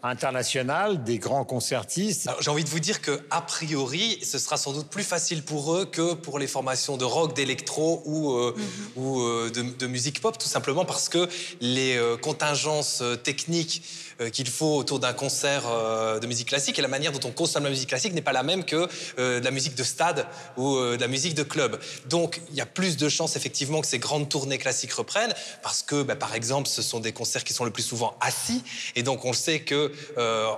internationales 0.04 1.04
des 1.04 1.20
grands 1.20 1.46
concertistes? 1.46 2.30
J'ai 2.40 2.50
envie 2.50 2.64
de 2.64 2.70
vous 2.70 2.80
dire 2.80 3.02
que 3.02 3.22
a 3.30 3.42
priori, 3.42 4.20
ce 4.24 4.40
sera 4.40 4.58
sans 4.58 4.74
doute 4.74 4.88
plus 4.88 5.04
facile 5.04 5.44
pour 5.44 5.76
eux 5.76 5.86
que 5.86 6.14
pour 6.14 6.40
les 6.40 6.48
formations 6.48 6.98
de 6.98 7.06
rock, 7.06 7.36
d'électro 7.36 8.02
ou, 8.06 8.34
euh, 8.34 8.56
mhm. 8.56 9.04
ou 9.04 9.22
euh, 9.22 9.50
de, 9.52 9.62
de, 9.62 9.88
musique 9.88 10.22
pop, 10.22 10.38
tout 10.38 10.48
simplement 10.48 10.86
parce 10.86 11.08
que 11.08 11.30
les 11.60 12.00
contingences 12.22 13.04
techniques 13.24 13.84
qu'il 14.30 14.48
faut 14.48 14.76
autour 14.78 15.00
d'un 15.00 15.14
concert 15.14 15.64
euh, 15.68 16.20
de 16.20 16.28
musique 16.28 16.50
classique 16.50 16.78
et 16.78 16.82
la 16.82 16.88
manière 16.88 17.12
dont 17.12 17.28
on 17.28 17.32
consomme 17.32 17.64
la 17.64 17.70
musique 17.70 17.90
classique 17.90 18.14
n'est 18.14 18.22
pas 18.22 18.34
la 18.34 18.44
même 18.44 18.64
que 18.64 18.88
euh, 19.20 19.40
de 19.40 19.46
la 19.46 19.52
musique 19.52 19.76
de 19.76 19.84
stade 19.84 20.26
ou 20.58 20.78
de 20.78 21.00
la 21.00 21.08
musique 21.08 21.34
de 21.36 21.44
club. 21.44 21.80
Donc 22.10 22.42
il 22.50 22.56
y 22.56 22.62
a 22.62 22.66
plus 22.66 22.98
de 22.98 23.10
chances 23.10 23.36
effectivement 23.36 23.82
que 23.82 23.88
ces 23.88 24.00
grandes 24.00 24.30
tournées 24.30 24.58
classiques 24.58 24.94
reprennent 24.94 25.34
parce 25.64 25.84
que 25.84 26.04
bah, 26.04 26.16
par 26.16 26.36
exemple 26.36 26.68
ce 26.68 26.82
sont 26.82 27.00
des 27.00 27.14
concerts 27.14 27.44
qui 27.44 27.54
sont 27.54 27.66
le 27.66 27.72
plus 27.72 27.84
souvent 27.84 28.16
assis 28.22 28.64
et 28.96 29.04
donc 29.04 29.26
on 29.26 29.34
sait 29.34 29.62
que 29.62 29.92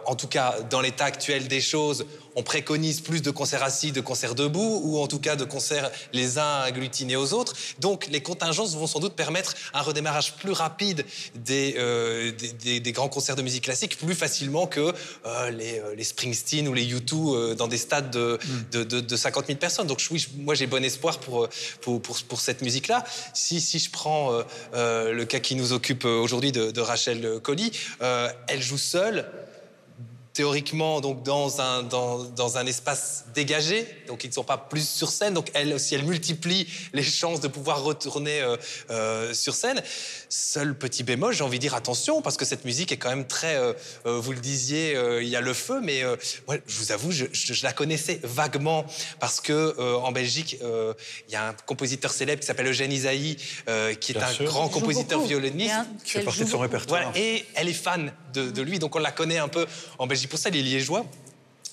en 0.06 0.16
tout 0.16 0.28
cas 0.28 0.56
dans 0.70 0.82
l'état 0.82 1.06
actuel 1.06 1.48
des 1.48 1.62
choses 1.62 2.06
on 2.36 2.44
préconise 2.44 3.02
plus 3.02 3.22
de 3.22 3.32
concerts 3.32 3.64
assis, 3.64 3.92
de 3.92 4.02
concerts 4.02 4.36
debout, 4.36 4.82
ou 4.84 5.00
en 5.00 5.08
tout 5.08 5.20
cas 5.20 5.36
de 5.36 5.44
concerts 5.44 5.92
les 6.14 6.38
uns 6.38 6.62
agglutinés 6.62 7.16
aux 7.16 7.34
autres. 7.34 7.54
Donc 7.80 8.08
les 8.12 8.22
contingences 8.22 8.76
vont 8.76 8.88
sans 8.88 9.00
doute 9.00 9.14
permettre 9.14 9.54
un 9.74 9.82
redémarrage 9.82 10.36
plus 10.36 10.52
rapide 10.52 11.06
des, 11.36 11.76
euh, 11.78 12.32
des, 12.64 12.92
grands 12.92 13.10
concerts 13.10 13.36
de 13.36 13.42
musique 13.42 13.53
classique, 13.62 13.98
plus 13.98 14.16
facilement 14.16 14.68
que 14.68 14.80
euh, 14.80 14.92
euh, 15.26 15.96
les, 15.96 16.04
Springsteen 16.04 16.68
ou 16.68 16.74
les 16.74 16.86
U2 16.86 17.56
dans 17.56 17.68
des 17.68 17.78
stades 17.78 18.12
de, 18.12 18.40
mm. 18.74 18.84
de, 18.84 19.16
50 19.16 19.48
000 19.48 19.60
personnes. 19.60 19.88
Donc 19.88 20.02
oui, 20.12 20.26
moi 20.38 20.56
j'ai 20.56 20.68
bon 20.68 20.84
espoir 20.84 21.20
pour, 21.20 21.48
pour, 21.82 22.02
pour, 22.02 22.42
cette 22.42 22.62
musique-là. 22.62 23.04
Si, 23.34 23.62
si 23.62 23.80
je 23.80 23.90
prends 23.90 24.44
le 24.74 25.24
cas 25.24 25.40
qui 25.40 25.56
nous 25.56 25.74
occupe 25.74 26.06
aujourd'hui 26.06 26.52
de, 26.52 26.82
Rachel 26.82 27.40
Colly, 27.42 27.72
elle 28.48 28.62
joue 28.62 28.78
seule 28.78 29.26
théoriquement 30.34 31.00
donc 31.00 31.22
dans 31.22 31.62
un, 31.62 31.84
dans, 31.84 32.24
dans, 32.24 32.58
un 32.58 32.66
espace 32.66 33.26
dégagé, 33.36 33.88
donc 34.08 34.24
ils 34.24 34.30
ne 34.30 34.34
sont 34.34 34.44
pas 34.44 34.58
plus 34.58 34.88
sur 34.88 35.10
scène, 35.10 35.36
donc 35.36 35.52
elle 35.54 35.74
aussi 35.74 35.94
elle 35.94 36.06
multiplie 36.06 36.68
les 36.94 37.04
chances 37.04 37.40
de 37.40 37.48
pouvoir 37.48 37.84
retourner 37.84 38.42
euh, 38.42 38.58
euh, 38.90 39.34
sur 39.34 39.54
scène. 39.54 39.82
Seul 40.30 40.76
petit 40.76 41.04
bémol, 41.04 41.34
j'ai 41.34 41.44
envie 41.44 41.60
de 41.60 41.62
dire 41.62 41.76
attention 41.76 42.24
parce 42.24 42.38
que 42.38 42.46
cette 42.46 42.66
musique 42.66 42.92
est 42.92 42.98
quand 42.98 43.10
même 43.10 43.28
très, 43.28 43.56
euh, 43.56 43.74
vous 44.06 44.32
le 44.32 44.40
disiez, 44.40 44.98
il 45.22 45.28
y 45.28 45.36
a 45.36 45.42
le 45.42 45.54
feu, 45.54 45.80
mais 45.84 46.02
moi, 46.48 46.58
je 46.66 46.80
vous 46.80 46.92
avoue, 46.92 47.12
je, 47.12 47.26
je, 47.32 47.64
la 47.64 47.72
connaissais 47.72 48.20
vaguement 48.24 48.86
parce 49.20 49.40
que 49.40 49.80
en 49.98 50.12
Belgique, 50.12 50.58
il 50.62 51.32
y 51.32 51.36
a 51.36 51.50
un 51.50 51.54
compositeur 51.54 52.12
célèbre 52.12 52.42
qui 52.42 52.48
s'appelle 52.48 52.68
Eugène 52.68 52.92
Isaïe, 52.92 53.38
qui 54.00 54.14
est 54.14 54.18
un 54.18 54.44
grand 54.46 54.70
compositeur 54.70 55.22
violoniste, 55.22 55.76
qui 56.04 56.12
fait 56.14 56.22
partie 56.22 56.46
de 56.46 56.50
son 56.50 56.60
répertoire. 56.60 57.16
et 57.16 57.46
elle 57.54 57.70
est 57.70 57.74
fan 57.74 58.12
de, 58.34 58.50
de 58.50 58.62
lui, 58.64 58.80
donc 58.80 58.96
on 58.96 59.00
la 59.00 59.12
connaît 59.12 59.38
un 59.38 59.48
peu 59.48 59.68
en 60.00 60.08
Belgique 60.08 60.23
pour 60.28 60.40
ça, 60.40 60.50
les 60.50 60.62
Liégeois 60.62 61.06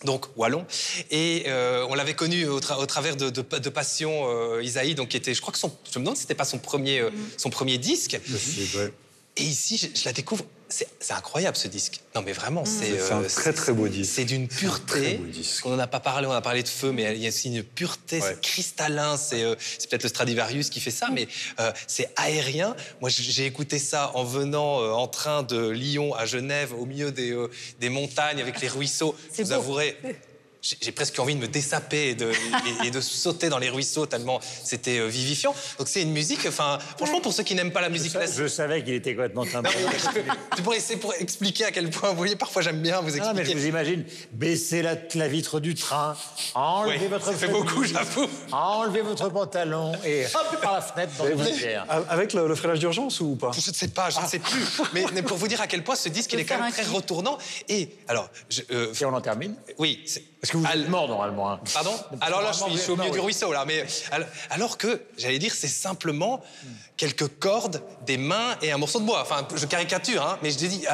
donc 0.04 0.26
wallon. 0.36 0.66
Et 1.10 1.44
euh, 1.46 1.86
on 1.88 1.94
l'avait 1.94 2.14
connu 2.14 2.46
au, 2.46 2.60
travers 2.60 3.16
de, 3.16 3.30
de, 3.30 3.68
Passion 3.68 4.28
euh, 4.28 4.62
Isaïe, 4.62 4.94
donc 4.94 5.08
qui 5.08 5.16
était, 5.16 5.34
je 5.34 5.40
crois 5.40 5.52
que 5.52 5.58
son, 5.58 5.72
je 5.92 5.98
me 5.98 6.04
demande 6.04 6.16
si 6.16 6.22
c'était 6.22 6.34
pas 6.34 6.44
son 6.44 6.58
premier, 6.58 7.00
euh, 7.00 7.10
son 7.36 7.50
premier 7.50 7.78
disque. 7.78 8.18
Et 9.36 9.42
ici, 9.42 9.76
je, 9.94 10.04
la 10.04 10.12
découvre. 10.12 10.44
C'est 10.70 11.12
incroyable 11.12 11.56
ce 11.56 11.68
disque. 11.68 12.00
Non, 12.14 12.22
mais 12.22 12.32
vraiment, 12.32 12.64
c'est. 12.64 12.98
C'est 12.98 13.12
un 13.12 13.22
très 13.22 13.52
très 13.52 13.72
beau 13.72 13.88
disque. 13.88 14.12
C'est 14.14 14.24
d'une 14.24 14.46
pureté. 14.46 15.20
On 15.64 15.70
n'en 15.70 15.78
a 15.78 15.86
pas 15.86 16.00
parlé, 16.00 16.26
on 16.26 16.32
a 16.32 16.40
parlé 16.40 16.62
de 16.62 16.68
feu, 16.68 16.92
mais 16.92 17.14
il 17.14 17.22
y 17.22 17.26
a 17.26 17.28
aussi 17.28 17.48
une 17.48 17.62
pureté, 17.62 18.20
c'est 18.20 18.40
cristallin. 18.40 19.16
C'est 19.16 19.56
peut-être 19.88 20.04
le 20.04 20.08
Stradivarius 20.08 20.70
qui 20.70 20.80
fait 20.80 20.90
ça, 20.90 21.08
mais 21.12 21.26
c'est 21.86 22.10
aérien. 22.16 22.76
Moi, 23.00 23.10
j'ai 23.10 23.46
écouté 23.46 23.78
ça 23.78 24.12
en 24.14 24.24
venant 24.24 24.94
en 24.96 25.08
train 25.08 25.42
de 25.42 25.68
Lyon 25.68 26.14
à 26.14 26.26
Genève, 26.26 26.72
au 26.72 26.86
milieu 26.86 27.10
des, 27.10 27.36
des 27.80 27.88
montagnes 27.88 28.40
avec 28.40 28.60
les 28.60 28.68
ruisseaux. 28.68 29.16
Je 29.36 29.42
vous 29.42 29.52
avouerai, 29.52 29.96
j'ai 30.62 30.92
presque 30.92 31.18
envie 31.18 31.34
de 31.34 31.40
me 31.40 31.48
dessaper 31.48 32.10
et 32.10 32.14
de, 32.14 32.32
et, 32.84 32.90
de, 32.90 33.00
sauter 33.00 33.48
dans 33.48 33.58
les 33.58 33.70
ruisseaux 33.70 34.06
tellement 34.06 34.40
c'était 34.62 34.98
euh, 34.98 35.06
vivifiant. 35.06 35.54
Donc 35.78 35.88
c'est 35.88 36.02
une 36.02 36.12
musique, 36.12 36.44
enfin, 36.46 36.78
franchement, 36.96 37.20
pour 37.20 37.32
ceux 37.32 37.42
qui 37.42 37.54
n'aiment 37.54 37.72
pas 37.72 37.80
la 37.80 37.88
musique 37.88 38.12
classique. 38.12 38.38
Je 38.38 38.46
savais 38.46 38.84
qu'il 38.84 38.94
était 38.94 39.14
complètement 39.14 39.44
C'est 39.44 40.96
pour, 40.96 41.10
pour 41.10 41.14
expliquer 41.14 41.64
à 41.64 41.70
quel 41.70 41.88
point, 41.90 42.10
vous 42.10 42.16
voyez, 42.16 42.36
parfois 42.36 42.62
j'aime 42.62 42.80
bien 42.80 43.00
vous 43.00 43.08
expliquer. 43.08 43.28
Non, 43.28 43.34
mais 43.34 43.44
je 43.44 43.56
vous 43.56 43.66
imagine 43.66 44.04
baisser 44.32 44.82
la, 44.82 44.96
la 45.14 45.28
vitre 45.28 45.60
du 45.60 45.74
train, 45.74 46.16
enlever 46.54 47.08
votre. 47.08 47.26
Ça 47.26 47.32
fait 47.34 47.48
beaucoup, 47.48 47.84
j'avoue. 47.84 48.28
Enlever 48.52 49.02
votre 49.02 49.28
pantalon 49.30 49.92
et 50.04 50.26
hop 50.26 50.60
par 50.60 50.74
la 50.74 50.80
fenêtre 50.80 51.12
dans 51.18 51.24
le 51.24 52.10
Avec 52.10 52.32
le, 52.32 52.54
freinage 52.54 52.80
d'urgence 52.80 53.20
ou 53.20 53.36
pas? 53.36 53.52
Je 53.52 53.70
ne 53.70 53.74
sais 53.74 53.88
pas, 53.88 54.10
je 54.10 54.20
ne 54.20 54.26
sais 54.26 54.38
plus. 54.38 54.60
Mais, 54.92 55.04
mais, 55.14 55.22
pour 55.22 55.36
vous 55.36 55.48
dire 55.48 55.60
à 55.60 55.66
quel 55.66 55.84
point 55.84 55.94
ce 55.94 56.08
disque, 56.08 56.32
il 56.32 56.40
est 56.40 56.44
quand 56.44 56.60
même 56.60 56.72
très 56.72 56.82
retournant. 56.82 57.38
Et 57.68 57.88
alors. 58.08 58.28
Je, 58.48 58.62
euh, 58.72 58.92
et 59.00 59.04
on 59.04 59.14
en 59.14 59.20
termine? 59.20 59.54
Oui. 59.78 60.04
Parce 60.40 60.52
que 60.52 60.56
vous 60.56 60.66
êtes 60.66 60.88
mort 60.88 61.08
normalement. 61.08 61.52
Hein. 61.52 61.60
Pardon 61.74 61.94
Alors 62.20 62.40
là, 62.40 62.52
je 62.52 62.78
suis, 62.78 62.90
au 62.90 62.96
milieu 62.96 63.10
du 63.10 63.20
ruisseau 63.20 63.52
là, 63.52 63.64
mais 63.66 63.84
alors 64.50 64.78
que 64.78 65.02
j'allais 65.18 65.38
dire, 65.38 65.54
c'est 65.54 65.68
simplement 65.68 66.42
quelques 66.96 67.28
cordes, 67.38 67.82
des 68.04 68.18
mains 68.18 68.56
et 68.60 68.72
un 68.72 68.76
morceau 68.76 69.00
de 69.00 69.06
bois. 69.06 69.22
Enfin, 69.22 69.46
je 69.54 69.64
caricature, 69.64 70.22
hein, 70.22 70.38
mais 70.42 70.50
je 70.50 70.56
dis, 70.56 70.84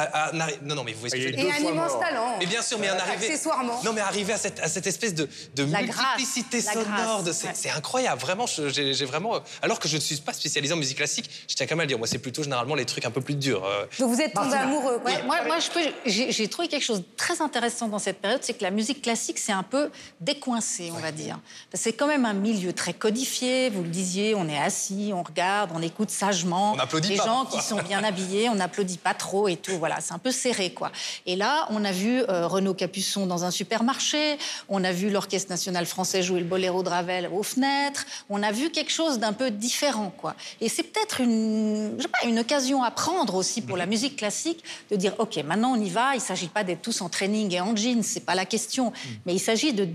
non, 0.63 0.75
non, 0.75 0.83
mais 0.83 0.93
vous 0.93 1.01
voyez. 1.01 1.37
Et 1.37 1.51
un 1.51 1.57
immense 1.57 1.99
talent. 1.99 2.35
Mais 2.39 2.45
bien 2.45 2.61
sûr, 2.61 2.79
mais 2.79 2.87
un 2.87 2.97
arrivé. 2.97 3.25
Accessoirement. 3.27 3.81
Non, 3.83 3.93
mais 3.93 4.01
arriver 4.01 4.33
à 4.33 4.37
cette, 4.37 4.59
à 4.59 4.69
cette 4.69 4.87
espèce 4.87 5.13
de, 5.13 5.27
de 5.55 5.65
multiplicité 5.65 6.61
sonore, 6.61 7.23
c'est 7.31 7.69
incroyable. 7.69 8.21
Vraiment, 8.21 8.45
j'ai 8.47 9.05
vraiment. 9.05 9.39
Alors 9.61 9.79
que 9.79 9.87
je 9.87 9.95
ne 9.95 10.01
suis 10.01 10.17
pas 10.17 10.33
spécialisé 10.33 10.73
en 10.73 10.77
musique 10.77 10.97
classique, 10.97 11.29
je 11.47 11.55
tiens 11.55 11.67
quand 11.67 11.75
même 11.75 11.81
à 11.81 11.83
le 11.83 11.89
dire. 11.89 11.97
Moi, 11.97 12.07
c'est 12.07 12.19
plutôt 12.19 12.43
généralement 12.43 12.75
les 12.75 12.85
trucs 12.85 13.05
un 13.05 13.11
peu 13.11 13.21
plus 13.21 13.35
durs. 13.35 13.65
Euh. 13.65 13.85
Donc 13.99 14.13
vous 14.13 14.21
êtes 14.21 14.33
tombé 14.33 14.55
amoureux. 14.55 14.99
moi, 15.25 15.43
moi 15.45 15.57
j'ai 16.05 16.47
trouvé 16.47 16.67
quelque 16.67 16.85
chose 16.85 16.99
de 16.99 17.05
très 17.17 17.41
intéressant 17.41 17.87
dans 17.87 17.99
cette 17.99 18.19
période, 18.19 18.39
c'est 18.43 18.53
que 18.53 18.63
la 18.63 18.71
musique 18.71 19.01
classique 19.01 19.36
que 19.37 19.43
c'est 19.43 19.51
un 19.53 19.63
peu 19.63 19.91
décoincé, 20.19 20.91
on 20.95 20.99
va 20.99 21.11
dire. 21.11 21.39
C'est 21.73 21.93
quand 21.93 22.07
même 22.07 22.25
un 22.25 22.33
milieu 22.33 22.73
très 22.73 22.93
codifié. 22.93 23.69
Vous 23.69 23.83
le 23.83 23.89
disiez, 23.89 24.33
on 24.35 24.49
est 24.49 24.57
assis, 24.57 25.11
on 25.13 25.21
regarde, 25.21 25.71
on 25.73 25.81
écoute 25.81 26.09
sagement. 26.09 26.73
On 26.73 26.79
applaudit 26.79 27.09
Les 27.09 27.17
pas. 27.17 27.25
gens 27.25 27.45
qui 27.45 27.61
sont 27.61 27.81
bien 27.81 28.03
habillés, 28.03 28.49
on 28.49 28.55
n'applaudit 28.55 28.97
pas 28.97 29.13
trop 29.13 29.47
et 29.47 29.55
tout. 29.55 29.77
Voilà, 29.77 29.97
c'est 30.01 30.13
un 30.13 30.17
peu 30.19 30.31
serré, 30.31 30.73
quoi. 30.73 30.91
Et 31.25 31.35
là, 31.35 31.67
on 31.69 31.85
a 31.85 31.91
vu 31.91 32.21
euh, 32.21 32.47
Renaud 32.47 32.73
Capuçon 32.73 33.27
dans 33.27 33.45
un 33.45 33.51
supermarché. 33.51 34.37
On 34.69 34.83
a 34.83 34.91
vu 34.91 35.09
l'Orchestre 35.09 35.51
national 35.51 35.85
français 35.85 36.23
jouer 36.23 36.39
le 36.39 36.45
boléro 36.45 36.81
de 36.83 36.89
Ravel 36.89 37.29
aux 37.31 37.43
fenêtres. 37.43 38.05
On 38.29 38.41
a 38.41 38.51
vu 38.51 38.71
quelque 38.71 38.91
chose 38.91 39.19
d'un 39.19 39.33
peu 39.33 39.51
différent, 39.51 40.11
quoi. 40.17 40.35
Et 40.61 40.69
c'est 40.69 40.83
peut-être 40.83 41.21
une, 41.21 41.93
je 41.97 42.01
sais 42.01 42.07
pas, 42.07 42.27
une 42.27 42.39
occasion 42.39 42.83
à 42.83 42.91
prendre 42.91 43.35
aussi 43.35 43.61
pour 43.61 43.77
la 43.77 43.85
musique 43.85 44.15
classique 44.15 44.63
de 44.89 44.95
dire, 44.95 45.13
ok, 45.19 45.37
maintenant 45.45 45.73
on 45.73 45.81
y 45.81 45.89
va. 45.89 46.15
Il 46.15 46.21
s'agit 46.21 46.47
pas 46.47 46.63
d'être 46.63 46.81
tous 46.81 47.01
en 47.01 47.09
training 47.09 47.53
et 47.53 47.61
en 47.61 47.75
jeans, 47.75 48.01
c'est 48.03 48.25
pas 48.25 48.35
la 48.35 48.45
question. 48.45 48.91
Mais 49.27 49.35
il 49.35 49.39
s'agit 49.39 49.73
de, 49.73 49.85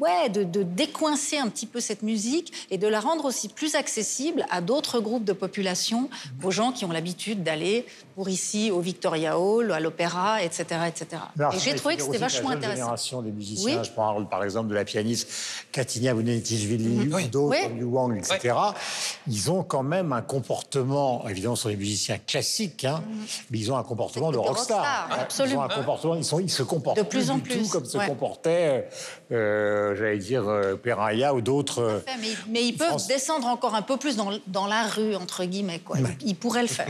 ouais, 0.00 0.28
de 0.28 0.62
décoincer 0.62 1.38
un 1.38 1.48
petit 1.48 1.66
peu 1.66 1.80
cette 1.80 2.02
musique 2.02 2.52
et 2.70 2.78
de 2.78 2.88
la 2.88 2.98
rendre 2.98 3.24
aussi 3.24 3.48
plus 3.48 3.76
accessible 3.76 4.44
à 4.50 4.60
d'autres 4.60 4.98
groupes 5.00 5.24
de 5.24 5.32
population, 5.32 6.10
aux 6.42 6.50
gens 6.50 6.72
qui 6.72 6.84
ont 6.84 6.90
l'habitude 6.90 7.44
d'aller 7.44 7.86
pour 8.14 8.28
ici 8.28 8.70
au 8.70 8.80
Victoria 8.80 9.38
Hall, 9.38 9.72
à 9.72 9.80
l'opéra, 9.80 10.42
etc., 10.42 10.64
etc. 10.86 11.22
Alors, 11.38 11.54
et 11.54 11.58
j'ai 11.58 11.74
trouvé 11.74 11.96
que 11.96 12.02
c'était 12.02 12.18
vachement 12.18 12.50
la 12.50 12.56
intéressant. 12.56 12.76
génération 12.82 13.22
des 13.22 13.30
musiciens, 13.32 13.78
Oui. 13.78 13.84
je 13.84 13.90
parle 13.90 14.28
par 14.28 14.44
exemple 14.44 14.68
de 14.68 14.74
la 14.74 14.84
pianiste 14.84 15.28
Katina 15.72 16.12
Vunetishvili 16.14 17.08
ou 17.08 17.28
d'autres, 17.28 17.56
Oui. 17.58 17.62
comme 17.68 17.78
Liu 17.78 17.84
Wang, 17.84 18.16
etc. 18.16 18.54
Ils 19.26 19.50
ont 19.50 19.62
quand 19.62 19.82
même 19.82 20.12
un 20.12 20.22
comportement, 20.22 21.26
évidemment, 21.28 21.56
ce 21.56 21.62
sont 21.64 21.68
des 21.68 21.76
musiciens 21.76 22.18
classiques, 22.18 22.84
hein, 22.84 23.02
mais 23.50 23.58
ils 23.58 23.72
ont 23.72 23.76
un 23.76 23.82
comportement 23.82 24.28
de 24.28 24.34
De 24.34 24.38
rockstar. 24.38 24.78
rockstar, 24.78 25.08
Hein, 25.10 25.14
Ils 25.14 25.18
ont 25.18 25.22
absolument. 25.22 25.62
un 25.64 25.68
comportement, 25.68 26.14
ils, 26.14 26.24
sont, 26.24 26.38
ils 26.40 26.50
se 26.50 26.62
comportent 26.62 26.96
De 26.98 27.02
plus 27.02 27.30
en 27.30 27.38
tout 27.38 27.44
plus, 27.44 27.68
comme 27.68 27.84
se 27.84 27.96
ouais. 27.98 28.06
comportait, 28.06 28.88
euh, 29.30 29.94
j'allais 29.96 30.18
dire, 30.18 30.48
euh, 30.48 30.74
Peraya 30.76 31.34
ou 31.34 31.40
d'autres. 31.40 31.80
euh, 31.80 31.98
Mais, 32.20 32.28
mais 32.48 32.64
ils 32.66 32.72
peuvent 32.76 32.88
France- 32.88 33.06
descendre 33.06 33.46
encore 33.46 33.74
un 33.74 33.82
peu 33.82 33.96
plus 33.96 34.16
dans, 34.16 34.30
dans 34.46 34.66
la 34.66 34.86
rue, 34.86 35.14
entre 35.14 35.44
guillemets. 35.44 35.78
Quoi. 35.80 35.98
Ils, 36.20 36.28
ils 36.30 36.36
pourraient 36.36 36.62
le 36.62 36.68
faire. 36.68 36.86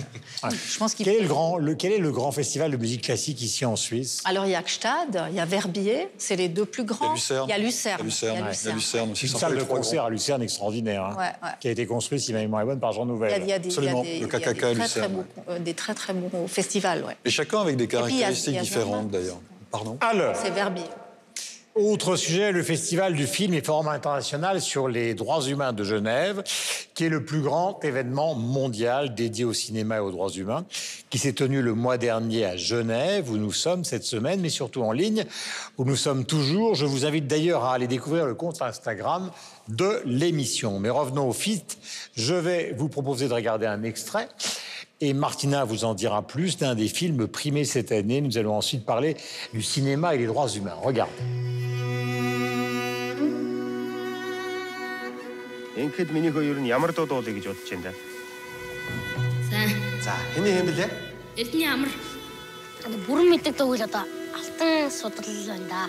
Je 0.50 0.78
pense 0.78 0.94
qu'ils 0.94 1.06
Quel 1.12 1.20
est, 1.20 1.22
le 1.24 1.28
grand, 1.28 1.58
le, 1.58 1.74
quel 1.74 1.92
est 1.92 1.98
le 1.98 2.10
grand 2.10 2.32
festival 2.32 2.70
de 2.70 2.76
musique 2.78 3.02
classique 3.02 3.42
ici 3.42 3.64
en 3.66 3.76
Suisse 3.76 4.22
Alors, 4.24 4.46
il 4.46 4.52
y 4.52 4.54
a 4.54 4.62
Gstad, 4.62 5.26
il 5.30 5.36
y 5.36 5.40
a 5.40 5.44
Verbier, 5.44 6.08
c'est 6.16 6.36
les 6.36 6.48
deux 6.48 6.64
plus 6.64 6.84
grands. 6.84 7.14
Il 7.46 7.50
y 7.50 7.52
a 7.52 7.58
Lucerne. 7.58 8.00
Il 8.00 8.04
y 8.04 8.08
a 8.08 8.08
Lucerne, 8.08 8.36
Il 8.36 8.38
y 8.38 8.40
a 8.40 8.42
ouais. 8.44 8.48
Lucerne. 8.48 8.62
Il 8.64 8.68
y 8.68 8.70
a 8.70 8.74
Lucerne 8.74 9.10
aussi. 9.12 9.24
Une 9.26 9.28
c'est 9.30 9.36
un 9.36 9.38
salle 9.40 9.58
de 9.58 9.62
concert 9.64 10.04
à 10.04 10.10
Lucerne 10.10 10.42
extraordinaire, 10.42 11.04
hein, 11.04 11.16
Ouais, 11.18 11.24
ouais. 11.42 11.54
qui 11.60 11.68
a 11.68 11.70
été 11.72 11.84
construite, 11.86 12.20
si 12.20 12.32
ma 12.32 12.38
mémoire 12.38 12.62
est 12.62 12.66
bonne, 12.66 12.80
par 12.80 12.92
Jean 12.92 13.04
Nouvel. 13.04 13.42
il 13.42 13.48
y 13.48 13.52
a 13.52 13.58
des, 13.58 13.68
il 13.68 13.72
y 13.74 13.76
a 13.76 13.90
Absolument. 13.90 14.02
des- 14.02 14.08
Le 14.08 14.14
il 14.16 14.20
y 14.20 14.24
a 14.24 14.38
des 14.38 14.38
KKK 14.38 14.46
à 14.46 14.52
très, 14.52 14.52
très 14.54 14.74
Lucerne, 14.74 15.12
beaux, 15.12 15.24
euh, 15.50 15.58
des 15.58 15.74
très 15.74 15.94
très 15.94 16.12
bons 16.14 16.48
festivals. 16.48 17.04
Ouais. 17.04 17.16
Et 17.24 17.30
chacun 17.30 17.60
avec 17.60 17.76
des 17.76 17.86
caractéristiques 17.88 18.60
différentes 18.60 19.10
d'ailleurs. 19.10 19.38
Pardon 19.70 19.98
Alors, 20.00 20.34
C'est 20.36 20.50
Verbier. 20.50 20.84
Autre 21.74 22.16
sujet, 22.16 22.52
le 22.52 22.62
Festival 22.62 23.14
du 23.14 23.26
film 23.26 23.54
et 23.54 23.62
Forum 23.62 23.88
international 23.88 24.60
sur 24.60 24.88
les 24.88 25.14
droits 25.14 25.40
humains 25.40 25.72
de 25.72 25.84
Genève, 25.84 26.42
qui 26.92 27.04
est 27.04 27.08
le 27.08 27.24
plus 27.24 27.40
grand 27.40 27.82
événement 27.82 28.34
mondial 28.34 29.14
dédié 29.14 29.46
au 29.46 29.54
cinéma 29.54 29.96
et 29.96 30.00
aux 30.00 30.10
droits 30.10 30.28
humains, 30.28 30.66
qui 31.08 31.16
s'est 31.16 31.32
tenu 31.32 31.62
le 31.62 31.72
mois 31.72 31.96
dernier 31.96 32.44
à 32.44 32.58
Genève, 32.58 33.30
où 33.30 33.38
nous 33.38 33.52
sommes 33.52 33.84
cette 33.84 34.04
semaine, 34.04 34.42
mais 34.42 34.50
surtout 34.50 34.82
en 34.82 34.92
ligne, 34.92 35.24
où 35.78 35.86
nous 35.86 35.96
sommes 35.96 36.26
toujours. 36.26 36.74
Je 36.74 36.84
vous 36.84 37.06
invite 37.06 37.26
d'ailleurs 37.26 37.64
à 37.64 37.72
aller 37.72 37.86
découvrir 37.86 38.26
le 38.26 38.34
compte 38.34 38.60
Instagram 38.60 39.30
de 39.68 40.02
l'émission. 40.04 40.78
Mais 40.78 40.90
revenons 40.90 41.26
au 41.26 41.32
fit. 41.32 41.64
Je 42.14 42.34
vais 42.34 42.74
vous 42.76 42.90
proposer 42.90 43.28
de 43.28 43.32
regarder 43.32 43.64
un 43.64 43.82
extrait 43.82 44.28
Et 45.01 45.13
Martina 45.13 45.63
vous 45.63 45.85
en 45.85 45.93
dira 45.93 46.21
plus 46.25 46.57
d'un 46.57 46.75
des 46.75 46.87
films 46.87 47.27
primés 47.27 47.65
cette 47.65 47.91
année. 47.91 48.21
Nous 48.21 48.37
allons 48.37 48.55
ensuite 48.55 48.85
parler 48.85 49.15
du 49.53 49.61
cinéma 49.61 50.15
et 50.15 50.17
des 50.17 50.27
droits 50.27 50.49
humains. 50.49 50.77
Regarde. 50.81 51.11
Ингээд 55.77 56.09
миний 56.09 56.33
хөө 56.33 56.41
ер 56.41 56.57
нь 56.57 56.65
ямар 56.65 56.89
дуу 56.89 57.05
дуулъя 57.05 57.37
гэж 57.37 57.53
бодож 57.53 57.69
байна 57.69 57.83
да. 57.85 57.93
Сайн. 59.45 59.69
За, 60.01 60.13
хэний 60.33 60.57
хэм 60.57 60.73
блэ? 60.73 60.89
Эрдний 61.37 61.69
амар. 61.69 61.93
Одоо 62.81 62.97
бүрэн 63.05 63.29
мэддэг 63.29 63.53
дуу 63.61 63.77
л 63.77 63.85
одоо 63.85 64.01
алтан 64.33 64.89
судрал 64.89 65.37
байна 65.45 65.69
да. 65.69 65.81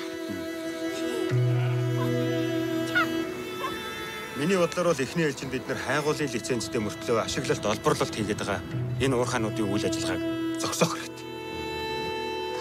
Миний 4.36 4.58
бодлоор 4.58 4.88
бол 4.88 5.00
эхний 5.00 5.26
ээлжинд 5.30 5.52
бид 5.54 5.68
нэр 5.70 5.78
хайгуулын 5.78 6.34
лицензтэй 6.34 6.82
мөртлөө 6.82 7.22
ашиглалт 7.22 7.66
олборлолт 7.70 8.16
хийгээд 8.18 8.42
байгаа. 8.42 8.66
Энэ 8.98 9.14
уурхаануудын 9.14 9.70
үйл 9.70 9.86
ажиллагааг 9.86 10.58
зогсоох 10.58 10.98
хэрэгтэй. 10.98 11.28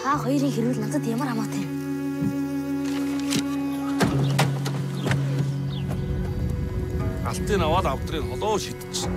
Та 0.05 0.13
хоёрын 0.21 0.53
хэрүүл 0.53 0.77
надад 0.77 1.01
ямар 1.09 1.33
хамаатай 1.33 1.65
юм? 1.65 1.73
Алтын 7.25 7.61
аваад 7.65 7.87
авдрыг 7.89 8.21
холоо 8.21 8.61
шидчих. 8.61 9.09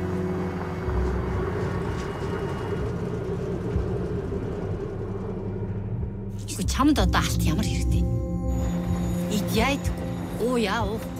Үгүй 6.40 6.65
чамд 6.65 6.96
одоо 7.04 7.21
алт 7.21 7.42
ямар 7.44 7.69
хэрэгтэй? 7.69 8.00
Ид 9.37 9.48
яйдгүй. 9.52 9.92
Оо 10.40 10.57
яа 10.57 10.81
уу. 10.88 11.15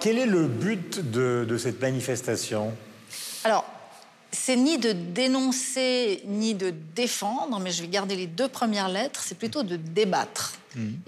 Quel 0.00 0.18
est 0.18 0.26
le 0.26 0.46
but 0.46 1.10
de, 1.10 1.46
de 1.48 1.58
cette 1.58 1.80
manifestation? 1.80 2.72
Alors, 3.44 3.64
c'est 4.30 4.56
ni 4.56 4.78
de 4.78 4.92
dénoncer 4.92 6.22
ni 6.26 6.54
de 6.54 6.72
défendre, 6.94 7.60
mais 7.60 7.70
je 7.70 7.82
vais 7.82 7.88
garder 7.88 8.16
les 8.16 8.26
deux 8.26 8.48
premières 8.48 8.88
lettres, 8.88 9.22
c'est 9.24 9.36
plutôt 9.36 9.62
de 9.62 9.76
débattre. 9.76 10.54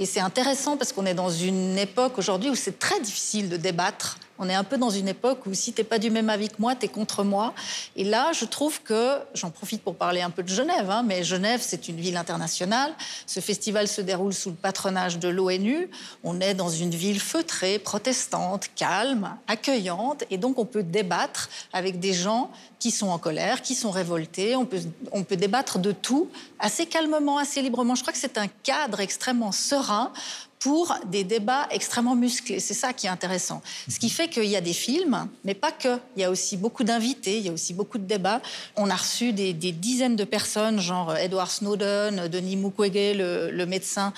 Et 0.00 0.06
c'est 0.06 0.20
intéressant 0.20 0.76
parce 0.76 0.92
qu'on 0.92 1.06
est 1.06 1.14
dans 1.14 1.30
une 1.30 1.78
époque 1.78 2.18
aujourd'hui 2.18 2.50
où 2.50 2.56
c'est 2.56 2.80
très 2.80 2.98
difficile 3.00 3.48
de 3.48 3.56
débattre. 3.56 4.18
On 4.42 4.48
est 4.48 4.54
un 4.54 4.64
peu 4.64 4.78
dans 4.78 4.88
une 4.88 5.06
époque 5.06 5.44
où 5.44 5.52
si 5.52 5.74
t'es 5.74 5.84
pas 5.84 5.98
du 5.98 6.10
même 6.10 6.30
avis 6.30 6.48
que 6.48 6.54
moi, 6.58 6.74
t'es 6.74 6.88
contre 6.88 7.24
moi. 7.24 7.52
Et 7.94 8.04
là, 8.04 8.32
je 8.32 8.46
trouve 8.46 8.80
que, 8.82 9.18
j'en 9.34 9.50
profite 9.50 9.82
pour 9.82 9.96
parler 9.96 10.22
un 10.22 10.30
peu 10.30 10.42
de 10.42 10.48
Genève, 10.48 10.88
hein, 10.88 11.02
mais 11.06 11.22
Genève, 11.22 11.60
c'est 11.62 11.88
une 11.88 11.96
ville 11.96 12.16
internationale. 12.16 12.94
Ce 13.26 13.40
festival 13.40 13.86
se 13.86 14.00
déroule 14.00 14.32
sous 14.32 14.48
le 14.48 14.56
patronage 14.56 15.18
de 15.18 15.28
l'ONU. 15.28 15.90
On 16.24 16.40
est 16.40 16.54
dans 16.54 16.70
une 16.70 16.90
ville 16.90 17.20
feutrée, 17.20 17.78
protestante, 17.78 18.68
calme, 18.74 19.36
accueillante, 19.46 20.24
et 20.30 20.38
donc 20.38 20.58
on 20.58 20.64
peut 20.64 20.82
débattre 20.82 21.50
avec 21.74 22.00
des 22.00 22.14
gens 22.14 22.50
qui 22.78 22.90
sont 22.90 23.08
en 23.08 23.18
colère, 23.18 23.60
qui 23.60 23.74
sont 23.74 23.90
révoltés. 23.90 24.56
On 24.56 24.64
peut, 24.64 24.80
on 25.12 25.22
peut 25.22 25.36
débattre 25.36 25.78
de 25.78 25.92
tout 25.92 26.30
assez 26.58 26.86
calmement, 26.86 27.36
assez 27.36 27.60
librement. 27.60 27.94
Je 27.94 28.00
crois 28.00 28.14
que 28.14 28.18
c'est 28.18 28.38
un 28.38 28.48
cadre 28.62 29.00
extrêmement 29.00 29.52
serein 29.52 30.12
pour 30.60 30.94
des 31.06 31.24
débats 31.24 31.66
extrêmement 31.70 32.14
musclés. 32.14 32.60
C'est 32.60 32.74
ça 32.74 32.92
qui 32.92 33.06
est 33.06 33.10
intéressant. 33.10 33.62
Ce 33.88 33.98
qui 33.98 34.10
fait 34.10 34.28
qu'il 34.28 34.44
y 34.44 34.56
a 34.56 34.60
des 34.60 34.74
films, 34.74 35.26
mais 35.42 35.54
pas 35.54 35.72
que. 35.72 35.98
Il 36.16 36.20
y 36.20 36.24
a 36.24 36.30
aussi 36.30 36.58
beaucoup 36.58 36.84
d'invités, 36.84 37.38
il 37.38 37.46
y 37.46 37.48
a 37.48 37.52
aussi 37.52 37.72
beaucoup 37.72 37.96
de 37.96 38.04
débats. 38.04 38.42
On 38.76 38.90
a 38.90 38.94
reçu 38.94 39.32
des, 39.32 39.54
des 39.54 39.72
dizaines 39.72 40.16
de 40.16 40.24
personnes, 40.24 40.78
genre 40.78 41.16
Edward 41.16 41.50
Snowden, 41.50 42.28
Denis 42.28 42.56
Mukwege, 42.56 43.16
le, 43.16 43.50
le 43.50 43.66
médecin 43.66 44.12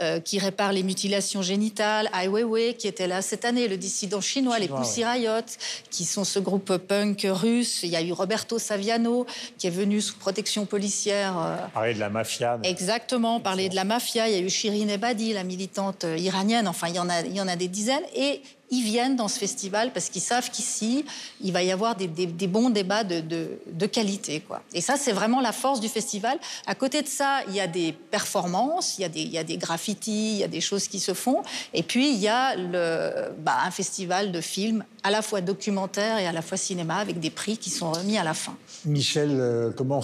euh, 0.00 0.20
qui 0.20 0.38
répare 0.38 0.72
les 0.74 0.82
mutilations 0.82 1.40
génitales, 1.40 2.10
Ai 2.14 2.28
Weiwei, 2.28 2.74
qui 2.74 2.88
était 2.88 3.06
là 3.06 3.22
cette 3.22 3.46
année, 3.46 3.66
le 3.66 3.78
dissident 3.78 4.20
chinois, 4.20 4.58
les 4.58 4.68
Pussy 4.68 5.02
Riot, 5.02 5.46
qui 5.90 6.04
sont 6.04 6.24
ce 6.24 6.38
groupe 6.38 6.76
punk 6.76 7.26
russe. 7.30 7.80
Il 7.84 7.88
y 7.88 7.96
a 7.96 8.02
eu 8.02 8.12
Roberto 8.12 8.58
Saviano, 8.58 9.24
qui 9.56 9.66
est 9.66 9.70
venu 9.70 10.02
sous 10.02 10.16
protection 10.16 10.66
policière. 10.66 11.38
euh, 11.38 11.56
Parler 11.72 11.94
de 11.94 12.00
la 12.00 12.10
mafia. 12.10 12.58
mais- 12.58 12.68
Exactement, 12.70 13.40
parler 13.40 13.70
de 13.70 13.74
la 13.74 13.84
mafia. 13.84 14.28
Il 14.28 14.34
y 14.34 14.38
a 14.38 14.40
eu 14.40 14.50
Shirin 14.50 14.88
Ebadi, 14.88 15.32
la 15.32 15.42
militante 15.42 15.85
composantes 15.86 16.04
euh, 16.04 16.18
iraniennes, 16.18 16.68
enfin, 16.68 16.88
il 16.88 16.96
y, 16.96 16.98
en 16.98 17.08
a, 17.08 17.20
il 17.20 17.34
y 17.34 17.40
en 17.40 17.48
a 17.48 17.56
des 17.56 17.68
dizaines, 17.68 18.04
et 18.14 18.40
ils 18.70 18.82
viennent 18.82 19.14
dans 19.14 19.28
ce 19.28 19.38
festival 19.38 19.92
parce 19.92 20.08
qu'ils 20.08 20.22
savent 20.22 20.50
qu'ici, 20.50 21.04
il 21.40 21.52
va 21.52 21.62
y 21.62 21.70
avoir 21.70 21.94
des, 21.94 22.08
bons 22.48 22.70
débats 22.70 23.04
de, 23.04 23.86
qualité. 23.86 24.40
Quoi. 24.40 24.60
Et 24.72 24.80
ça, 24.80 24.96
c'est 24.96 25.12
vraiment 25.12 25.40
la 25.40 25.52
force 25.52 25.78
du 25.78 25.88
festival. 25.88 26.38
À 26.66 26.74
côté 26.74 27.02
de 27.02 27.06
ça, 27.06 27.42
il 27.48 27.54
y 27.54 27.60
a 27.60 27.68
des 27.68 27.92
performances, 27.92 28.98
il 28.98 29.02
y 29.02 29.04
a 29.04 29.08
des, 29.08 29.20
il 29.20 29.30
y 29.30 29.38
a 29.38 29.44
des 29.44 29.56
graffitis, 29.56 30.32
il 30.32 30.38
y 30.38 30.44
a 30.44 30.48
des 30.48 30.60
choses 30.60 30.88
qui 30.88 30.98
se 30.98 31.14
font. 31.14 31.42
Et 31.74 31.84
puis, 31.84 32.10
il 32.10 32.18
y 32.18 32.26
a 32.26 32.56
le, 32.56 33.30
bah, 33.38 33.58
un 33.64 33.70
festival 33.70 34.32
de 34.32 34.40
films 34.40 34.84
à 35.04 35.12
la 35.12 35.22
fois 35.22 35.40
documentaire 35.40 36.18
et 36.18 36.26
à 36.26 36.32
la 36.32 36.42
fois 36.42 36.56
cinéma 36.56 36.96
avec 36.96 37.20
des 37.20 37.30
prix 37.30 37.58
qui 37.58 37.70
sont 37.70 37.92
remis 37.92 38.18
à 38.18 38.24
la 38.24 38.34
fin. 38.34 38.56
Michel, 38.84 39.30
euh, 39.30 39.70
comment, 39.70 40.00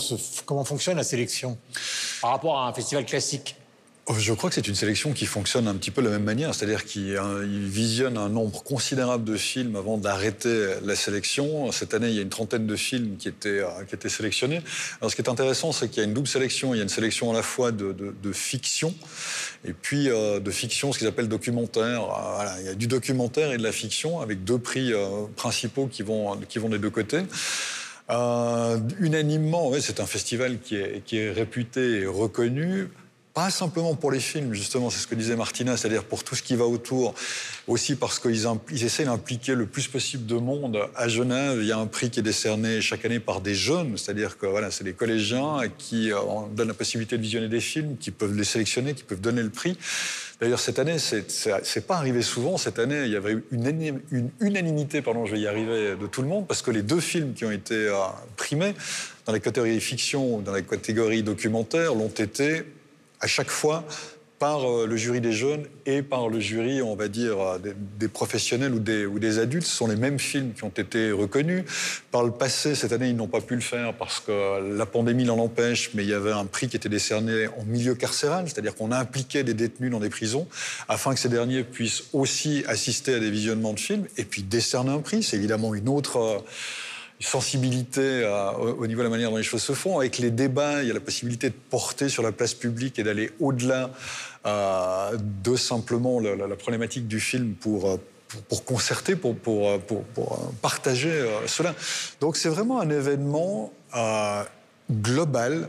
comment 0.47 0.65
fonctionne 0.65 0.99
la 0.99 1.05
sélection? 1.05 1.59
Par 2.21 2.31
rapport 2.31 2.61
à 2.61 2.69
un 2.69 2.73
festival 2.73 3.05
classique 3.05 3.57
je 4.11 4.33
crois 4.33 4.51
que 4.51 4.55
c'est 4.55 4.67
une 4.67 4.75
sélection 4.75 5.13
qui 5.13 5.27
fonctionne 5.27 5.69
un 5.69 5.75
petit 5.75 5.93
peu 5.93 6.03
de 6.03 6.09
la 6.09 6.15
même 6.15 6.25
manière, 6.25 6.55
c'est-à-dire 6.55 6.85
qu'il 6.85 7.17
visionne 7.69 8.19
un 8.19 8.29
nombre 8.29 8.63
considérable 8.65 9.23
de 9.23 9.37
films 9.37 9.77
avant 9.77 9.97
d'arrêter 9.97 10.75
la 10.85 10.97
sélection. 10.97 11.71
Cette 11.71 11.95
année, 11.95 12.09
il 12.09 12.15
y 12.15 12.19
a 12.19 12.23
une 12.23 12.29
trentaine 12.29 12.67
de 12.67 12.75
films 12.75 13.17
qui 13.17 13.29
étaient, 13.29 13.61
euh, 13.61 13.85
qui 13.89 13.95
étaient 13.95 14.09
sélectionnés. 14.09 14.61
Alors, 15.01 15.11
ce 15.11 15.17
qui 15.17 15.23
est 15.23 15.29
intéressant, 15.29 15.71
c'est 15.71 15.89
qu'il 15.89 15.99
y 15.99 16.01
a 16.01 16.09
une 16.09 16.15
double 16.15 16.27
sélection. 16.27 16.75
Il 16.75 16.79
y 16.79 16.81
a 16.81 16.83
une 16.83 16.89
sélection 16.89 17.31
à 17.31 17.35
la 17.35 17.43
fois 17.43 17.71
de, 17.71 17.93
fiction 18.33 18.95
et 19.65 19.73
puis 19.73 20.09
euh, 20.09 20.41
de 20.41 20.51
fiction, 20.51 20.93
ce 20.93 20.99
qu'ils 20.99 21.07
appellent 21.07 21.29
documentaire. 21.29 22.03
Euh, 22.03 22.61
il 22.61 22.67
y 22.67 22.71
a 22.71 22.75
du 22.75 22.89
documentaire 22.89 23.53
et 23.53 23.59
de 23.59 23.63
la 23.63 23.73
fiction 23.73 24.21
avec 24.21 24.43
deux 24.43 24.59
prix 24.59 24.93
principaux 25.37 25.87
qui 25.87 26.03
vont, 26.03 26.37
qui 26.49 26.59
vont 26.59 26.69
des 26.69 26.79
deux 26.79 26.91
côtés. 26.91 27.23
unanimement, 29.01 29.71
c'est 29.81 30.01
un 30.01 30.07
festival 30.07 30.59
qui 30.59 30.77
est, 30.77 31.05
qui 31.05 31.19
est 31.19 31.31
réputé 31.31 32.01
et 32.01 32.07
reconnu 32.07 32.89
pas 33.35 33.51
simplement 33.51 33.95
pour 33.95 34.13
les 34.13 34.21
films, 34.21 34.53
justement, 34.53 34.91
c'est 34.91 34.99
ce 34.99 35.07
que 35.07 35.15
disait 35.15 35.37
Martina, 35.37 35.77
c'est-à-dire 35.77 36.05
pour 36.05 36.23
tout 36.23 36.35
ce 36.35 36.43
qui 36.43 36.55
va 36.55 36.67
autour, 36.67 37.15
aussi 37.67 37.97
parce 37.97 38.19
qu'ils 38.19 38.47
ils 38.71 38.85
essaient 38.85 39.05
d'impliquer 39.05 39.55
le 39.55 39.65
plus 39.65 39.89
possible 39.89 40.27
de 40.27 40.35
monde. 40.35 40.79
À 40.95 41.09
Genève, 41.09 41.59
il 41.61 41.67
y 41.67 41.73
a 41.73 41.79
un 41.79 41.87
prix 41.87 42.11
qui 42.11 42.21
est 42.21 42.23
décerné 42.23 42.83
chaque 42.83 43.05
année 43.07 43.21
par 43.21 43.41
des 43.41 43.55
jeunes, 43.55 43.97
c'est-à-dire 43.97 44.37
que 44.37 44.45
voilà, 44.45 44.71
c'est 44.71 44.85
des 44.85 44.93
collégiens 44.93 45.61
qui 45.79 46.13
euh, 46.13 46.19
donnent 46.55 46.69
la 46.69 46.75
possibilité 46.75 47.17
de 47.17 47.23
visionner 47.23 47.49
des 47.49 47.61
films, 47.61 47.97
qui 47.99 48.11
peuvent 48.11 48.37
les 48.37 48.45
sélectionner, 48.45 48.93
qui 48.93 49.05
peuvent 49.05 49.21
donner 49.21 49.43
le 49.43 49.51
prix. 49.51 49.79
D'ailleurs, 50.41 50.61
cette 50.61 50.79
année, 50.79 50.99
c'est 50.99 51.87
pas 51.87 51.97
arrivé 51.97 52.21
souvent. 52.21 52.59
Cette 52.59 52.81
année, 52.81 53.05
il 53.05 53.13
y 53.13 53.17
avait 53.17 53.37
une, 53.53 54.01
une, 54.11 54.31
unanimité, 54.41 55.01
pardon, 55.01 55.25
je 55.25 55.33
vais 55.33 55.41
y 55.41 55.47
arriver, 55.47 55.95
de 55.97 56.07
tout 56.07 56.21
le 56.21 56.29
monde, 56.29 56.47
parce 56.47 56.63
que 56.63 56.73
les 56.73 56.83
deux 56.83 57.01
films 57.01 57.33
qui 57.33 57.45
ont 57.45 57.53
été 57.53 57.77
euh, 57.77 57.95
primés 58.37 58.75
dans 59.25 59.33
la 59.33 59.39
catégorie 59.39 59.81
fiction 59.81 60.37
ou 60.37 60.43
dans 60.43 60.53
la 60.53 60.63
catégorie 60.63 61.23
documentaire 61.23 61.95
l'ont 61.95 62.09
été 62.09 62.65
à 63.23 63.27
chaque 63.27 63.51
fois 63.51 63.85
par 64.43 64.69
euh, 64.69 64.89
le 64.89 64.97
jury 64.97 65.21
des 65.21 65.33
jeunes 65.33 65.67
et 65.87 66.03
par 66.03 66.29
le 66.29 66.41
jury, 66.41 66.83
on 66.83 66.97
va 66.97 67.07
dire, 67.07 67.39
euh, 67.39 67.59
des, 67.97 68.09
professionnels 68.09 68.75
ou 68.75 68.81
des, 68.81 69.39
adultes. 69.39 69.65
Ce 69.65 69.77
sont 69.77 69.87
les 69.87 69.95
mêmes 69.95 70.19
films 70.19 70.53
qui 70.53 70.65
ont 70.65 70.73
été 70.77 71.13
reconnus. 71.13 71.63
Par 72.11 72.25
le 72.25 72.33
passé, 72.33 72.75
cette 72.75 72.91
année, 72.91 73.09
ils 73.09 73.15
n'ont 73.15 73.29
pas 73.29 73.41
pu 73.41 73.55
le 73.55 73.61
faire 73.61 73.95
parce 73.95 74.19
que 74.19 74.77
la 74.77 74.85
pandémie 74.85 75.25
l'en 75.25 75.39
empêche, 75.39 75.91
mais 75.95 76.03
il 76.03 76.09
y 76.09 76.13
avait 76.13 76.33
un 76.33 76.45
prix 76.45 76.67
qui 76.67 76.75
était 76.75 76.89
décerné 76.89 77.47
en 77.57 77.65
milieu 77.67 77.95
carcéral, 77.95 78.47
c'est-à-dire 78.49 78.75
qu'on 78.75 78.91
a 78.91 78.99
impliqué 78.99 79.45
des 79.45 79.55
détenus 79.55 79.93
dans 79.93 80.01
des 80.01 80.11
prisons 80.11 80.49
afin 80.89 81.15
que 81.15 81.21
ces 81.21 81.29
derniers 81.29 81.63
puissent 81.63 82.03
aussi 82.13 82.65
assister 82.67 83.15
à 83.15 83.21
des 83.21 83.31
visionnements 83.31 83.75
de 83.75 83.81
films 83.81 84.07
et 84.17 84.25
puis 84.25 84.43
décerner 84.43 84.91
un 84.91 84.99
prix. 84.99 85.23
C'est 85.23 85.37
évidemment 85.37 85.73
une 85.73 85.89
autre... 85.89 86.43
Euh, 87.23 87.33
sensibilité 87.33 88.01
euh, 88.01 88.53
au 88.53 88.87
niveau 88.87 89.01
de 89.01 89.05
la 89.05 89.11
manière 89.11 89.31
dont 89.31 89.37
les 89.37 89.43
choses 89.43 89.63
se 89.63 89.73
font. 89.73 89.99
Avec 89.99 90.19
les 90.19 90.31
débats, 90.31 90.83
il 90.83 90.89
y 90.89 90.91
a 90.91 90.95
la 90.95 91.01
possibilité 91.01 91.49
de 91.49 91.55
porter 91.71 92.09
sur 92.09 92.23
la 92.23 92.33
place 92.33 92.55
publique 92.55 92.99
et 92.99 93.03
d'aller 93.03 93.31
au-delà 93.41 93.91
euh, 94.47 95.17
de 95.45 95.57
simplement 95.57 96.21
la, 96.21 96.57
problématique 96.57 97.09
du 97.09 97.21
film 97.21 97.55
pour, 97.55 97.91
euh, 97.91 97.97
pour, 98.49 98.65
concerter, 98.65 99.17
pour, 99.17 99.37
pour, 99.37 99.79
pour 99.81 100.53
partager 100.61 101.13
cela. 101.47 101.75
Donc 102.21 102.37
c'est 102.37 102.49
vraiment 102.49 102.81
un 102.81 102.91
événement 102.91 103.73
global 104.91 105.69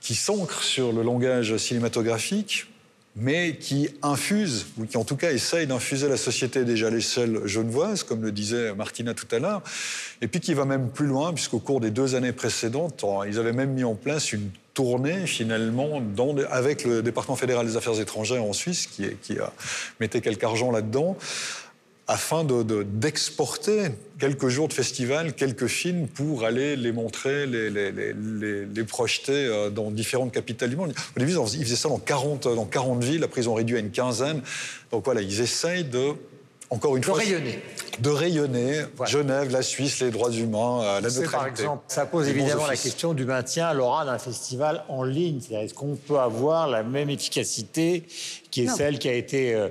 qui 0.00 0.14
s'ancre 0.14 0.62
sur 0.62 0.92
le 0.92 1.02
langage 1.02 1.56
cinématographique, 1.58 2.67
mais 3.20 3.56
qui 3.56 3.88
infuse, 4.02 4.66
ou 4.78 4.86
qui 4.86 4.96
en 4.96 5.04
tout 5.04 5.16
cas 5.16 5.32
essaye 5.32 5.66
d'infuser 5.66 6.08
la 6.08 6.16
société 6.16 6.64
déjà 6.64 6.86
à 6.86 6.90
l'échelle 6.90 7.46
genevoise, 7.46 8.02
comme 8.04 8.22
le 8.22 8.32
disait 8.32 8.74
Martina 8.74 9.14
tout 9.14 9.26
à 9.32 9.38
l'heure, 9.38 9.62
et 10.20 10.28
puis 10.28 10.40
qui 10.40 10.54
va 10.54 10.64
même 10.64 10.90
plus 10.90 11.06
loin, 11.06 11.32
puisqu'au 11.32 11.58
cours 11.58 11.80
des 11.80 11.90
deux 11.90 12.14
années 12.14 12.32
précédentes, 12.32 13.04
ils 13.26 13.38
avaient 13.38 13.52
même 13.52 13.72
mis 13.72 13.84
en 13.84 13.94
place 13.94 14.32
une 14.32 14.50
tournée 14.74 15.26
finalement 15.26 16.00
avec 16.50 16.84
le 16.84 17.02
département 17.02 17.36
fédéral 17.36 17.66
des 17.66 17.76
affaires 17.76 17.98
étrangères 18.00 18.44
en 18.44 18.52
Suisse, 18.52 18.86
qui, 18.86 19.06
qui 19.22 19.36
mettait 19.98 20.20
quelque 20.20 20.44
argent 20.44 20.70
là-dedans, 20.70 21.16
afin 22.08 22.42
d'exporter 22.42 23.90
de, 23.90 23.94
quelques 24.18 24.48
jours 24.48 24.66
de 24.66 24.72
festival, 24.72 25.34
quelques 25.34 25.66
films 25.66 26.08
pour 26.08 26.44
aller 26.44 26.74
les 26.74 26.90
montrer, 26.90 27.46
les, 27.46 27.68
les, 27.68 27.92
les, 27.92 28.64
les 28.64 28.84
projeter 28.84 29.32
euh, 29.32 29.68
dans 29.68 29.90
différentes 29.90 30.32
capitales 30.32 30.70
du 30.70 30.76
monde. 30.76 30.94
Au 31.14 31.20
début, 31.20 31.32
ils 31.32 31.64
faisaient 31.64 31.76
ça 31.76 31.90
dans 31.90 31.98
40, 31.98 32.44
dans 32.54 32.64
40 32.64 33.04
villes, 33.04 33.24
après 33.24 33.42
ils 33.42 33.48
ont 33.50 33.54
réduit 33.54 33.76
à 33.76 33.80
une 33.80 33.90
quinzaine. 33.90 34.40
Donc 34.90 35.04
voilà, 35.04 35.20
ils 35.20 35.40
essayent 35.42 35.84
de 35.84 36.14
encore 36.70 36.96
une 36.96 37.00
de 37.00 37.06
fois, 37.06 37.16
rayonner. 37.16 37.58
de 37.98 38.10
rayonner. 38.10 38.82
Genève, 39.06 39.50
la 39.50 39.62
Suisse, 39.62 40.00
les 40.00 40.10
droits 40.10 40.30
humains, 40.30 40.82
euh, 40.82 41.00
la 41.00 41.08
neutralité. 41.08 41.30
Par 41.30 41.46
exemple, 41.46 41.82
ça 41.88 42.04
pose 42.04 42.28
évidemment 42.28 42.66
la 42.66 42.76
question 42.76 43.14
du 43.14 43.24
maintien, 43.24 43.72
Laura, 43.72 44.04
d'un 44.04 44.18
festival 44.18 44.84
en 44.88 45.02
ligne. 45.02 45.40
Est-ce 45.50 45.72
qu'on 45.72 45.96
peut 45.96 46.18
avoir 46.18 46.68
la 46.68 46.82
même 46.82 47.08
efficacité 47.08 48.04
qui 48.50 48.64
est 48.64 48.68
celle 48.68 48.98
qui 48.98 49.08
a 49.08 49.14
été 49.14 49.54
euh, 49.54 49.68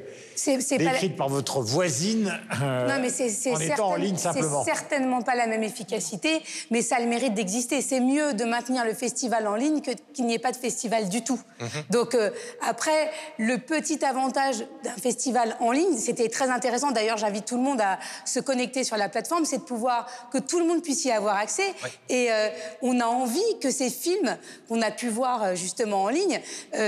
décrite 0.77 1.15
par 1.15 1.29
votre 1.29 1.61
voisine 1.61 2.37
euh, 2.61 2.87
non, 2.87 3.01
mais 3.01 3.09
c'est, 3.09 3.51
en 3.51 3.59
étant 3.59 3.89
en 3.89 3.95
ligne 3.95 4.17
simplement. 4.17 4.63
C'est 4.63 4.71
certainement 4.71 5.21
pas 5.21 5.35
la 5.35 5.47
même 5.47 5.63
efficacité, 5.63 6.41
mais 6.71 6.81
ça 6.81 6.97
a 6.97 6.99
le 6.99 7.07
mérite 7.07 7.33
d'exister. 7.33 7.81
C'est 7.81 7.99
mieux 7.99 8.33
de 8.33 8.45
maintenir 8.45 8.85
le 8.85 8.93
festival 8.93 9.47
en 9.47 9.55
ligne 9.55 9.81
que 9.81 9.91
qu'il 10.13 10.25
n'y 10.25 10.33
ait 10.33 10.39
pas 10.39 10.51
de 10.51 10.57
festival 10.57 11.09
du 11.09 11.23
tout. 11.23 11.39
Mhm. 11.59 11.67
Donc 11.89 12.15
euh, 12.15 12.31
après, 12.67 13.11
le 13.37 13.57
petit 13.57 14.03
avantage 14.05 14.59
d'un 14.83 14.95
festival 15.01 15.55
en 15.59 15.71
ligne, 15.71 15.97
c'était 15.97 16.29
très 16.29 16.49
intéressant. 16.49 16.91
D'ailleurs, 16.91 17.17
j'invite 17.17 17.45
tout 17.45 17.57
le 17.57 17.63
monde 17.63 17.81
à 17.81 17.99
se 18.25 18.39
connecter 18.39 18.83
sur 18.83 18.97
la 18.97 19.09
plateforme, 19.09 19.45
c'est 19.45 19.57
de 19.57 19.63
pouvoir 19.63 20.07
que 20.31 20.37
tout 20.37 20.59
le 20.59 20.65
monde 20.65 20.81
puisse 20.81 21.05
y 21.05 21.11
avoir 21.11 21.37
accès. 21.37 21.73
Et 22.09 22.31
euh, 22.31 22.49
on 22.81 22.99
a 22.99 23.05
envie 23.05 23.59
que 23.61 23.71
ces 23.71 23.89
films 23.89 24.37
qu'on 24.67 24.81
a 24.81 24.91
pu 24.91 25.09
voir 25.09 25.55
justement 25.55 26.03
en 26.03 26.09
ligne 26.09 26.39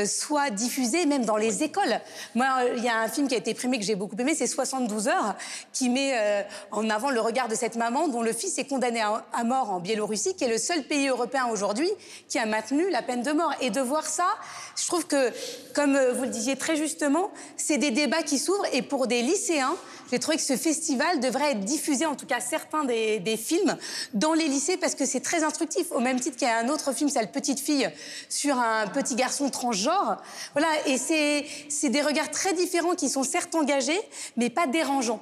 soient 0.06 0.50
diffusés 0.50 1.06
même 1.06 1.26
dans 1.26 1.38
les 1.38 1.64
écoles. 1.64 2.00
Moi, 2.36 2.48
il 2.78 2.84
y 2.84 2.90
a 2.90 3.00
un 3.00 3.08
film 3.08 3.28
qui 3.28 3.36
a 3.36 3.39
été 3.40 3.54
primé 3.54 3.80
que 3.80 3.84
j'ai 3.84 3.96
beaucoup 3.96 4.16
aimé, 4.18 4.34
c'est 4.36 4.48
72 4.48 5.08
heures, 5.08 5.36
qui 5.74 5.90
met 5.90 6.12
euh, 6.14 6.42
en 6.72 6.90
avant 6.90 7.10
le 7.10 7.20
regard 7.20 7.48
de 7.48 7.56
cette 7.56 7.76
maman 7.76 8.08
dont 8.08 8.22
le 8.22 8.34
fils 8.34 8.58
est 8.58 8.66
condamné 8.66 9.02
à, 9.02 9.44
mort 9.44 9.72
en 9.72 9.80
Biélorussie, 9.80 10.36
qui 10.36 10.44
est 10.44 10.50
le 10.50 10.58
seul 10.58 10.84
pays 10.84 11.08
européen 11.08 11.48
aujourd'hui 11.52 11.90
qui 12.28 12.38
a 12.38 12.46
maintenu 12.46 12.90
la 12.90 13.02
peine 13.02 13.24
de 13.24 13.32
mort. 13.32 13.54
Et 13.62 13.70
de 13.70 13.82
voir 13.82 14.06
ça, 14.06 14.28
je 14.76 14.86
trouve 14.88 15.08
que, 15.08 15.32
comme 15.74 15.96
euh, 15.96 16.14
vous 16.14 16.24
le 16.24 16.30
disiez 16.30 16.56
très 16.56 16.76
justement, 16.76 17.32
c'est 17.58 17.78
des 17.78 17.92
débats 17.92 18.24
qui 18.24 18.38
s'ouvrent. 18.38 18.66
Et 18.74 18.82
pour 18.82 19.08
des 19.08 19.22
lycéens, 19.22 19.76
j'ai 20.12 20.20
trouvé 20.20 20.38
que 20.38 20.44
ce 20.44 20.58
festival 20.58 21.20
devrait 21.20 21.52
être 21.52 21.60
diffusé, 21.60 22.06
en 22.06 22.16
tout 22.16 22.26
cas 22.26 22.40
certains 22.40 22.84
des, 22.84 23.20
des 23.20 23.38
films, 23.38 23.78
dans 24.14 24.34
les 24.34 24.48
lycées 24.48 24.78
parce 24.78 24.96
que 24.96 25.06
c'est 25.06 25.20
très 25.20 25.44
instructif. 25.44 25.92
Au 25.92 26.00
même 26.00 26.20
titre 26.20 26.38
qu'il 26.38 26.48
y 26.48 26.52
a 26.52 26.58
un 26.58 26.70
autre 26.70 26.94
film, 26.94 27.10
c'est 27.10 27.22
La 27.22 27.28
Petite 27.28 27.60
Fille, 27.60 27.90
sur 28.30 28.58
un 28.58 28.88
petit 28.88 29.16
garçon 29.16 29.50
transgenre. 29.50 30.22
Voilà, 30.54 30.68
et 30.88 30.98
c'est 30.98 31.90
des 31.90 32.02
regards 32.02 32.32
très 32.32 32.54
différents 32.54 32.96
qui 32.96 33.10
sont 33.10 33.24
certes 33.24 33.54
engagés, 33.56 34.00
mais 34.38 34.50
pas 34.50 34.68
dérangeants. 34.68 35.22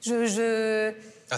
Je. 0.00 0.26
je... 0.26 0.92
Ah, 1.30 1.36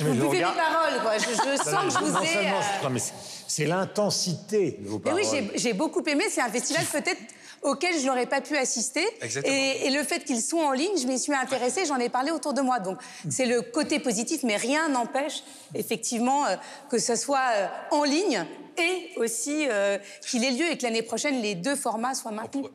vous 0.00 0.14
buvez 0.14 0.38
mes 0.38 0.44
paroles, 0.44 1.00
quoi. 1.02 1.18
Je, 1.18 1.24
je 1.24 1.62
sens 1.62 1.94
que 1.94 2.00
je 2.00 2.04
vous 2.04 2.16
ai. 2.24 2.48
Euh, 2.48 2.98
c'est 3.46 3.66
l'intensité 3.66 4.78
de 4.80 4.88
vos 4.88 4.98
paroles. 4.98 5.20
Et 5.20 5.24
oui, 5.24 5.50
j'ai 5.56 5.72
beaucoup 5.74 6.02
aimé. 6.06 6.24
C'est 6.30 6.40
un 6.40 6.48
festival 6.48 6.84
peut-être 6.86 7.20
auquel 7.62 7.98
je 7.98 8.06
n'aurais 8.06 8.26
pas 8.26 8.40
pu 8.40 8.56
assister. 8.56 9.06
Et, 9.44 9.90
le 9.90 10.02
fait 10.04 10.24
qu'ils 10.24 10.42
soient 10.42 10.66
en 10.66 10.72
ligne, 10.72 10.96
je 11.00 11.06
m'y 11.06 11.18
suis 11.18 11.34
intéressée, 11.34 11.84
j'en 11.84 11.98
ai 11.98 12.08
parlé 12.08 12.30
autour 12.30 12.54
de 12.54 12.60
moi. 12.60 12.78
Donc 12.78 12.98
c'est 13.28 13.46
le 13.46 13.60
côté 13.62 13.98
positif, 13.98 14.42
mais 14.44 14.56
rien 14.56 14.88
n'empêche 14.88 15.42
effectivement 15.74 16.46
euh, 16.46 16.56
que 16.90 16.98
ce 16.98 17.16
soit 17.16 17.50
euh, 17.54 17.66
en 17.90 18.04
ligne 18.04 18.44
et 18.78 19.10
aussi 19.16 19.66
euh, 19.68 19.98
qu'il 20.22 20.44
ait 20.44 20.52
lieu 20.52 20.70
et 20.70 20.78
que 20.78 20.84
l'année 20.84 21.02
prochaine, 21.02 21.42
les 21.42 21.54
deux 21.54 21.76
formats 21.76 22.14
soient 22.14 22.30
maintenus. 22.30 22.66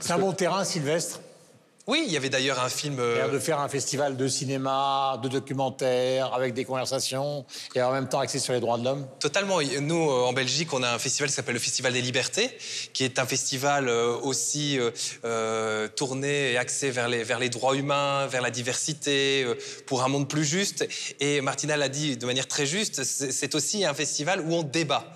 c'est 0.00 0.12
un 0.12 0.18
bon 0.18 0.32
terrain, 0.32 0.64
Sylvestre 0.64 1.20
oui, 1.88 2.04
il 2.06 2.12
y 2.12 2.16
avait 2.16 2.28
d'ailleurs 2.28 2.62
un 2.62 2.68
film. 2.68 2.98
Euh, 3.00 3.28
de 3.28 3.40
faire 3.40 3.58
un 3.58 3.68
festival 3.68 4.16
de 4.16 4.28
cinéma, 4.28 5.18
de 5.20 5.28
documentaire, 5.28 6.32
avec 6.32 6.54
des 6.54 6.64
conversations, 6.64 7.44
et 7.74 7.82
en 7.82 7.90
même 7.90 8.08
temps 8.08 8.20
axé 8.20 8.38
sur 8.38 8.52
les 8.52 8.60
droits 8.60 8.78
de 8.78 8.84
l'homme 8.84 9.04
Totalement. 9.18 9.58
Nous, 9.80 10.10
euh, 10.10 10.22
en 10.22 10.32
Belgique, 10.32 10.72
on 10.72 10.82
a 10.84 10.92
un 10.92 10.98
festival 11.00 11.28
qui 11.28 11.34
s'appelle 11.34 11.54
le 11.54 11.60
Festival 11.60 11.92
des 11.92 12.00
Libertés, 12.00 12.56
qui 12.92 13.02
est 13.02 13.18
un 13.18 13.26
festival 13.26 13.88
euh, 13.88 14.16
aussi 14.22 14.78
tourné 15.96 16.52
et 16.52 16.56
axé 16.56 16.90
vers 16.90 17.08
les, 17.08 17.24
vers 17.24 17.40
les 17.40 17.48
droits 17.48 17.74
humains, 17.74 18.26
vers 18.26 18.42
la 18.42 18.50
diversité, 18.50 19.44
pour 19.86 20.04
un 20.04 20.08
monde 20.08 20.28
plus 20.28 20.44
juste. 20.44 20.86
Et 21.18 21.40
Martina 21.40 21.76
l'a 21.76 21.88
dit 21.88 22.16
de 22.16 22.26
manière 22.26 22.46
très 22.46 22.66
juste, 22.66 23.02
c'est 23.02 23.54
aussi 23.54 23.84
un 23.84 23.94
festival 23.94 24.40
où 24.40 24.54
on 24.54 24.62
débat 24.62 25.12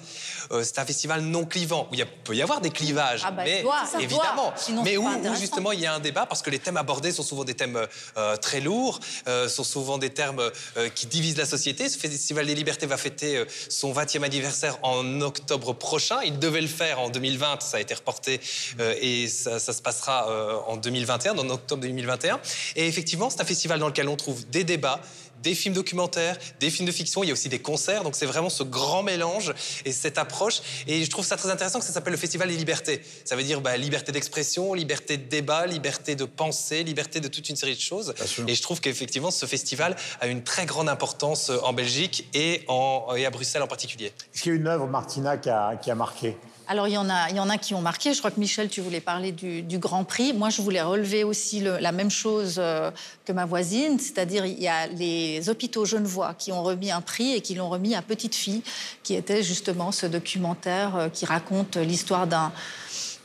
euh, 0.52 0.62
c'est 0.64 0.78
un 0.78 0.84
festival 0.84 1.20
non 1.22 1.44
clivant, 1.44 1.88
où 1.90 1.94
il 1.94 1.98
y 1.98 2.02
a- 2.02 2.06
peut 2.06 2.34
y 2.34 2.42
avoir 2.42 2.60
des 2.60 2.70
clivages, 2.70 3.22
Ah 3.24 3.30
bah, 3.30 3.42
mais 3.44 3.62
doit, 3.62 3.82
doit. 3.90 4.00
évidemment, 4.02 4.52
mais 4.84 4.96
où, 4.96 5.08
justement 5.38 5.72
il 5.72 5.80
y 5.80 5.86
a 5.86 5.94
un 5.94 6.00
débat 6.00 6.26
parce 6.26 6.42
que 6.42 6.50
les 6.50 6.58
thèmes 6.58 6.76
abordés 6.76 7.12
sont 7.12 7.22
souvent 7.22 7.44
des 7.44 7.54
thèmes 7.54 7.86
euh, 8.16 8.36
très 8.36 8.60
lourds, 8.60 9.00
euh, 9.28 9.48
sont 9.48 9.64
souvent 9.64 9.98
des 9.98 10.10
termes 10.10 10.50
euh, 10.76 10.88
qui 10.88 11.06
divisent 11.06 11.36
la 11.38 11.46
société. 11.46 11.88
Ce 11.88 11.98
Festival 11.98 12.46
des 12.46 12.54
Libertés 12.54 12.86
va 12.86 12.96
fêter 12.96 13.36
euh, 13.36 13.44
son 13.68 13.92
20e 13.92 14.22
anniversaire 14.24 14.78
en 14.82 15.20
octobre 15.20 15.72
prochain. 15.72 16.18
Il 16.24 16.38
devait 16.38 16.60
le 16.60 16.66
faire 16.68 17.00
en 17.00 17.08
2020, 17.10 17.62
ça 17.62 17.76
a 17.78 17.80
été 17.80 17.94
reporté 17.94 18.40
euh, 18.80 18.94
et 19.00 19.28
ça, 19.28 19.58
ça 19.58 19.72
se 19.72 19.82
passera 19.82 20.28
euh, 20.30 20.56
en 20.66 20.76
2021, 20.76 21.36
en 21.38 21.48
octobre 21.50 21.82
2021. 21.82 22.40
Et 22.76 22.86
effectivement, 22.86 23.30
c'est 23.30 23.40
un 23.40 23.44
festival 23.44 23.78
dans 23.78 23.88
lequel 23.88 24.08
on 24.08 24.16
trouve 24.16 24.46
des 24.48 24.64
débats, 24.64 25.00
des 25.46 25.54
films 25.54 25.74
documentaires, 25.74 26.36
des 26.58 26.70
films 26.70 26.88
de 26.88 26.92
fiction, 26.92 27.22
il 27.22 27.28
y 27.28 27.30
a 27.30 27.32
aussi 27.32 27.48
des 27.48 27.60
concerts, 27.60 28.02
donc 28.02 28.16
c'est 28.16 28.26
vraiment 28.26 28.50
ce 28.50 28.64
grand 28.64 29.04
mélange 29.04 29.54
et 29.84 29.92
cette 29.92 30.18
approche. 30.18 30.60
Et 30.88 31.04
je 31.04 31.08
trouve 31.08 31.24
ça 31.24 31.36
très 31.36 31.50
intéressant 31.50 31.78
que 31.78 31.84
ça 31.84 31.92
s'appelle 31.92 32.14
le 32.14 32.18
Festival 32.18 32.48
des 32.48 32.56
libertés. 32.56 33.00
Ça 33.24 33.36
veut 33.36 33.44
dire 33.44 33.60
bah, 33.60 33.76
liberté 33.76 34.10
d'expression, 34.10 34.74
liberté 34.74 35.16
de 35.16 35.28
débat, 35.28 35.66
liberté 35.66 36.16
de 36.16 36.24
pensée, 36.24 36.82
liberté 36.82 37.20
de 37.20 37.28
toute 37.28 37.48
une 37.48 37.54
série 37.54 37.76
de 37.76 37.80
choses. 37.80 38.12
Et 38.48 38.56
je 38.56 38.62
trouve 38.62 38.80
qu'effectivement, 38.80 39.30
ce 39.30 39.46
festival 39.46 39.94
a 40.20 40.26
une 40.26 40.42
très 40.42 40.66
grande 40.66 40.88
importance 40.88 41.50
euh, 41.50 41.60
en 41.62 41.72
Belgique 41.72 42.28
et, 42.34 42.64
en, 42.66 43.14
et 43.16 43.24
à 43.24 43.30
Bruxelles 43.30 43.62
en 43.62 43.68
particulier. 43.68 44.06
Est-ce 44.34 44.42
qu'il 44.42 44.52
y 44.52 44.56
a 44.56 44.58
une 44.58 44.66
œuvre, 44.66 44.88
Martina, 44.88 45.36
qui 45.36 45.48
a, 45.48 45.76
qui 45.76 45.92
a 45.92 45.94
marqué? 45.94 46.36
Alors, 46.68 46.88
il 46.88 46.94
y, 46.94 46.98
en 46.98 47.08
a, 47.08 47.30
il 47.30 47.36
y 47.36 47.40
en 47.40 47.48
a 47.48 47.58
qui 47.58 47.74
ont 47.74 47.80
marqué. 47.80 48.12
Je 48.12 48.18
crois 48.18 48.32
que 48.32 48.40
Michel, 48.40 48.68
tu 48.68 48.80
voulais 48.80 49.00
parler 49.00 49.30
du, 49.30 49.62
du 49.62 49.78
Grand 49.78 50.02
Prix. 50.02 50.32
Moi, 50.32 50.50
je 50.50 50.60
voulais 50.62 50.82
relever 50.82 51.22
aussi 51.22 51.60
le- 51.60 51.78
la 51.78 51.92
même 51.92 52.10
chose 52.10 52.56
euh, 52.58 52.90
que 53.24 53.30
ma 53.30 53.44
voisine, 53.44 54.00
c'est-à-dire 54.00 54.44
il 54.46 54.58
y 54.60 54.66
a 54.66 54.88
les 54.88 55.48
hôpitaux 55.48 55.84
genevois 55.84 56.34
qui 56.36 56.50
ont 56.50 56.64
remis 56.64 56.90
un 56.90 57.00
prix 57.02 57.34
et 57.34 57.40
qui 57.40 57.54
l'ont 57.54 57.68
remis 57.68 57.94
à 57.94 58.02
Petite 58.02 58.34
Fille, 58.34 58.62
qui 59.04 59.14
était 59.14 59.44
justement 59.44 59.92
ce 59.92 60.06
documentaire 60.06 60.96
euh, 60.96 61.08
qui 61.08 61.24
raconte 61.24 61.76
l'histoire 61.76 62.26
d'un 62.26 62.50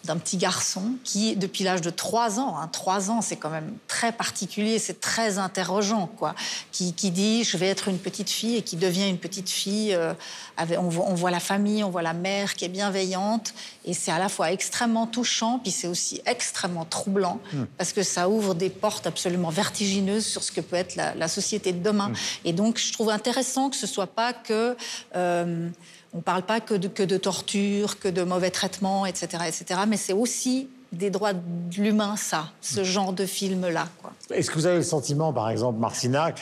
d'un 0.04 0.18
petit 0.18 0.38
garçon 0.38 0.93
qui, 1.04 1.36
depuis 1.36 1.64
l'âge 1.64 1.82
de 1.82 1.89
3 1.91 2.39
ans, 2.39 2.58
hein, 2.58 2.68
3 2.72 3.12
ans, 3.12 3.22
c'est 3.22 3.36
quand 3.36 3.49
même 3.52 3.72
très 3.88 4.12
particulier, 4.12 4.80
c'est 4.80 4.99
très 4.99 5.38
interrogeant, 5.38 6.08
quoi, 6.08 6.34
qui, 6.72 6.93
qui 6.93 7.12
dit 7.12 7.43
je 7.43 7.56
vais 7.58 7.68
être 7.68 7.88
une 7.88 7.99
petite 7.99 8.30
fille 8.30 8.56
et 8.58 8.62
qui 8.64 8.78
devient 8.78 9.08
une 9.08 9.20
petite 9.20 9.49
fille. 9.49 9.93
euh, 9.93 10.14
avec- 10.58 10.80
on, 10.80 10.89
voit, 10.89 11.06
on 11.08 11.14
voit 11.16 11.32
la 11.32 11.39
famille, 11.39 11.84
on 11.84 11.89
voit 11.89 12.02
la 12.02 12.14
mère 12.14 12.56
qui 12.56 12.66
est 12.66 12.70
bienveillante, 12.70 13.54
et 13.86 13.93
c'est 13.93 14.12
à 14.12 14.20
la 14.20 14.28
fois 14.30 14.52
extrêmement 14.52 15.08
touchant, 15.08 15.60
puis 15.60 15.72
c'est 15.72 15.88
aussi 15.88 16.22
extrêmement 16.26 16.86
troublant, 16.86 17.39
parce 17.78 17.93
que 17.93 18.04
ça 18.04 18.28
ouvre 18.30 18.54
des 18.54 18.70
portes 18.70 19.08
absolument 19.08 19.49
vertigineuses 19.49 20.26
sur 20.26 20.43
ce 20.43 20.52
que 20.52 20.62
peut 20.62 20.76
être 20.76 20.95
la, 20.95 21.16
la 21.16 21.28
société 21.28 21.74
de 21.74 21.82
demain. 21.82 22.12
Et 22.45 22.54
donc, 22.54 22.78
je 22.80 22.91
trouve 22.93 23.10
intéressant 23.10 23.70
que 23.70 23.76
ce 23.76 23.88
soit 23.88 24.08
pas 24.08 24.34
que 24.34 24.76
euh, 25.16 25.70
on 26.14 26.18
ne 26.18 26.22
parle 26.22 26.43
pas 26.43 26.59
que 26.59 26.74
de, 26.74 26.88
que 26.88 27.03
de 27.03 27.18
torture, 27.18 27.99
que 27.99 28.07
de 28.07 28.24
mauvais 28.24 28.51
traitements, 28.51 29.05
etc., 29.05 29.28
etc. 29.47 29.82
Mais 29.88 29.97
c'est 29.97 30.14
aussi 30.14 30.68
des 30.91 31.09
droits 31.09 31.32
de 31.32 31.41
l'humain, 31.78 32.18
ça, 32.18 32.49
ce 32.59 32.84
genre 32.84 33.14
de 33.14 33.26
film-là. 33.26 33.88
Est-ce 34.34 34.49
que 34.51 34.55
vous 34.55 34.66
avez 34.66 34.76
le 34.78 34.84
sentiment, 34.84 35.32
par 35.32 35.49
exemple, 35.49 35.80
Martina, 35.80 36.34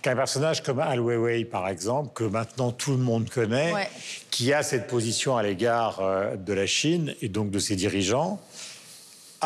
qu'un 0.00 0.14
personnage 0.14 0.62
comme 0.62 0.78
Al 0.78 1.00
Weiwei, 1.00 1.44
par 1.44 1.66
exemple, 1.68 2.10
que 2.14 2.22
maintenant 2.22 2.70
tout 2.70 2.92
le 2.92 2.98
monde 2.98 3.28
connaît, 3.28 3.72
Ouais. 3.72 3.88
qui 4.30 4.52
a 4.52 4.62
cette 4.62 4.86
position 4.86 5.36
à 5.36 5.42
l'égard 5.42 5.98
euh, 6.00 6.36
de 6.36 6.52
la 6.52 6.66
Chine 6.66 7.14
et 7.20 7.28
donc 7.28 7.50
de 7.50 7.58
ses 7.58 7.74
dirigeants, 7.74 8.40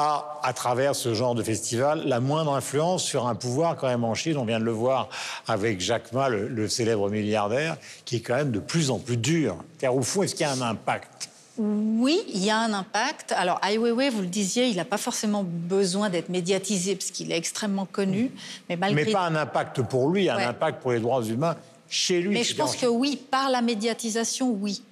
a, 0.01 0.41
à 0.43 0.53
travers 0.53 0.95
ce 0.97 1.15
genre 1.15 1.35
de 1.35 1.43
festival, 1.43 2.03
la 2.07 2.21
moindre 2.21 2.55
influence 2.55 3.05
sur 3.05 3.27
un 3.27 3.35
pouvoir 3.35 3.77
quand 3.77 3.87
même 3.89 4.05
en 4.05 4.15
Chine. 4.15 4.37
On 4.39 4.45
vient 4.45 4.59
de 4.61 4.65
le 4.65 4.73
voir 4.73 5.09
avec 5.47 5.81
Jack 5.81 6.13
Ma, 6.13 6.29
le, 6.29 6.49
le 6.49 6.69
célèbre 6.69 7.09
milliardaire, 7.11 7.77
qui 8.05 8.17
est 8.17 8.21
quand 8.21 8.35
même 8.37 8.51
de 8.51 8.61
plus 8.61 8.91
en 8.91 8.99
plus 8.99 9.17
dur. 9.17 9.57
Car 9.79 9.95
au 9.95 10.03
fond, 10.03 10.23
est-ce 10.23 10.35
qu'il 10.35 10.47
y 10.47 10.49
a 10.49 10.53
un 10.53 10.63
impact? 10.63 11.29
Oui, 11.59 12.21
il 12.29 12.43
y 12.43 12.49
a 12.51 12.59
un 12.59 12.73
impact. 12.73 13.33
Alors, 13.33 13.61
Ai 13.69 13.77
Weiwei, 13.77 14.09
vous 14.09 14.23
le 14.23 14.27
disiez, 14.29 14.69
il 14.69 14.77
n'a 14.77 14.85
pas 14.87 14.97
forcément 14.97 15.45
besoin 15.45 16.09
d'être 16.09 16.31
médiatisé 16.31 16.97
parce 16.97 17.11
qu'il 17.11 17.31
est 17.33 17.37
extrêmement 17.37 17.85
connu. 17.85 18.31
Mais 18.69 18.77
malgré 18.77 19.05
Mais 19.05 19.13
pas 19.13 19.27
un 19.27 19.35
impact 19.37 19.83
pour 19.83 20.09
lui, 20.09 20.31
un 20.31 20.37
Ouais. 20.37 20.45
impact 20.45 20.81
pour 20.81 20.93
les 20.93 21.01
droits 21.01 21.23
humains 21.23 21.57
chez 21.91 22.21
lui. 22.23 22.33
Mais 22.35 22.45
je 22.45 22.55
pense 22.55 22.77
en 22.77 22.79
que 22.81 22.87
oui, 22.87 23.21
par 23.31 23.51
la 23.51 23.61
médiatisation, 23.61 24.49
oui. 24.51 24.83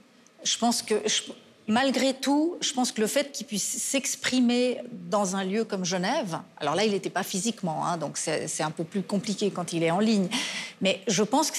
Je 0.44 0.58
pense 0.58 0.82
que, 0.82 0.94
je- 1.06 1.32
malgré 1.68 2.14
tout, 2.14 2.56
je 2.60 2.72
pense 2.72 2.90
que 2.92 3.00
le 3.00 3.06
fait 3.06 3.30
qu'il 3.30 3.46
puisse 3.46 3.62
s'exprimer 3.82 4.80
dans 4.90 5.36
un 5.36 5.44
lieu 5.44 5.64
comme 5.64 5.84
Genève, 5.84 6.38
alors 6.58 6.74
là, 6.74 6.84
il 6.84 6.92
n'était 6.92 7.10
pas 7.10 7.22
physiquement, 7.22 7.86
hein, 7.86 7.96
donc 7.98 8.16
c'est 8.16 8.62
un 8.62 8.70
peu 8.70 8.84
plus 8.84 9.02
compliqué 9.02 9.50
quand 9.50 9.72
il 9.72 9.82
est 9.82 9.90
en 9.90 10.00
ligne, 10.00 10.28
mais 10.80 11.00
je 11.06 11.22
pense 11.22 11.50
que 11.50 11.58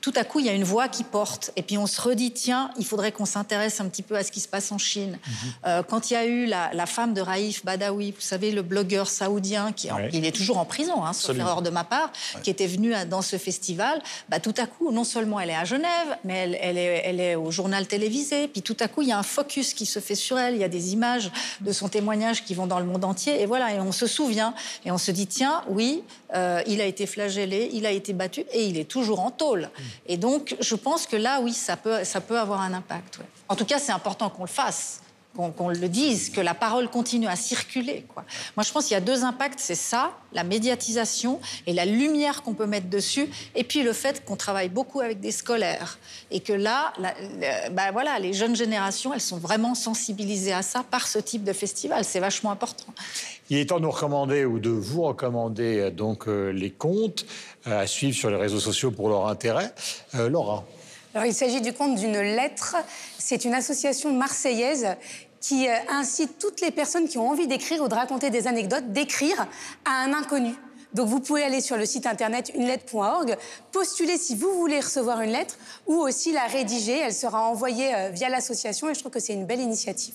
tout 0.00 0.12
à 0.14 0.24
coup, 0.24 0.38
il 0.40 0.46
y 0.46 0.48
a 0.48 0.52
une 0.52 0.64
voix 0.64 0.88
qui 0.88 1.02
porte, 1.04 1.50
et 1.56 1.62
puis 1.62 1.76
on 1.76 1.86
se 1.86 2.00
redit, 2.00 2.30
tiens, 2.32 2.70
il 2.78 2.84
faudrait 2.86 3.12
qu'on 3.12 3.24
s'intéresse 3.26 3.80
un 3.80 3.88
petit 3.88 4.02
peu 4.02 4.16
à 4.16 4.22
ce 4.22 4.30
qui 4.30 4.40
se 4.40 4.48
passe 4.48 4.70
en 4.72 4.78
Chine. 4.78 5.18
Euh, 5.66 5.82
quand 5.82 6.10
il 6.10 6.14
y 6.14 6.16
a 6.16 6.24
eu 6.24 6.46
la, 6.46 6.70
la 6.72 6.86
femme 6.86 7.12
de 7.12 7.20
Raif 7.20 7.64
Badawi, 7.64 8.12
vous 8.12 8.20
savez, 8.20 8.52
le 8.52 8.62
blogueur 8.62 9.08
saoudien, 9.08 9.72
qui 9.72 9.90
Ouais. 9.90 10.10
il 10.12 10.24
est 10.24 10.32
toujours 10.36 10.58
en 10.58 10.64
prison, 10.66 11.02
hein, 11.04 11.12
sauf 11.14 11.36
erreur 11.36 11.62
de 11.62 11.70
ma 11.70 11.82
part, 11.82 12.12
qui 12.42 12.50
était 12.50 12.66
venue 12.66 12.94
à- 12.94 13.04
dans 13.06 13.22
ce 13.22 13.36
festival, 13.38 14.00
bah, 14.28 14.38
tout 14.38 14.54
à 14.58 14.66
coup, 14.66 14.92
non 14.92 15.02
seulement 15.02 15.40
elle 15.40 15.50
est 15.50 15.54
à 15.56 15.64
Genève, 15.64 16.16
mais 16.24 16.34
elle, 16.36 16.58
elle 16.60 16.78
est, 16.78 17.02
elle 17.06 17.20
est 17.20 17.34
au 17.34 17.50
journal 17.50 17.86
télévisé, 17.88 18.46
puis 18.48 18.62
tout 18.62 18.76
à 18.80 18.86
coup, 18.86 19.02
il 19.02 19.08
y 19.08 19.12
a 19.12 19.18
un 19.18 19.22
focus 19.22 19.47
qui 19.48 19.86
se 19.86 20.00
fait 20.00 20.14
sur 20.14 20.38
elle, 20.38 20.54
il 20.54 20.60
y 20.60 20.64
a 20.64 20.68
des 20.68 20.92
images 20.92 21.30
de 21.60 21.72
son 21.72 21.88
témoignage 21.88 22.44
qui 22.44 22.54
vont 22.54 22.66
dans 22.66 22.78
le 22.78 22.84
monde 22.84 23.04
entier, 23.04 23.40
et 23.40 23.46
voilà, 23.46 23.74
et 23.74 23.80
on 23.80 23.92
se 23.92 24.06
souvient, 24.06 24.54
et 24.84 24.90
on 24.90 24.98
se 24.98 25.10
dit, 25.10 25.26
tiens, 25.26 25.62
oui, 25.68 26.02
euh, 26.34 26.62
il 26.66 26.80
a 26.80 26.84
été 26.84 27.06
flagellé, 27.06 27.70
il 27.72 27.86
a 27.86 27.90
été 27.90 28.12
battu, 28.12 28.44
et 28.52 28.66
il 28.66 28.78
est 28.78 28.88
toujours 28.88 29.20
en 29.20 29.30
tôle. 29.30 29.70
Et 30.06 30.16
donc, 30.16 30.56
je 30.60 30.74
pense 30.74 31.06
que 31.06 31.16
là, 31.16 31.40
oui, 31.40 31.52
ça 31.52 31.76
peut, 31.76 32.04
ça 32.04 32.20
peut 32.20 32.38
avoir 32.38 32.60
un 32.60 32.72
impact. 32.74 33.18
ouais. 33.18 33.24
En 33.48 33.56
tout 33.56 33.64
cas, 33.64 33.78
c'est 33.78 33.92
important 33.92 34.30
qu'on 34.30 34.44
le 34.44 34.48
fasse 34.48 35.00
qu'on 35.38 35.68
le 35.68 35.88
dise, 35.88 36.30
que 36.30 36.40
la 36.40 36.54
parole 36.54 36.88
continue 36.90 37.28
à 37.28 37.36
circuler. 37.36 38.04
Quoi. 38.12 38.24
Moi, 38.56 38.64
je 38.64 38.72
pense 38.72 38.86
qu'il 38.86 38.94
y 38.94 38.96
a 38.96 39.00
deux 39.00 39.22
impacts, 39.24 39.60
c'est 39.60 39.76
ça, 39.76 40.10
la 40.32 40.42
médiatisation 40.42 41.40
et 41.66 41.72
la 41.72 41.84
lumière 41.84 42.42
qu'on 42.42 42.54
peut 42.54 42.66
mettre 42.66 42.88
dessus, 42.88 43.28
et 43.54 43.62
puis 43.62 43.82
le 43.82 43.92
fait 43.92 44.24
qu'on 44.24 44.36
travaille 44.36 44.68
beaucoup 44.68 45.00
avec 45.00 45.20
des 45.20 45.30
scolaires, 45.30 45.98
et 46.32 46.40
que 46.40 46.52
là, 46.52 46.92
la- 46.98 47.14
la- 47.38 47.70
bah 47.70 47.92
voilà, 47.92 48.18
les 48.18 48.32
jeunes 48.32 48.56
générations, 48.56 49.14
elles 49.14 49.20
sont 49.20 49.38
vraiment 49.38 49.74
sensibilisées 49.76 50.52
à 50.52 50.62
ça 50.62 50.82
par 50.90 51.06
ce 51.06 51.18
type 51.20 51.44
de 51.44 51.52
festival. 51.52 52.04
C'est 52.04 52.20
vachement 52.20 52.50
important. 52.50 52.92
Il 53.48 53.58
est 53.58 53.66
temps 53.66 53.76
de 53.78 53.82
nous 53.82 53.90
recommander 53.90 54.44
ou 54.44 54.58
de 54.58 54.70
vous 54.70 55.02
recommander 55.02 55.78
euh, 55.78 55.90
donc 55.90 56.26
euh, 56.28 56.50
les 56.50 56.70
comptes 56.70 57.24
euh, 57.66 57.80
à 57.82 57.86
suivre 57.86 58.16
sur 58.16 58.28
les 58.28 58.36
réseaux 58.36 58.60
sociaux 58.60 58.90
pour 58.90 59.08
leur 59.08 59.28
intérêt. 59.28 59.72
Euh, 60.16 60.28
Laura. 60.28 60.64
Alors, 61.14 61.26
il 61.26 61.32
s'agit 61.34 61.62
du 61.62 61.72
compte 61.72 61.94
d'une 61.98 62.18
lettre. 62.20 62.76
C'est 63.18 63.44
une 63.46 63.54
association 63.54 64.12
marseillaise 64.12 64.88
qui 65.40 65.68
euh, 65.68 65.72
incite 65.88 66.38
toutes 66.38 66.60
les 66.60 66.70
personnes 66.70 67.08
qui 67.08 67.18
ont 67.18 67.30
envie 67.30 67.46
d'écrire 67.46 67.82
ou 67.82 67.88
de 67.88 67.94
raconter 67.94 68.30
des 68.30 68.46
anecdotes 68.46 68.92
d'écrire 68.92 69.46
à 69.84 70.02
un 70.04 70.12
inconnu. 70.12 70.54
Donc 70.94 71.08
vous 71.08 71.20
pouvez 71.20 71.42
aller 71.42 71.60
sur 71.60 71.76
le 71.76 71.84
site 71.84 72.06
internet 72.06 72.50
unelettre.org, 72.54 73.36
postuler 73.72 74.16
si 74.16 74.34
vous 74.34 74.52
voulez 74.54 74.80
recevoir 74.80 75.20
une 75.20 75.32
lettre 75.32 75.58
ou 75.86 75.94
aussi 75.96 76.32
la 76.32 76.46
rédiger. 76.46 76.98
Elle 76.98 77.12
sera 77.12 77.42
envoyée 77.42 77.94
euh, 77.94 78.10
via 78.10 78.28
l'association 78.28 78.88
et 78.88 78.94
je 78.94 79.00
trouve 79.00 79.12
que 79.12 79.20
c'est 79.20 79.34
une 79.34 79.46
belle 79.46 79.60
initiative. 79.60 80.14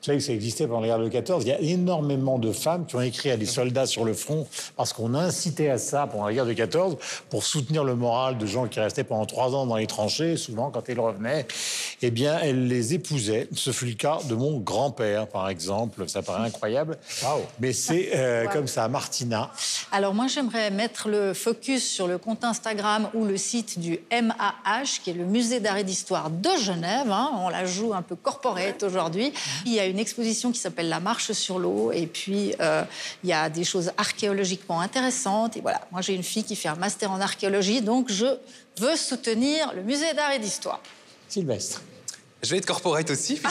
Vous 0.00 0.12
savez 0.12 0.18
que 0.18 0.24
ça 0.24 0.32
existait 0.32 0.66
pendant 0.68 0.80
la 0.80 0.86
guerre 0.86 0.98
de 1.00 1.08
14. 1.08 1.44
Il 1.44 1.48
y 1.48 1.52
a 1.52 1.60
énormément 1.60 2.38
de 2.38 2.52
femmes 2.52 2.86
qui 2.86 2.94
ont 2.94 3.00
écrit 3.00 3.30
à 3.30 3.36
des 3.36 3.46
soldats 3.46 3.86
sur 3.86 4.04
le 4.04 4.12
front 4.14 4.46
parce 4.76 4.92
qu'on 4.92 5.14
incitait 5.14 5.70
à 5.70 5.78
ça 5.78 6.06
pendant 6.06 6.26
la 6.26 6.34
guerre 6.34 6.46
de 6.46 6.52
14 6.52 6.96
pour 7.28 7.42
soutenir 7.42 7.82
le 7.82 7.96
moral 7.96 8.38
de 8.38 8.46
gens 8.46 8.68
qui 8.68 8.78
restaient 8.78 9.04
pendant 9.04 9.26
trois 9.26 9.54
ans 9.54 9.66
dans 9.66 9.76
les 9.76 9.86
tranchées. 9.86 10.36
Souvent, 10.36 10.70
quand 10.70 10.88
ils 10.88 11.00
revenaient, 11.00 11.46
eh 12.02 12.10
bien, 12.10 12.38
elles 12.40 12.66
les 12.68 12.94
épousaient. 12.94 13.48
Ce 13.54 13.70
fut 13.72 13.86
le 13.86 13.94
cas 13.94 14.18
de 14.28 14.34
mon 14.34 14.58
grand-père, 14.58 15.26
par 15.26 15.48
exemple. 15.48 16.08
Ça 16.08 16.22
paraît 16.22 16.46
incroyable. 16.46 16.98
Mais 17.60 17.72
c'est 17.72 18.10
euh, 18.14 18.44
Wow. 18.46 18.50
comme 18.52 18.66
ça. 18.66 18.86
Martina. 18.88 19.50
Alors 19.92 20.14
moi, 20.14 20.26
j'aimerais 20.26 20.70
mettre 20.70 21.08
le 21.08 21.32
focus 21.34 21.86
sur 21.88 22.06
le 22.06 22.18
compte 22.18 22.44
Instagram 22.44 23.08
ou 23.14 23.24
le 23.24 23.36
site 23.36 23.78
du 23.78 23.98
MAH, 24.10 25.00
qui 25.02 25.10
est 25.10 25.14
le 25.14 25.24
Musée 25.24 25.60
d'art 25.60 25.78
et 25.78 25.84
d'histoire 25.84 26.30
de 26.30 26.50
Genève. 26.60 27.10
hein. 27.10 27.30
On 27.38 27.48
la 27.48 27.64
joue 27.64 27.94
un 27.94 28.02
peu 28.02 28.14
corporate 28.16 28.82
aujourd'hui. 28.82 29.32
Il 29.64 29.72
y 29.72 29.80
a 29.80 29.86
une 29.86 29.98
exposition 29.98 30.52
qui 30.52 30.58
s'appelle 30.60 30.88
La 30.88 31.00
marche 31.00 31.32
sur 31.32 31.58
l'eau, 31.58 31.92
et 31.92 32.06
puis 32.06 32.54
euh, 32.60 32.82
il 33.24 33.30
y 33.30 33.32
a 33.32 33.48
des 33.48 33.64
choses 33.64 33.90
archéologiquement 33.96 34.80
intéressantes. 34.80 35.56
Et 35.56 35.60
voilà, 35.60 35.80
moi 35.92 36.00
j'ai 36.02 36.14
une 36.14 36.22
fille 36.22 36.44
qui 36.44 36.56
fait 36.56 36.68
un 36.68 36.74
master 36.76 37.10
en 37.10 37.20
archéologie, 37.20 37.80
donc 37.80 38.10
je 38.10 38.26
veux 38.78 38.96
soutenir 38.96 39.72
le 39.74 39.82
Musée 39.82 40.12
d'art 40.14 40.32
et 40.32 40.38
d'histoire. 40.38 40.80
Sylvestre. 41.28 41.80
Je 42.42 42.50
vais 42.50 42.58
être 42.58 42.66
corporate 42.66 43.10
aussi. 43.10 43.40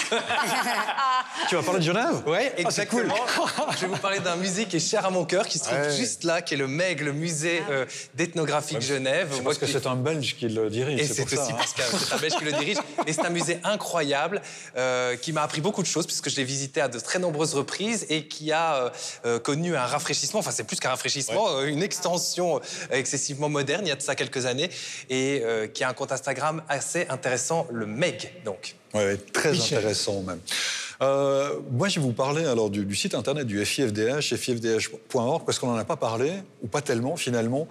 Tu 1.50 1.56
vas 1.56 1.62
parler 1.64 1.80
de 1.80 1.86
Genève 1.86 2.24
Oui, 2.26 2.38
Ah, 2.64 2.72
c'est 2.72 2.86
cool. 2.88 3.02
exactement. 3.04 3.72
je 3.76 3.82
vais 3.82 3.88
vous 3.88 3.98
parler 3.98 4.20
d'un 4.20 4.36
musée 4.38 4.66
qui 4.66 4.78
est 4.78 4.80
cher 4.80 5.06
à 5.06 5.10
mon 5.10 5.26
cœur, 5.26 5.48
qui 5.48 5.60
se 5.60 5.66
trouve 5.66 5.78
Ouais. 5.80 5.96
juste 5.96 6.24
là, 6.24 6.42
qui 6.42 6.54
est 6.54 6.58
le 6.58 6.68
MEG, 6.68 7.02
le 7.02 7.12
musée 7.14 7.62
euh, 7.70 7.86
d'ethnographie 8.16 8.76
de 8.76 8.80
Genève. 8.80 9.30
C'est 9.36 9.44
parce 9.44 9.58
que 9.58 9.66
qui- 9.66 9.72
c'est 9.74 9.86
un 9.86 9.96
Belge 9.96 10.36
qui 10.38 10.48
le 10.48 10.70
dirige. 10.70 11.00
Et 11.02 11.06
c'est 11.06 11.28
ça, 11.30 11.42
aussi 11.42 11.52
hein. 11.52 11.56
parce 11.58 11.74
que 11.74 11.82
c'est 11.84 12.14
un 12.14 12.18
Belge 12.18 12.36
qui 12.38 12.46
le 12.46 12.52
dirige. 12.54 12.78
Et 13.06 13.14
c'est 13.14 13.26
un 13.26 13.30
musée 13.30 13.60
incroyable 13.64 14.42
euh, 14.78 15.16
qui 15.18 15.34
m'a 15.34 15.44
appris 15.44 15.62
beaucoup 15.62 15.82
de 15.84 15.88
choses 15.88 16.06
puisque 16.08 16.30
je 16.30 16.38
l'ai 16.38 16.44
visité 16.46 16.80
à 16.82 16.88
de 16.88 17.00
très 17.00 17.20
nombreuses 17.20 17.54
reprises 17.54 18.06
et 18.10 18.28
qui 18.28 18.52
a 18.52 18.76
euh, 18.76 18.90
euh, 19.26 19.40
connu 19.40 19.76
un 19.76 19.86
rafraîchissement. 19.86 20.40
Enfin, 20.40 20.52
c'est 20.52 20.64
plus 20.64 20.80
qu'un 20.80 20.90
rafraîchissement, 20.90 21.50
euh, 21.50 21.66
une 21.66 21.84
extension 21.84 22.58
euh, 22.58 22.60
excessivement 22.92 23.50
moderne 23.50 23.82
il 23.86 23.90
y 23.90 23.92
a 23.92 23.96
de 23.96 24.02
ça 24.02 24.16
quelques 24.16 24.46
années 24.46 24.70
et 25.10 25.42
euh, 25.44 25.68
qui 25.68 25.84
a 25.84 25.90
un 25.90 25.94
compte 25.94 26.12
Instagram 26.12 26.64
assez 26.70 27.06
intéressant, 27.10 27.68
le 27.72 27.86
MEG. 27.86 28.32
Donc. 28.46 28.76
Ouais, 28.96 29.18
très 29.18 29.60
intéressant 29.60 30.22
même. 30.22 30.40
Euh, 31.02 31.60
moi, 31.72 31.90
je 31.90 32.00
vais 32.00 32.06
vous 32.06 32.14
parler 32.14 32.46
alors 32.46 32.70
du, 32.70 32.86
du 32.86 32.96
site 32.96 33.14
internet 33.14 33.46
du 33.46 33.64
FIFDH, 33.64 34.36
fifdh.org, 34.38 35.44
parce 35.46 35.60
qu'on 35.60 35.68
n'en 35.68 35.76
a 35.76 35.84
pas 35.84 35.98
parlé, 35.98 36.32
ou 36.64 36.68
pas 36.68 36.82
tellement 36.82 37.18
finalement. 37.18 37.68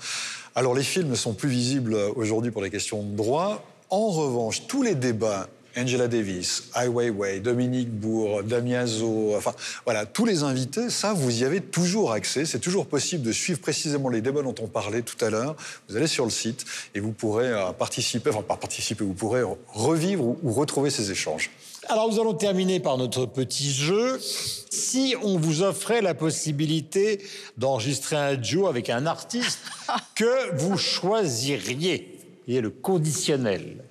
Alors, 0.55 0.75
les 0.75 0.83
films 0.83 1.09
ne 1.09 1.15
sont 1.15 1.33
plus 1.33 1.49
visibles 1.49 1.95
aujourd'hui 2.17 2.51
pour 2.51 2.63
les 2.63 2.71
questions 2.71 3.03
de 3.03 3.17
droit. 3.17 3.65
En 3.89 4.09
revanche, 4.09 4.67
tous 4.67 4.83
les 4.83 4.95
débats 4.95 5.49
Angela 5.77 6.09
Davis, 6.09 6.65
Ai 6.75 6.89
Weiwei, 6.89 7.41
Dominique 7.41 7.91
Bourg, 7.91 8.43
Damiazo, 8.43 9.35
enfin 9.37 9.53
voilà, 9.85 10.07
tous 10.07 10.25
les 10.25 10.43
invités, 10.43 10.91
ça, 10.91 11.13
vous 11.13 11.41
y 11.41 11.45
avez 11.45 11.61
toujours 11.61 12.13
accès. 12.13 12.45
C'est 12.45 12.59
toujours 12.59 12.87
possible 12.87 13.23
de 13.23 13.33
suivre 13.33 13.61
précisément 13.61 14.09
les 14.09 14.21
débats 14.21 14.43
dont 14.43 14.55
on 14.61 14.67
parlait 14.67 15.03
tout 15.03 15.23
à 15.25 15.31
l'heure. 15.31 15.57
Vous 15.89 15.97
allez 15.97 16.07
sur 16.07 16.25
le 16.25 16.31
site 16.31 16.65
et 16.95 17.01
vous 17.01 17.13
pourrez 17.13 17.49
euh, 17.49 17.73
participer, 17.73 18.31
enfin 18.31 18.43
pas 18.43 18.57
participer, 18.57 19.05
vous 19.05 19.15
pourrez 19.15 19.43
revivre 19.69 20.25
ou, 20.25 20.39
ou 20.43 20.53
retrouver 20.53 20.91
ces 20.91 21.11
échanges. 21.11 21.51
Alors 21.89 22.11
nous 22.11 22.19
allons 22.19 22.35
terminer 22.35 22.81
par 22.81 22.97
notre 22.97 23.27
petit 23.27 23.73
jeu. 23.73 24.19
Si 24.21 25.15
on 25.23 25.39
vous 25.39 25.63
offrait 25.63 26.01
la 26.01 26.15
possibilité 26.15 27.21
d'enregistrer 27.59 28.17
un 28.17 28.37
duo 28.37 28.67
avec 28.67 28.89
un 28.91 29.07
artiste 29.07 29.61
que 30.15 30.57
vous 30.57 30.79
choisiriez, 30.79 32.15
et 32.49 32.61
le 32.61 32.71
conditionnel? 32.71 33.85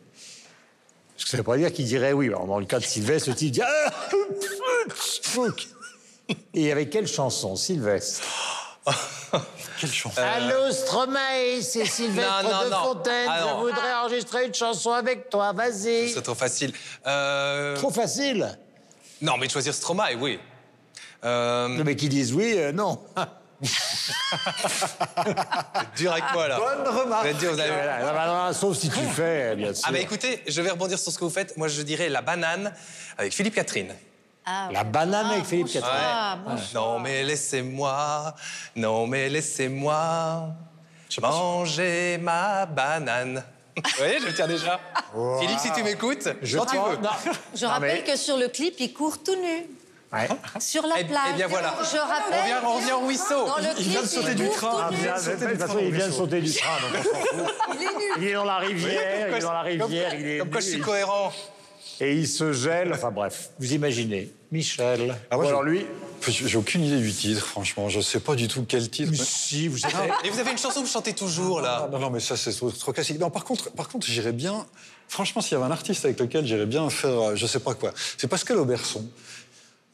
Parce 1.23 1.25
que 1.25 1.29
ça 1.29 1.37
ne 1.37 1.39
veut 1.39 1.45
pas 1.45 1.57
dire 1.57 1.71
qu'il 1.71 1.85
dirait 1.85 2.11
oui. 2.11 2.27
Alors, 2.27 2.45
dans 2.45 2.59
le 2.59 2.65
cas 2.65 2.79
de 2.79 2.83
Sylvestre, 2.83 3.29
le 3.29 3.35
type 3.35 3.51
dit 3.51 3.61
Ah 3.61 3.91
Et 6.53 6.69
avec 6.71 6.89
quelle 6.89 7.07
chanson, 7.07 7.55
Sylvestre 7.55 8.21
Quelle 9.79 9.91
chanson 9.91 10.21
Allô 10.21 10.69
Stromae, 10.71 11.61
c'est 11.61 11.85
Sylvestre 11.85 12.43
Non, 12.43 12.49
non, 12.51 12.65
de 12.65 12.69
non. 12.69 12.83
Fontaine. 12.83 13.27
Ah, 13.29 13.47
Je 13.47 13.55
voudrais 13.61 13.93
enregistrer 14.03 14.45
une 14.47 14.53
chanson 14.53 14.91
avec 14.91 15.29
toi. 15.29 15.53
Vas-y. 15.53 16.09
C'est 16.09 16.21
trop 16.21 16.35
facile. 16.35 16.73
Euh, 17.07 17.75
Trop 17.77 17.89
facile. 17.89 18.57
Non, 19.21 19.37
mais 19.37 19.47
de 19.47 19.51
choisir 19.51 19.73
Stromae, 19.73 20.15
oui. 20.19 20.39
Euh, 21.23 21.69
Non, 21.69 21.83
mais 21.85 21.95
qui 21.95 22.09
disent 22.09 22.33
oui, 22.33 22.55
euh, 22.57 22.73
non. 22.73 22.99
dur 25.95 26.11
avec 26.11 26.23
moi, 26.33 26.47
là. 26.47 26.57
Bonne 26.57 26.87
remarque. 26.95 27.27
Vous 27.27 27.49
vous 27.49 27.55
non, 27.55 28.25
non, 28.25 28.45
non, 28.47 28.53
sauf 28.53 28.77
si 28.77 28.89
tu 28.89 28.99
fais, 28.99 29.55
bien 29.55 29.73
sûr. 29.73 29.85
Ah, 29.87 29.91
bah 29.91 29.99
écoutez, 29.99 30.43
je 30.47 30.61
vais 30.61 30.71
rebondir 30.71 30.99
sur 30.99 31.11
ce 31.11 31.17
que 31.17 31.23
vous 31.23 31.29
faites. 31.29 31.55
Moi, 31.57 31.67
je 31.67 31.81
dirais 31.81 32.09
la 32.09 32.21
banane 32.21 32.73
avec 33.17 33.33
Philippe 33.33 33.55
Catherine. 33.55 33.93
Ah, 34.45 34.69
La 34.71 34.83
banane 34.83 35.31
avec 35.31 35.45
Philippe 35.45 35.71
Catherine. 35.71 35.93
Ah, 35.95 36.37
bon 36.45 36.57
choix. 36.57 36.81
Non, 36.81 36.99
mais 36.99 37.23
laissez-moi, 37.23 38.35
non, 38.75 39.07
mais 39.07 39.29
laissez-moi 39.29 40.47
manger 41.21 42.17
ma 42.19 42.65
banane. 42.65 43.43
Vous 43.75 43.81
voyez, 43.97 44.19
je 44.19 44.25
le 44.27 44.33
tiens 44.33 44.47
déjà. 44.47 44.79
Philippe, 45.39 45.59
si 45.59 45.71
tu 45.71 45.83
m'écoutes, 45.83 46.27
Je 46.41 46.57
quand 46.57 46.65
tu 46.65 46.75
veux. 46.75 46.97
non. 46.97 47.09
Je 47.55 47.65
Non, 47.65 47.71
rappelle 47.71 48.03
mais- 48.05 48.11
que 48.11 48.17
sur 48.17 48.37
le 48.37 48.47
clip, 48.49 48.75
il 48.79 48.93
court 48.93 49.23
tout 49.23 49.35
nu. 49.35 49.65
Ouais. 50.13 50.27
Sur 50.59 50.83
la 50.85 50.99
Eh- 50.99 51.05
plage. 51.05 51.23
eh 51.31 51.37
bien, 51.37 51.47
voilà. 51.47 51.73
Je 51.81 51.97
rappelle. 51.97 52.39
On 52.41 52.45
vient- 52.45 52.61
on 52.65 52.75
revient 52.75 52.91
au 52.91 53.05
ruisseau. 53.07 53.47
Il 53.79 53.87
vient 53.89 54.01
de 54.03 54.07
sauter 54.07 54.35
du 54.35 54.49
train. 54.49 54.69
tout 54.71 54.77
Ah, 54.79 54.89
nu. 54.91 54.97
bien. 54.97 55.13
De 55.15 55.45
toute 55.49 55.59
façon, 55.59 55.79
il 55.81 55.91
vient 55.91 56.07
de 56.07 56.13
sauter 56.13 56.41
du 56.41 56.53
train, 56.53 56.79
donc 56.81 56.91
on 56.99 57.03
s'en 57.03 57.19
fout. 57.45 57.53
Il 58.19 58.27
est 58.27 58.33
dans 58.33 58.45
la 58.45 58.57
rivière, 58.57 59.29
il 59.29 59.33
est 59.35 59.39
dans 59.39 59.53
la 59.53 59.61
rivière, 59.61 60.13
il 60.19 60.27
est 60.27 60.37
Comme 60.39 60.49
quoi 60.51 60.61
je 60.61 60.69
suis 60.69 60.79
cohérent. 60.79 61.33
et 61.99 62.13
il 62.15 62.27
se 62.27 62.53
gèle. 62.53 62.91
Enfin 62.93 63.11
bref, 63.11 63.49
vous 63.59 63.73
imaginez. 63.73 64.31
Michel. 64.51 65.15
Ah, 65.31 65.35
moi, 65.35 65.45
Ou 65.45 65.47
je- 65.47 65.49
alors 65.49 65.63
lui. 65.63 65.85
J'ai 66.25 66.57
aucune 66.57 66.83
idée 66.85 66.99
du 67.01 67.11
titre, 67.11 67.45
franchement. 67.45 67.89
Je 67.89 67.97
ne 67.97 68.03
sais 68.03 68.19
pas 68.21 68.35
du 68.35 68.47
tout 68.47 68.63
quel 68.67 68.89
titre. 68.89 69.11
mais- 69.11 69.17
Si, 69.17 69.67
vous 69.67 69.77
savez. 69.79 70.09
Et 70.23 70.29
vous 70.29 70.39
avez 70.39 70.51
une 70.51 70.57
chanson 70.57 70.81
que 70.81 70.85
vous 70.85 70.91
chantez 70.91 71.13
toujours, 71.13 71.59
là. 71.59 71.89
non, 71.91 71.99
non, 71.99 72.09
mais 72.11 72.19
ça, 72.21 72.37
c'est 72.37 72.53
trop, 72.53 72.69
trop 72.71 72.93
classique. 72.93 73.19
Non, 73.19 73.29
par 73.29 73.43
contre, 73.43 73.71
par 73.71 73.89
contre 73.89 74.05
j'irais 74.07 74.31
bien. 74.31 74.65
Franchement, 75.09 75.41
s'il 75.41 75.53
y 75.53 75.55
avait 75.55 75.65
un 75.65 75.71
artiste 75.71 76.05
avec 76.05 76.19
lequel 76.19 76.45
j'irais 76.45 76.65
bien 76.65 76.89
faire, 76.89 77.09
euh, 77.31 77.35
je 77.35 77.45
sais 77.45 77.59
pas 77.59 77.73
quoi, 77.73 77.91
c'est 78.17 78.27
Pascal 78.27 78.57
Auberson. 78.57 79.05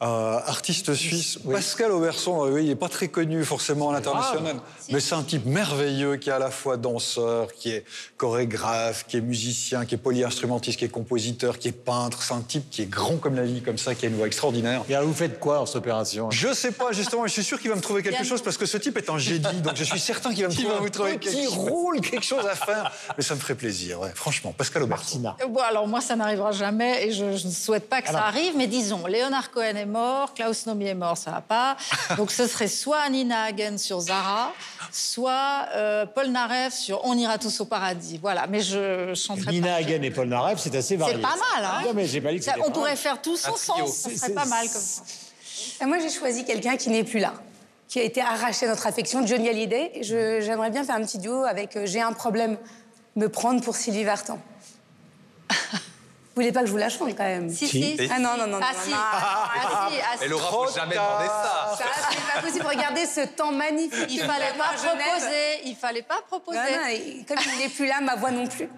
Euh, 0.02 0.38
artiste 0.46 0.94
suisse. 0.94 1.38
Pascal 1.50 1.92
Auberson, 1.92 2.46
euh, 2.46 2.50
oui, 2.52 2.62
il 2.64 2.68
n'est 2.68 2.74
pas 2.74 2.88
très 2.88 3.08
connu 3.08 3.44
forcément 3.44 3.90
à 3.90 3.92
l'international, 3.92 4.56
mais 4.90 5.00
c'est 5.00 5.14
un 5.14 5.22
type 5.22 5.44
merveilleux 5.46 6.16
qui 6.16 6.30
est 6.30 6.32
à 6.32 6.38
la 6.38 6.50
fois 6.50 6.76
danseur, 6.76 7.52
qui 7.52 7.70
est 7.70 7.84
chorégraphe, 8.16 9.06
qui 9.06 9.16
est 9.16 9.20
musicien, 9.20 9.84
qui 9.84 9.94
est 9.94 9.98
polyinstrumentiste, 9.98 10.78
qui 10.78 10.84
est 10.84 10.88
compositeur, 10.88 11.58
qui 11.58 11.68
est 11.68 11.72
peintre. 11.72 12.22
C'est 12.22 12.34
un 12.34 12.40
type 12.40 12.70
qui 12.70 12.82
est 12.82 12.86
grand 12.86 13.16
comme 13.16 13.36
la 13.36 13.44
vie, 13.44 13.60
comme 13.62 13.78
ça, 13.78 13.94
qui 13.94 14.06
a 14.06 14.08
une 14.08 14.16
voix 14.16 14.26
extraordinaire. 14.26 14.82
Et 14.88 14.94
alors, 14.94 15.08
vous 15.08 15.14
faites 15.14 15.38
quoi 15.38 15.60
en 15.60 15.66
cette 15.66 15.76
opération? 15.76 16.30
Je 16.30 16.52
sais 16.54 16.72
pas, 16.72 16.92
justement, 16.92 17.26
je 17.26 17.32
suis 17.32 17.44
sûr 17.44 17.60
qu'il 17.60 17.70
va 17.70 17.76
me 17.76 17.82
trouver 17.82 18.02
quelque 18.02 18.24
chose 18.24 18.42
parce 18.42 18.56
que 18.56 18.66
ce 18.66 18.76
type 18.78 18.96
est 18.96 19.10
un 19.10 19.18
génie, 19.18 19.60
donc 19.62 19.76
je 19.76 19.84
suis 19.84 20.00
certain 20.00 20.32
qu'il 20.32 20.42
va 20.42 20.48
me 20.48 20.54
trouver 20.54 20.68
va 20.68 20.78
vous 20.78 20.86
un 20.86 20.90
trouver 20.90 21.18
petit 21.18 21.34
quelque 21.34 21.44
chose? 21.44 21.54
rôle, 21.58 22.00
quelque 22.00 22.24
chose 22.24 22.46
à 22.46 22.54
faire. 22.54 22.92
Mais 23.16 23.22
ça 23.22 23.34
me 23.34 23.40
ferait 23.40 23.54
plaisir, 23.54 24.00
ouais, 24.00 24.12
franchement. 24.14 24.54
Pascal 24.56 24.82
Auberson. 24.82 25.18
Martina. 25.20 25.36
Bon, 25.48 25.60
alors 25.60 25.86
moi, 25.88 26.00
ça 26.00 26.16
n'arrivera 26.16 26.52
jamais 26.52 27.06
et 27.06 27.12
je, 27.12 27.36
je 27.36 27.46
ne 27.46 27.52
souhaite 27.52 27.88
pas 27.88 28.02
que 28.02 28.08
ça 28.08 28.24
arrive, 28.24 28.52
mais 28.56 28.66
disons, 28.66 29.06
Léonard 29.06 29.50
Cohen 29.50 29.76
est 29.76 29.86
mort, 29.90 30.32
Klaus 30.34 30.64
Nomi 30.66 30.86
est 30.86 30.94
mort, 30.94 31.18
ça 31.18 31.30
va 31.30 31.40
pas. 31.42 31.76
Donc 32.16 32.30
ce 32.30 32.46
serait 32.46 32.68
soit 32.68 33.08
Nina 33.10 33.42
Hagen 33.42 33.76
sur 33.76 34.00
Zara, 34.00 34.52
soit 34.90 35.66
euh, 35.74 36.06
Paul 36.06 36.28
Narev 36.28 36.72
sur 36.72 37.04
On 37.04 37.14
ira 37.18 37.36
tous 37.38 37.60
au 37.60 37.64
paradis. 37.66 38.18
Voilà, 38.18 38.46
mais 38.46 38.60
je 38.62 39.12
chanterai 39.14 39.52
Nina 39.52 39.68
pas. 39.68 39.74
Hagen 39.74 40.02
et 40.02 40.10
Paul 40.10 40.28
Narev, 40.28 40.58
c'est 40.58 40.74
assez 40.74 40.96
varié. 40.96 41.16
C'est 41.16 41.20
pas 41.22 41.36
mal, 41.36 41.64
hein 41.64 41.82
Non, 41.84 41.92
mais 41.94 42.06
j'ai 42.06 42.20
pas 42.20 42.30
dit 42.32 42.38
que 42.38 42.44
Ça, 42.44 42.52
c'était 42.52 42.64
On 42.64 42.68
pas 42.68 42.74
pourrait 42.74 42.90
mal. 42.90 42.96
faire 42.98 43.20
tous 43.20 43.44
Un 43.46 43.50
ensemble, 43.50 43.80
trio. 43.82 43.92
ça 43.92 44.10
serait 44.10 44.32
pas 44.32 44.46
mal 44.46 44.66
comme 44.68 44.80
ça. 44.80 45.02
Et 45.82 45.84
moi, 45.86 45.98
j'ai 45.98 46.10
choisi 46.10 46.44
quelqu'un 46.44 46.76
qui 46.76 46.88
n'est 46.90 47.04
plus 47.04 47.18
là, 47.18 47.34
qui 47.88 47.98
a 48.00 48.02
été 48.02 48.20
arraché 48.22 48.66
à 48.66 48.68
notre 48.70 48.86
affection, 48.86 49.26
Johnny 49.26 49.48
Hallyday. 49.48 49.98
J'aimerais 50.02 50.70
bien 50.70 50.84
faire 50.84 50.94
un 50.96 51.02
petit 51.04 51.18
duo 51.18 51.42
avec 51.44 51.76
euh, 51.76 51.86
J'ai 51.86 52.00
un 52.00 52.12
problème, 52.12 52.56
me 53.16 53.28
prendre 53.28 53.62
pour 53.62 53.76
Sylvie 53.76 54.04
Vartan. 54.04 54.38
Vous 56.34 56.42
voulez 56.42 56.52
pas 56.52 56.60
que 56.60 56.66
je 56.66 56.70
vous 56.72 56.78
la 56.78 56.88
chante 56.88 57.08
quand 57.16 57.24
même? 57.24 57.50
Si, 57.50 57.66
Si. 57.66 57.96
si. 57.98 58.08
Ah 58.10 58.18
non, 58.20 58.36
non, 58.38 58.46
non, 58.46 58.58
non. 58.58 58.60
Ah 58.62 58.72
non, 58.72 58.78
si, 58.84 58.90
non. 58.90 58.96
ah 58.96 59.88
si, 59.90 59.96
ah 60.00 60.16
si. 60.18 60.24
Et 60.24 60.28
Laura, 60.28 60.50
faut 60.50 60.72
jamais 60.72 60.94
demander 60.94 61.26
ça. 61.26 61.74
Ça, 61.76 61.84
c'est 62.10 62.34
pas 62.34 62.40
possible. 62.46 62.66
Regardez 62.66 63.06
ce 63.06 63.26
temps 63.34 63.50
magnifique. 63.52 64.06
Il 64.10 64.20
fallait 64.20 64.52
pas 64.56 64.72
proposer, 64.76 65.60
il 65.68 65.74
fallait 65.76 66.02
pas 66.02 66.22
proposer. 66.26 66.58
Non, 66.58 67.24
comme 67.26 67.36
il 67.54 67.58
n'est 67.62 67.68
plus 67.68 67.86
là, 67.86 68.00
ma 68.00 68.14
voix 68.14 68.30
non 68.30 68.46
plus. 68.46 68.68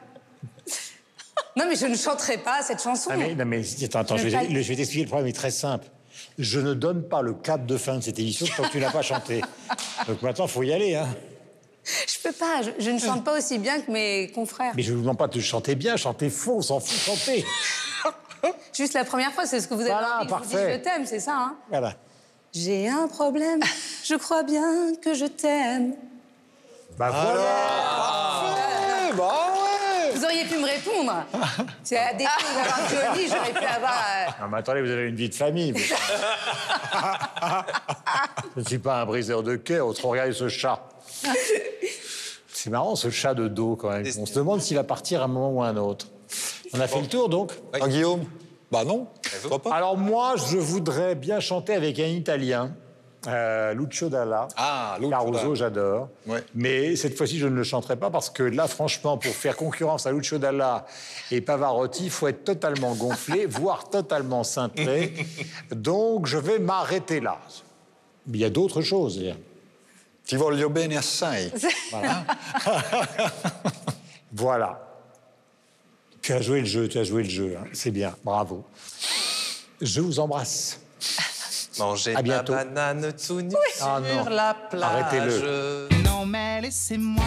Non, 1.54 1.66
mais 1.68 1.76
je 1.76 1.86
ne 1.86 1.94
chanterai 1.96 2.38
pas 2.38 2.62
cette 2.62 2.82
chanson. 2.82 3.10
Ah, 3.12 3.16
mais, 3.16 3.34
non, 3.34 3.44
mais 3.44 3.62
attends, 3.84 3.98
attends, 4.00 4.16
je 4.16 4.28
vais, 4.28 4.30
pas- 4.30 4.44
je 4.48 4.68
vais 4.68 4.76
t'expliquer. 4.76 5.02
Le 5.04 5.08
problème 5.08 5.28
est 5.28 5.32
très 5.36 5.50
simple. 5.50 5.86
Je 6.38 6.58
ne 6.60 6.72
donne 6.72 7.06
pas 7.06 7.20
le 7.20 7.34
cap 7.34 7.66
de 7.66 7.76
fin 7.76 7.96
de 7.96 8.00
cette 8.00 8.18
émission 8.18 8.46
tant 8.56 8.62
que 8.64 8.68
tu 8.68 8.78
n'as 8.78 8.90
pas 8.90 9.02
chanté. 9.02 9.42
Donc 10.08 10.22
maintenant, 10.22 10.46
il 10.46 10.50
faut 10.50 10.62
y 10.62 10.72
aller. 10.72 10.94
Hein. 10.94 11.08
Je 11.84 12.18
peux 12.22 12.32
pas. 12.32 12.62
Je, 12.62 12.70
je 12.78 12.90
ne 12.90 12.98
chante 12.98 13.24
pas 13.24 13.36
aussi 13.36 13.58
bien 13.58 13.80
que 13.80 13.90
mes 13.90 14.30
confrères. 14.32 14.72
Mais 14.76 14.82
je 14.82 14.90
ne 14.92 14.96
vous 14.96 15.02
demande 15.02 15.18
pas 15.18 15.26
de 15.28 15.40
chanter 15.40 15.74
bien, 15.74 15.96
chanter 15.96 16.30
faux, 16.30 16.56
on 16.58 16.62
s'en 16.62 16.78
fout, 16.80 16.96
chanter. 17.16 17.44
Juste 18.76 18.94
la 18.94 19.04
première 19.04 19.32
fois, 19.32 19.46
c'est 19.46 19.60
ce 19.60 19.68
que 19.68 19.74
vous 19.74 19.80
avez 19.82 19.90
Voilà, 19.90 20.18
envie 20.20 20.26
que 20.26 20.32
je 20.32 20.34
vous 20.36 20.42
dise 20.44 20.52
parfait. 20.52 20.72
je 20.74 20.78
t'aime, 20.78 21.06
c'est 21.06 21.20
ça, 21.20 21.34
hein 21.36 21.56
Voilà. 21.68 21.94
J'ai 22.52 22.88
un 22.88 23.06
problème, 23.08 23.60
je 24.04 24.14
crois 24.14 24.42
bien 24.42 24.94
que 25.02 25.14
je 25.14 25.26
t'aime. 25.26 25.94
Bah 26.98 27.10
voilà. 27.10 28.56
Eh, 29.10 29.12
bah 29.16 29.32
ouais 29.54 30.10
Vous 30.14 30.24
auriez 30.24 30.44
pu 30.44 30.58
me 30.58 30.64
répondre. 30.66 31.24
C'est 31.84 31.96
à 31.98 32.12
défaut 32.14 32.30
d'avoir 32.54 32.88
Johnny, 33.14 33.26
j'aurais 33.28 33.52
pu 33.52 33.64
avoir. 33.64 33.92
euh, 33.92 34.30
Non, 34.42 34.48
mais 34.50 34.58
attendez, 34.58 34.82
vous 34.82 34.90
avez 34.90 35.08
une 35.08 35.16
vie 35.16 35.28
de 35.30 35.34
famille. 35.34 35.72
vous. 35.72 35.78
je 38.56 38.60
ne 38.60 38.64
suis 38.66 38.78
pas 38.78 39.00
un 39.02 39.06
briseur 39.06 39.42
de 39.42 39.56
cœur, 39.56 39.86
autrement 39.86 40.10
regardez 40.12 40.32
ce 40.32 40.48
chat. 40.48 40.80
C'est 42.62 42.70
marrant 42.70 42.94
ce 42.94 43.10
chat 43.10 43.34
de 43.34 43.48
dos 43.48 43.74
quand 43.74 43.90
même. 43.90 44.06
On 44.20 44.24
se 44.24 44.34
demande 44.34 44.60
s'il 44.60 44.76
va 44.76 44.84
partir 44.84 45.20
à 45.20 45.24
un 45.24 45.26
moment 45.26 45.50
ou 45.50 45.62
à 45.64 45.66
un 45.66 45.76
autre. 45.76 46.06
On 46.72 46.78
a 46.78 46.86
fait 46.86 47.00
le 47.00 47.08
tour 47.08 47.28
donc 47.28 47.50
Ah, 47.72 47.88
Guillaume? 47.88 48.22
Bah 48.70 48.84
non, 48.84 49.08
pas? 49.64 49.74
Alors 49.74 49.98
moi, 49.98 50.36
je 50.36 50.58
voudrais 50.58 51.16
bien 51.16 51.40
chanter 51.40 51.74
avec 51.74 51.98
un 51.98 52.06
Italien, 52.06 52.72
euh, 53.26 53.74
Lucio 53.74 54.08
Dalla. 54.08 54.46
Ah, 54.56 54.96
Lucio 55.00 55.10
Caruso, 55.10 55.54
j'adore. 55.56 56.08
Ouais. 56.28 56.44
Mais 56.54 56.94
cette 56.94 57.16
fois-ci, 57.16 57.36
je 57.36 57.48
ne 57.48 57.56
le 57.56 57.64
chanterai 57.64 57.96
pas 57.96 58.10
parce 58.10 58.30
que 58.30 58.44
là, 58.44 58.68
franchement, 58.68 59.18
pour 59.18 59.32
faire 59.32 59.56
concurrence 59.56 60.06
à 60.06 60.12
Lucio 60.12 60.38
Dalla 60.38 60.86
et 61.32 61.40
Pavarotti, 61.40 62.04
il 62.04 62.10
faut 62.10 62.28
être 62.28 62.44
totalement 62.44 62.94
gonflé, 62.94 63.44
voire 63.50 63.90
totalement 63.90 64.44
cintré. 64.44 65.12
Donc, 65.72 66.26
je 66.26 66.38
vais 66.38 66.60
m'arrêter 66.60 67.18
là. 67.18 67.40
Il 68.28 68.36
y 68.36 68.44
a 68.44 68.50
d'autres 68.50 68.82
choses. 68.82 69.20
Ti 70.26 70.36
voglio 70.36 70.70
bene 70.70 70.96
assai. 70.96 71.50
Voilà. 74.34 74.78
Tu 76.22 76.32
as 76.32 76.40
joué 76.40 76.60
le 76.60 76.66
jeu, 76.66 76.88
tu 76.88 76.98
as 76.98 77.04
joué 77.04 77.22
le 77.24 77.28
jeu. 77.28 77.56
hein. 77.60 77.64
C'est 77.72 77.90
bien, 77.90 78.14
bravo. 78.24 78.64
Je 79.80 80.00
vous 80.00 80.18
embrasse. 80.20 80.78
Manger 81.78 82.14
À 82.14 82.22
bientôt. 82.22 82.52
banane 82.54 83.12
tout 83.14 83.40
nu 83.40 83.54
Ah, 83.80 84.00
sur 84.00 84.24
non. 84.24 84.30
la 84.30 84.54
plage. 84.54 84.82
Arrêtez-le. 84.84 85.88
Non 86.04 86.24
mais 86.26 86.60
laissez-moi, 86.60 87.24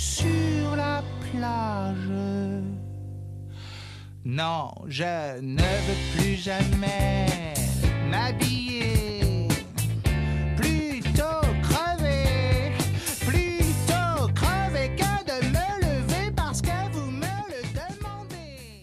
sur 0.00 0.76
la 0.76 1.02
plage. 1.30 2.12
Non, 4.24 4.70
je 4.88 5.40
ne 5.40 5.62
veux 5.84 6.00
plus 6.16 6.36
jamais 6.36 7.26
m'habiller 8.10 9.20